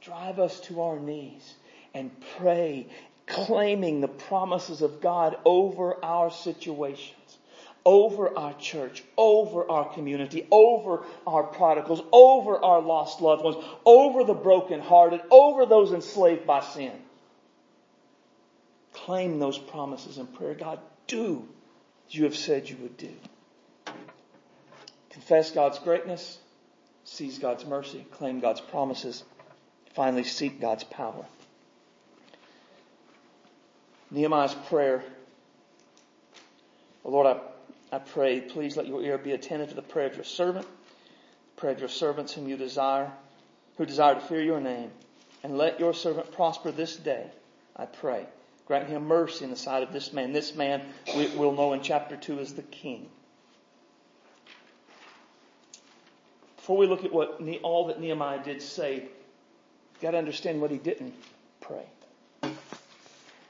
drive 0.00 0.38
us 0.38 0.60
to 0.60 0.82
our 0.82 0.98
knees 0.98 1.54
and 1.94 2.10
pray, 2.38 2.86
claiming 3.26 4.00
the 4.00 4.08
promises 4.08 4.82
of 4.82 5.00
God 5.00 5.36
over 5.44 6.02
our 6.04 6.30
situations, 6.30 7.38
over 7.84 8.36
our 8.38 8.54
church, 8.54 9.02
over 9.16 9.68
our 9.70 9.92
community, 9.92 10.46
over 10.50 11.04
our 11.26 11.44
prodigals, 11.44 12.02
over 12.12 12.62
our 12.62 12.80
lost 12.80 13.20
loved 13.20 13.42
ones, 13.42 13.56
over 13.84 14.24
the 14.24 14.34
brokenhearted, 14.34 15.20
over 15.30 15.66
those 15.66 15.92
enslaved 15.92 16.46
by 16.46 16.60
sin. 16.60 16.92
Claim 18.92 19.38
those 19.38 19.58
promises 19.58 20.18
in 20.18 20.26
prayer. 20.26 20.54
God, 20.54 20.80
do 21.06 21.46
as 22.08 22.14
you 22.14 22.24
have 22.24 22.36
said 22.36 22.68
you 22.68 22.76
would 22.78 22.96
do. 22.96 23.12
Confess 25.18 25.50
God's 25.50 25.80
greatness, 25.80 26.38
seize 27.02 27.40
God's 27.40 27.66
mercy, 27.66 28.06
claim 28.12 28.38
God's 28.38 28.60
promises, 28.60 29.24
finally 29.94 30.22
seek 30.22 30.60
God's 30.60 30.84
power. 30.84 31.26
Nehemiah's 34.12 34.54
prayer. 34.68 35.02
Oh 37.04 37.10
Lord, 37.10 37.26
I 37.26 37.40
I 37.90 37.98
pray, 37.98 38.40
please 38.40 38.76
let 38.76 38.86
your 38.86 39.02
ear 39.02 39.18
be 39.18 39.32
attentive 39.32 39.70
to 39.70 39.74
the 39.74 39.82
prayer 39.82 40.06
of 40.06 40.14
your 40.14 40.24
servant, 40.24 40.66
the 40.66 41.60
prayer 41.60 41.72
of 41.72 41.80
your 41.80 41.88
servants 41.88 42.32
whom 42.34 42.48
you 42.48 42.56
desire, 42.56 43.10
who 43.76 43.86
desire 43.86 44.14
to 44.14 44.20
fear 44.20 44.40
your 44.40 44.60
name, 44.60 44.92
and 45.42 45.58
let 45.58 45.80
your 45.80 45.94
servant 45.94 46.30
prosper 46.30 46.70
this 46.70 46.94
day, 46.94 47.26
I 47.74 47.86
pray. 47.86 48.24
Grant 48.66 48.88
him 48.88 49.06
mercy 49.06 49.44
in 49.44 49.50
the 49.50 49.56
sight 49.56 49.82
of 49.82 49.92
this 49.92 50.12
man. 50.12 50.32
This 50.32 50.54
man 50.54 50.82
we 51.16 51.26
will 51.28 51.52
know 51.52 51.72
in 51.72 51.82
chapter 51.82 52.16
2 52.16 52.38
is 52.38 52.54
the 52.54 52.62
king. 52.62 53.08
Before 56.68 56.76
we 56.76 56.86
look 56.86 57.02
at 57.02 57.14
what 57.14 57.40
all 57.62 57.86
that 57.86 57.98
Nehemiah 57.98 58.44
did 58.44 58.60
say, 58.60 58.96
you've 58.96 60.02
got 60.02 60.10
to 60.10 60.18
understand 60.18 60.60
what 60.60 60.70
he 60.70 60.76
didn't 60.76 61.14
pray. 61.62 61.86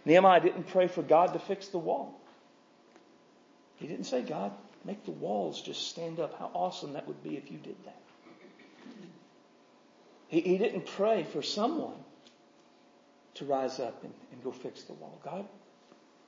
Nehemiah 0.04 0.40
didn't 0.40 0.68
pray 0.68 0.86
for 0.86 1.02
God 1.02 1.32
to 1.32 1.40
fix 1.40 1.66
the 1.66 1.78
wall. 1.78 2.20
He 3.74 3.88
didn't 3.88 4.04
say, 4.04 4.22
God, 4.22 4.52
make 4.84 5.04
the 5.04 5.10
walls 5.10 5.60
just 5.60 5.88
stand 5.88 6.20
up. 6.20 6.38
How 6.38 6.52
awesome 6.54 6.92
that 6.92 7.08
would 7.08 7.20
be 7.24 7.36
if 7.36 7.50
you 7.50 7.58
did 7.58 7.74
that. 7.86 8.00
He, 10.28 10.40
he 10.40 10.56
didn't 10.56 10.86
pray 10.86 11.24
for 11.24 11.42
someone 11.42 11.98
to 13.34 13.44
rise 13.46 13.80
up 13.80 14.04
and, 14.04 14.14
and 14.30 14.44
go 14.44 14.52
fix 14.52 14.84
the 14.84 14.92
wall. 14.92 15.20
God, 15.24 15.44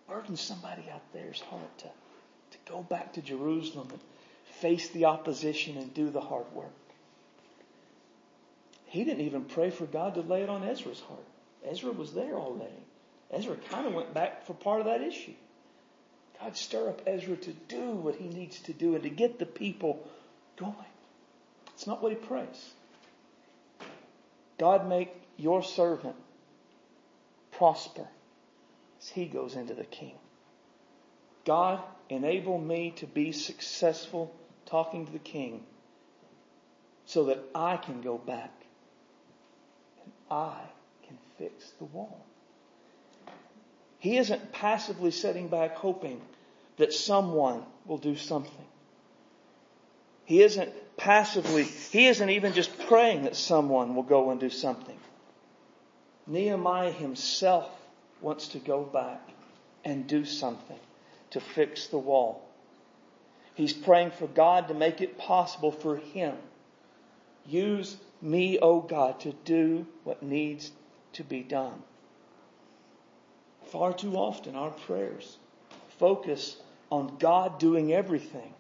burden 0.09 0.35
somebody 0.37 0.83
out 0.93 1.03
there's 1.13 1.41
heart 1.41 1.79
to, 1.79 1.85
to 1.85 2.59
go 2.69 2.83
back 2.83 3.13
to 3.13 3.23
Jerusalem 3.23 3.87
and 3.93 4.01
face 4.61 4.89
the 4.91 5.07
opposition 5.07 5.77
and 5.77 5.93
do 5.93 6.11
the 6.11 6.21
hard 6.21 6.51
work. 6.53 6.73
He 8.87 9.05
didn't 9.05 9.25
even 9.25 9.45
pray 9.45 9.71
for 9.71 9.87
God 9.87 10.15
to 10.15 10.21
lay 10.21 10.43
it 10.43 10.49
on 10.49 10.65
Ezra's 10.65 11.01
heart. 11.01 11.25
Ezra 11.65 11.93
was 11.93 12.13
there 12.13 12.35
already. 12.35 12.73
Ezra 13.31 13.57
kind 13.71 13.87
of 13.87 13.95
went 13.95 14.13
back 14.13 14.47
for 14.47 14.55
part 14.55 14.81
of 14.81 14.87
that 14.87 15.03
issue. 15.03 15.35
God, 16.41 16.57
stir 16.57 16.89
up 16.89 17.03
Ezra 17.07 17.37
to 17.37 17.53
do 17.53 17.93
what 17.93 18.17
he 18.17 18.29
needs 18.29 18.59
to 18.61 18.73
do 18.73 18.95
and 18.95 19.03
to 19.05 19.11
get 19.11 19.39
the 19.39 19.47
people 19.47 20.09
going. 20.57 20.75
It's 21.75 21.87
not 21.87 22.03
what 22.03 22.13
he 22.13 22.17
prays. 22.17 22.71
God, 24.59 24.89
make 24.89 25.15
your 25.37 25.63
servant 25.63 26.17
prosper 27.53 28.07
as 29.01 29.09
he 29.09 29.27
goes 29.27 29.55
into 29.55 29.75
the 29.75 29.85
king. 29.85 30.15
God, 31.45 31.81
enable 32.09 32.59
me 32.59 32.91
to 32.97 33.07
be 33.07 33.33
successful 33.33 34.35
talking 34.71 35.07
to 35.07 35.13
the 35.13 35.19
king 35.19 35.65
so 37.05 37.25
that 37.25 37.39
I 37.55 37.77
can 37.77 38.01
go 38.03 38.17
back 38.17 38.53
and 40.03 40.13
I 40.31 40.61
can 41.07 41.19
fix 41.39 41.71
the 41.79 41.85
wall. 41.87 42.25
He 43.99 44.17
isn't 44.17 44.53
passively 44.53 45.11
sitting 45.11 45.49
back 45.49 45.77
hoping 45.77 46.21
that 46.77 46.93
someone 46.93 47.65
will 47.85 47.99
do 47.99 48.17
something. 48.17 48.65
He 50.25 50.43
isn't 50.43 50.71
passively, 50.97 51.65
he 51.65 52.07
isn't 52.07 52.31
even 52.31 52.53
just 52.53 52.79
praying 52.87 53.25
that 53.25 53.37
someone 53.37 53.95
will 53.95 54.05
go 54.05 54.31
and 54.31 54.39
do 54.39 54.51
something. 54.51 54.97
Nehemiah 56.27 56.93
himself 56.93 57.69
wants 58.21 58.49
to 58.49 58.59
go 58.59 58.85
back 58.85 59.21
and 59.85 60.07
do 60.07 60.25
something 60.25 60.79
to 61.31 61.41
fix 61.41 61.89
the 61.89 61.99
wall. 61.99 62.50
He's 63.61 63.75
praying 63.75 64.13
for 64.13 64.27
God 64.27 64.69
to 64.69 64.75
make 64.75 65.03
it 65.03 65.19
possible 65.19 65.71
for 65.71 65.99
him. 65.99 66.35
Use 67.45 67.95
me, 68.23 68.59
O 68.59 68.77
oh 68.77 68.81
God, 68.81 69.21
to 69.21 69.35
do 69.45 69.87
what 70.03 70.23
needs 70.23 70.73
to 71.13 71.25
be 71.25 71.43
done. 71.43 71.83
Far 73.67 73.93
too 73.93 74.17
often 74.17 74.57
our 74.57 74.71
prayers 74.71 75.37
focus 75.99 76.57
on 76.91 77.19
God 77.19 77.59
doing 77.59 77.93
everything 77.93 78.55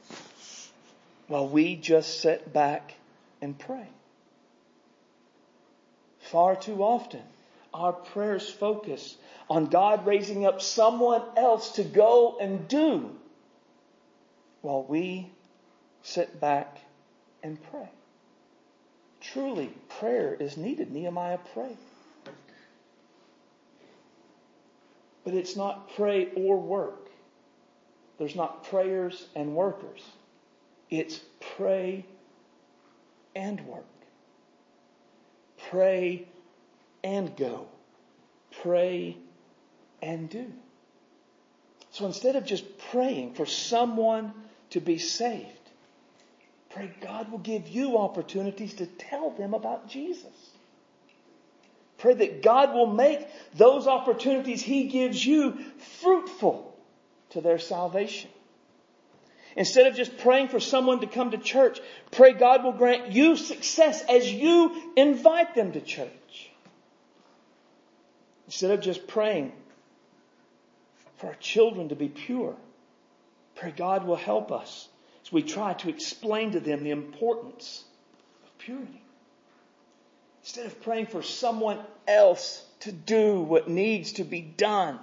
while 1.28 1.48
we 1.48 1.76
just 1.76 2.20
sit 2.20 2.52
back 2.52 2.92
and 3.40 3.58
pray. 3.58 3.88
Far 6.18 6.56
too 6.56 6.82
often, 6.82 7.22
our 7.72 7.94
prayers 7.94 8.50
focus 8.50 9.16
on 9.48 9.64
God 9.68 10.04
raising 10.04 10.44
up 10.44 10.60
someone 10.60 11.22
else 11.38 11.76
to 11.76 11.84
go 11.84 12.36
and 12.38 12.68
do 12.68 13.16
while 14.62 14.82
we 14.82 15.30
sit 16.02 16.40
back 16.40 16.78
and 17.42 17.58
pray. 17.70 17.88
Truly, 19.20 19.72
prayer 20.00 20.34
is 20.34 20.56
needed. 20.56 20.90
Nehemiah 20.90 21.38
prayed. 21.54 21.76
But 25.24 25.34
it's 25.34 25.56
not 25.56 25.94
pray 25.94 26.30
or 26.34 26.58
work. 26.58 27.08
There's 28.18 28.34
not 28.34 28.64
prayers 28.64 29.26
and 29.34 29.54
workers. 29.54 30.02
It's 30.88 31.20
pray 31.56 32.04
and 33.36 33.60
work. 33.66 33.84
Pray 35.70 36.26
and 37.04 37.36
go. 37.36 37.66
Pray 38.62 39.16
and 40.02 40.28
do. 40.28 40.52
So 41.90 42.06
instead 42.06 42.36
of 42.36 42.44
just 42.44 42.78
praying 42.90 43.34
for 43.34 43.46
someone 43.46 44.32
to 44.70 44.80
be 44.80 44.98
saved, 44.98 45.46
pray 46.70 46.90
God 47.00 47.30
will 47.30 47.38
give 47.38 47.68
you 47.68 47.98
opportunities 47.98 48.74
to 48.74 48.86
tell 48.86 49.30
them 49.30 49.54
about 49.54 49.88
Jesus. 49.88 50.50
Pray 51.98 52.14
that 52.14 52.42
God 52.42 52.72
will 52.72 52.86
make 52.86 53.26
those 53.54 53.86
opportunities 53.86 54.62
He 54.62 54.84
gives 54.84 55.24
you 55.24 55.58
fruitful 56.00 56.74
to 57.30 57.40
their 57.40 57.58
salvation. 57.58 58.30
Instead 59.56 59.86
of 59.86 59.96
just 59.96 60.16
praying 60.18 60.48
for 60.48 60.60
someone 60.60 61.00
to 61.00 61.06
come 61.06 61.32
to 61.32 61.38
church, 61.38 61.80
pray 62.10 62.32
God 62.32 62.64
will 62.64 62.72
grant 62.72 63.12
you 63.12 63.36
success 63.36 64.02
as 64.08 64.32
you 64.32 64.92
invite 64.96 65.54
them 65.54 65.72
to 65.72 65.80
church. 65.80 66.50
Instead 68.46 68.70
of 68.70 68.80
just 68.80 69.06
praying 69.06 69.52
for 71.18 71.28
our 71.28 71.34
children 71.34 71.88
to 71.90 71.96
be 71.96 72.08
pure, 72.08 72.56
pray 73.60 73.70
God 73.70 74.06
will 74.06 74.16
help 74.16 74.50
us 74.50 74.88
as 75.22 75.30
we 75.30 75.42
try 75.42 75.74
to 75.74 75.90
explain 75.90 76.52
to 76.52 76.60
them 76.60 76.82
the 76.82 76.90
importance 76.90 77.84
of 78.42 78.58
purity. 78.58 79.02
Instead 80.42 80.64
of 80.64 80.80
praying 80.80 81.06
for 81.06 81.22
someone 81.22 81.78
else 82.08 82.64
to 82.80 82.90
do 82.90 83.42
what 83.42 83.68
needs 83.68 84.12
to 84.12 84.24
be 84.24 84.40
done, 84.40 84.98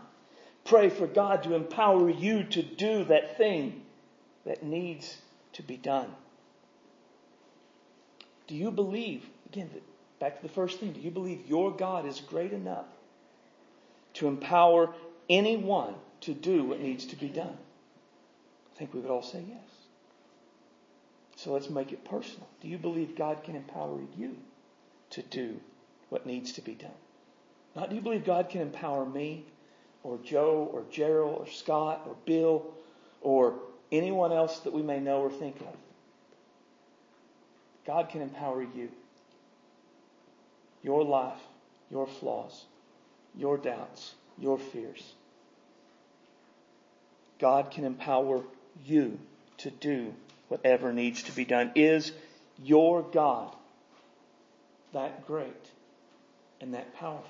pray 0.66 0.90
for 0.90 1.06
God 1.06 1.44
to 1.44 1.54
empower 1.54 2.10
you 2.10 2.46
to 2.46 2.64
do 2.64 3.04
that 3.06 3.38
thing 3.38 3.84
that 4.44 4.64
needs 4.64 5.16
to 5.54 5.62
be 5.62 5.78
done. 5.78 6.10
Do 8.48 8.56
you 8.56 8.72
believe, 8.72 9.24
again, 9.46 9.70
back 10.20 10.38
to 10.38 10.42
the 10.42 10.54
first 10.54 10.80
thing, 10.80 10.94
do 10.94 11.00
you 11.00 11.12
believe 11.12 11.48
your 11.48 11.70
God 11.70 12.08
is 12.08 12.20
great 12.22 12.54
enough 12.54 12.88
to 14.16 14.28
empower 14.28 14.96
anyone 15.30 15.94
to 16.22 16.34
do 16.34 16.64
what 16.64 16.82
needs 16.82 17.06
to 17.08 17.16
be 17.16 17.28
done? 17.28 17.56
I 18.78 18.80
think 18.80 18.94
we 18.94 19.00
would 19.00 19.10
all 19.10 19.24
say 19.24 19.44
yes. 19.50 19.58
So 21.36 21.52
let's 21.52 21.70
make 21.70 21.92
it 21.92 22.06
personal. 22.06 22.48
Do 22.62 22.68
you 22.68 22.78
believe 22.78 23.16
God 23.16 23.44
can 23.44 23.56
empower 23.56 24.00
you 24.16 24.38
to 25.10 25.24
do 25.24 25.60
what 26.10 26.28
needs 26.28 26.52
to 26.54 26.62
be 26.62 26.76
done? 26.76 26.92
Not 27.76 27.90
do 27.90 27.96
you 27.96 28.02
believe 28.02 28.24
God 28.24 28.50
can 28.50 28.62
empower 28.62 29.04
me 29.04 29.46
or 30.04 30.20
Joe 30.24 30.70
or 30.72 30.84
Gerald 30.92 31.40
or 31.40 31.48
Scott 31.48 32.04
or 32.08 32.16
Bill 32.26 32.66
or 33.22 33.56
anyone 33.92 34.32
else 34.32 34.60
that 34.60 34.74
we 34.74 34.82
may 34.82 35.00
know 35.00 35.22
or 35.22 35.32
think 35.32 35.60
of. 35.62 35.76
God 37.86 38.10
can 38.10 38.22
empower 38.22 38.62
you. 38.62 38.90
Your 40.84 41.04
life, 41.04 41.40
your 41.90 42.06
flaws, 42.06 42.66
your 43.36 43.58
doubts, 43.58 44.14
your 44.38 44.58
fears. 44.58 45.14
God 47.40 47.72
can 47.72 47.84
empower 47.84 48.44
you 48.86 49.20
to 49.58 49.72
do 49.72 50.14
whatever 50.48 50.94
needs 50.94 51.24
to 51.24 51.32
be 51.32 51.46
done. 51.46 51.72
Is 51.76 52.12
your 52.64 53.02
God 53.02 53.56
that 54.94 55.28
great 55.28 55.72
and 56.62 56.74
that 56.74 56.96
powerful? 56.96 57.30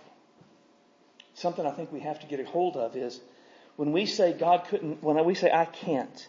Something 1.33 1.65
I 1.65 1.71
think 1.71 1.91
we 1.91 1.99
have 2.01 2.19
to 2.21 2.27
get 2.27 2.39
a 2.39 2.45
hold 2.45 2.77
of 2.77 2.95
is 2.95 3.19
when 3.75 3.91
we 3.91 4.05
say 4.05 4.33
God 4.33 4.65
couldn't, 4.67 5.03
when 5.03 5.23
we 5.23 5.35
say 5.35 5.51
I 5.51 5.65
can't, 5.65 6.27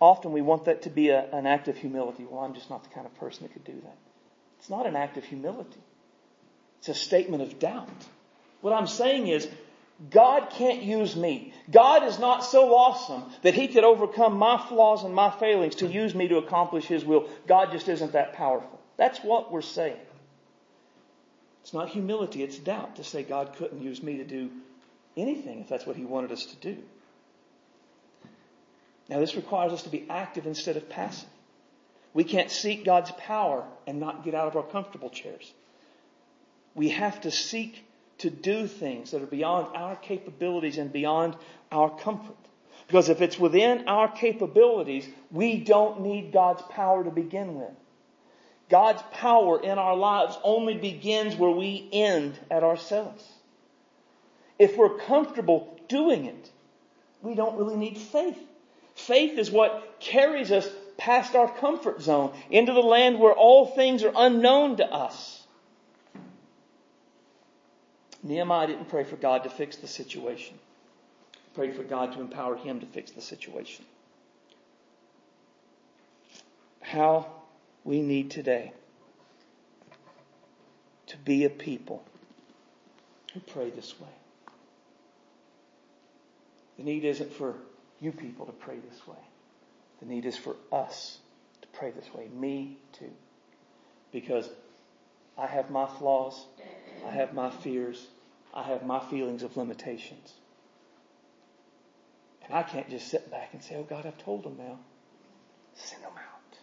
often 0.00 0.32
we 0.32 0.40
want 0.40 0.64
that 0.64 0.82
to 0.82 0.90
be 0.90 1.10
a, 1.10 1.28
an 1.32 1.46
act 1.46 1.68
of 1.68 1.76
humility. 1.76 2.24
Well, 2.28 2.42
I'm 2.42 2.54
just 2.54 2.70
not 2.70 2.84
the 2.84 2.90
kind 2.90 3.06
of 3.06 3.14
person 3.16 3.42
that 3.42 3.52
could 3.52 3.64
do 3.64 3.80
that. 3.84 3.96
It's 4.58 4.70
not 4.70 4.86
an 4.86 4.96
act 4.96 5.16
of 5.16 5.24
humility. 5.24 5.80
It's 6.78 6.88
a 6.88 6.94
statement 6.94 7.42
of 7.42 7.58
doubt. 7.58 7.88
What 8.62 8.72
I'm 8.72 8.86
saying 8.86 9.28
is, 9.28 9.46
God 10.10 10.50
can't 10.50 10.82
use 10.82 11.14
me. 11.14 11.54
God 11.70 12.04
is 12.04 12.18
not 12.18 12.44
so 12.44 12.74
awesome 12.74 13.24
that 13.42 13.54
He 13.54 13.68
could 13.68 13.84
overcome 13.84 14.36
my 14.36 14.58
flaws 14.68 15.04
and 15.04 15.14
my 15.14 15.30
failings 15.30 15.76
to 15.76 15.86
use 15.86 16.14
me 16.14 16.28
to 16.28 16.38
accomplish 16.38 16.86
His 16.86 17.04
will. 17.04 17.28
God 17.46 17.70
just 17.70 17.88
isn't 17.88 18.12
that 18.12 18.32
powerful. 18.32 18.80
That's 18.96 19.18
what 19.20 19.52
we're 19.52 19.62
saying. 19.62 20.00
It's 21.62 21.72
not 21.72 21.88
humility, 21.88 22.42
it's 22.42 22.58
doubt 22.58 22.96
to 22.96 23.04
say 23.04 23.22
God 23.22 23.54
couldn't 23.56 23.82
use 23.82 24.02
me 24.02 24.16
to 24.16 24.24
do 24.24 24.50
anything 25.16 25.60
if 25.60 25.68
that's 25.68 25.86
what 25.86 25.96
He 25.96 26.04
wanted 26.04 26.32
us 26.32 26.46
to 26.46 26.56
do. 26.56 26.82
Now, 29.08 29.20
this 29.20 29.36
requires 29.36 29.72
us 29.72 29.82
to 29.82 29.88
be 29.88 30.06
active 30.08 30.46
instead 30.46 30.76
of 30.76 30.88
passive. 30.88 31.28
We 32.14 32.24
can't 32.24 32.50
seek 32.50 32.84
God's 32.84 33.10
power 33.12 33.64
and 33.86 34.00
not 34.00 34.24
get 34.24 34.34
out 34.34 34.48
of 34.48 34.56
our 34.56 34.62
comfortable 34.62 35.10
chairs. 35.10 35.52
We 36.74 36.90
have 36.90 37.20
to 37.22 37.30
seek 37.30 37.84
to 38.22 38.30
do 38.30 38.66
things 38.66 39.10
that 39.10 39.22
are 39.22 39.26
beyond 39.26 39.76
our 39.76 39.96
capabilities 39.96 40.78
and 40.78 40.92
beyond 40.92 41.36
our 41.70 41.90
comfort. 41.90 42.36
Because 42.86 43.08
if 43.08 43.20
it's 43.20 43.38
within 43.38 43.88
our 43.88 44.08
capabilities, 44.08 45.08
we 45.30 45.58
don't 45.58 46.00
need 46.00 46.32
God's 46.32 46.62
power 46.62 47.04
to 47.04 47.10
begin 47.10 47.54
with. 47.54 47.70
God's 48.68 49.02
power 49.12 49.62
in 49.62 49.78
our 49.78 49.96
lives 49.96 50.36
only 50.42 50.74
begins 50.74 51.36
where 51.36 51.50
we 51.50 51.88
end 51.92 52.38
at 52.50 52.62
ourselves. 52.62 53.26
If 54.58 54.76
we're 54.76 54.98
comfortable 54.98 55.78
doing 55.88 56.26
it, 56.26 56.50
we 57.20 57.34
don't 57.34 57.56
really 57.56 57.76
need 57.76 57.98
faith. 57.98 58.38
Faith 58.94 59.38
is 59.38 59.50
what 59.50 59.96
carries 60.00 60.52
us 60.52 60.68
past 60.96 61.34
our 61.34 61.52
comfort 61.58 62.00
zone 62.02 62.32
into 62.50 62.72
the 62.72 62.80
land 62.80 63.18
where 63.18 63.32
all 63.32 63.66
things 63.66 64.04
are 64.04 64.12
unknown 64.14 64.76
to 64.76 64.86
us. 64.86 65.41
Nehemiah 68.22 68.68
didn't 68.68 68.88
pray 68.88 69.04
for 69.04 69.16
God 69.16 69.44
to 69.44 69.50
fix 69.50 69.76
the 69.76 69.88
situation. 69.88 70.58
He 71.32 71.50
prayed 71.54 71.74
for 71.74 71.82
God 71.82 72.12
to 72.12 72.20
empower 72.20 72.56
him 72.56 72.80
to 72.80 72.86
fix 72.86 73.10
the 73.10 73.20
situation. 73.20 73.84
How 76.80 77.26
we 77.84 78.00
need 78.00 78.30
today 78.30 78.72
to 81.06 81.16
be 81.18 81.44
a 81.44 81.50
people 81.50 82.04
who 83.34 83.40
pray 83.40 83.70
this 83.70 83.98
way. 84.00 84.08
The 86.78 86.84
need 86.84 87.04
isn't 87.04 87.32
for 87.32 87.54
you 88.00 88.12
people 88.12 88.46
to 88.46 88.52
pray 88.52 88.76
this 88.90 89.06
way. 89.06 89.16
The 90.00 90.06
need 90.06 90.26
is 90.26 90.36
for 90.36 90.56
us 90.72 91.18
to 91.62 91.68
pray 91.68 91.90
this 91.90 92.12
way. 92.14 92.28
Me 92.34 92.76
too. 92.92 93.10
Because 94.10 94.48
I 95.38 95.46
have 95.46 95.70
my 95.70 95.86
flaws. 95.86 96.46
I 97.06 97.10
have 97.10 97.34
my 97.34 97.50
fears. 97.50 98.06
I 98.54 98.62
have 98.62 98.84
my 98.84 99.00
feelings 99.00 99.42
of 99.42 99.56
limitations. 99.56 100.32
And 102.44 102.54
I 102.54 102.62
can't 102.62 102.88
just 102.90 103.08
sit 103.08 103.30
back 103.30 103.50
and 103.52 103.62
say, 103.62 103.76
oh 103.76 103.84
God, 103.84 104.06
I've 104.06 104.18
told 104.18 104.44
them 104.44 104.56
now. 104.58 104.78
Send 105.74 106.02
them 106.02 106.12
out. 106.16 106.58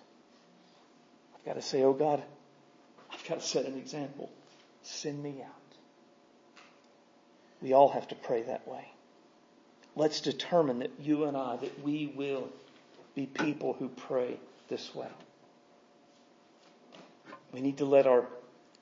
I've 1.35 1.45
got 1.45 1.53
to 1.55 1.61
say, 1.61 1.83
oh 1.83 1.93
God, 1.93 2.21
I've 3.11 3.27
got 3.27 3.39
to 3.39 3.45
set 3.45 3.65
an 3.65 3.77
example. 3.77 4.29
Send 4.83 5.21
me 5.21 5.41
out. 5.43 5.55
We 7.61 7.73
all 7.73 7.89
have 7.89 8.07
to 8.09 8.15
pray 8.15 8.43
that 8.43 8.67
way. 8.67 8.85
Let's 9.95 10.21
determine 10.21 10.79
that 10.79 10.91
you 11.01 11.25
and 11.25 11.35
I, 11.35 11.57
that 11.57 11.83
we 11.83 12.13
will 12.15 12.47
be 13.15 13.25
people 13.25 13.73
who 13.73 13.89
pray 13.89 14.37
this 14.69 14.93
way. 14.93 15.07
We 17.51 17.61
need 17.61 17.79
to 17.79 17.85
let 17.85 18.05
our 18.05 18.25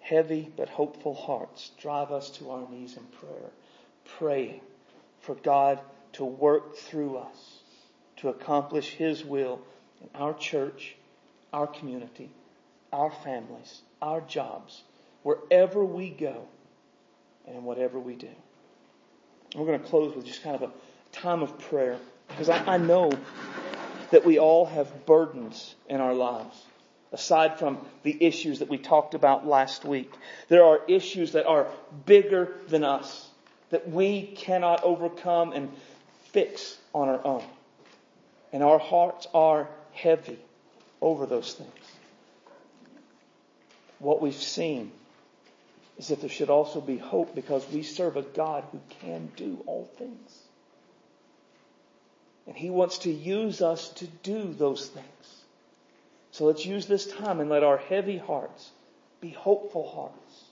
heavy 0.07 0.49
but 0.55 0.69
hopeful 0.69 1.13
hearts 1.13 1.71
drive 1.79 2.11
us 2.11 2.29
to 2.29 2.49
our 2.49 2.69
knees 2.69 2.95
in 2.95 3.03
prayer, 3.19 3.51
praying 4.17 4.61
for 5.19 5.35
God 5.35 5.79
to 6.13 6.23
work 6.23 6.77
through 6.77 7.17
us 7.17 7.59
to 8.17 8.29
accomplish 8.29 8.89
His 8.91 9.23
will 9.23 9.61
in 10.01 10.09
our 10.15 10.33
church, 10.33 10.95
our 11.53 11.67
community, 11.67 12.29
our 12.91 13.11
families, 13.11 13.81
our 14.01 14.21
jobs, 14.21 14.83
wherever 15.23 15.83
we 15.83 16.09
go, 16.09 16.47
and 17.47 17.63
whatever 17.63 17.99
we 17.99 18.15
do. 18.15 18.29
We're 19.55 19.65
going 19.65 19.79
to 19.79 19.87
close 19.87 20.15
with 20.15 20.25
just 20.25 20.43
kind 20.43 20.55
of 20.55 20.63
a 20.63 20.71
time 21.11 21.41
of 21.41 21.57
prayer 21.59 21.97
because 22.27 22.49
I, 22.49 22.75
I 22.75 22.77
know 22.77 23.11
that 24.11 24.25
we 24.25 24.39
all 24.39 24.65
have 24.65 25.05
burdens 25.05 25.75
in 25.89 25.99
our 25.99 26.13
lives 26.13 26.63
aside 27.11 27.57
from 27.59 27.79
the 28.03 28.17
issues 28.23 28.59
that 28.59 28.69
we 28.69 28.77
talked 28.77 29.13
about 29.13 29.47
last 29.47 29.85
week. 29.85 30.11
There 30.49 30.63
are 30.63 30.81
issues 30.87 31.33
that 31.33 31.45
are 31.45 31.67
bigger 32.05 32.55
than 32.67 32.83
us 32.83 33.27
that 33.69 33.89
we 33.89 34.21
cannot 34.23 34.83
overcome 34.83 35.53
and 35.53 35.71
fix 36.31 36.77
on 36.93 37.09
our 37.09 37.25
own. 37.25 37.43
And 38.53 38.63
our 38.63 38.79
hearts 38.79 39.27
are 39.33 39.67
heavy 39.91 40.39
over 41.01 41.25
those 41.25 41.53
things. 41.53 41.71
What 43.99 44.21
we've 44.21 44.33
seen 44.33 44.91
is 45.97 46.09
that 46.09 46.21
there 46.21 46.29
should 46.29 46.49
also 46.49 46.79
be 46.79 46.97
hope 46.97 47.33
because 47.33 47.67
we 47.71 47.83
serve 47.83 48.17
a 48.17 48.21
God 48.21 48.63
who 48.71 48.79
can 49.01 49.31
do 49.35 49.63
all 49.65 49.89
things. 49.97 50.39
And 52.45 52.55
He 52.55 52.69
wants 52.69 52.99
to 52.99 53.11
use 53.11 53.61
us 53.61 53.89
to 53.93 54.07
do 54.07 54.53
those 54.53 54.87
things. 54.87 55.36
So 56.37 56.45
let's 56.45 56.67
use 56.67 56.85
this 56.85 57.07
time 57.07 57.39
and 57.39 57.49
let 57.49 57.63
our 57.63 57.77
heavy 57.77 58.19
hearts 58.19 58.69
be 59.21 59.31
hopeful 59.31 59.89
hearts 59.89 60.43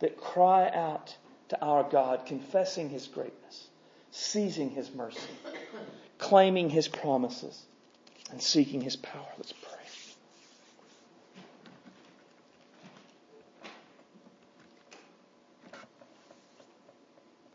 that 0.00 0.16
cry 0.16 0.68
out 0.68 1.16
to 1.50 1.64
our 1.64 1.84
God, 1.84 2.26
confessing 2.26 2.88
His 2.88 3.06
greatness, 3.06 3.68
seizing 4.10 4.70
His 4.70 4.92
mercy, 4.92 5.20
claiming 6.18 6.70
His 6.70 6.88
promises, 6.88 7.62
and 8.32 8.42
seeking 8.42 8.80
His 8.80 8.96
power. 8.96 9.28
Let's 9.36 9.52
pray. 9.52 9.81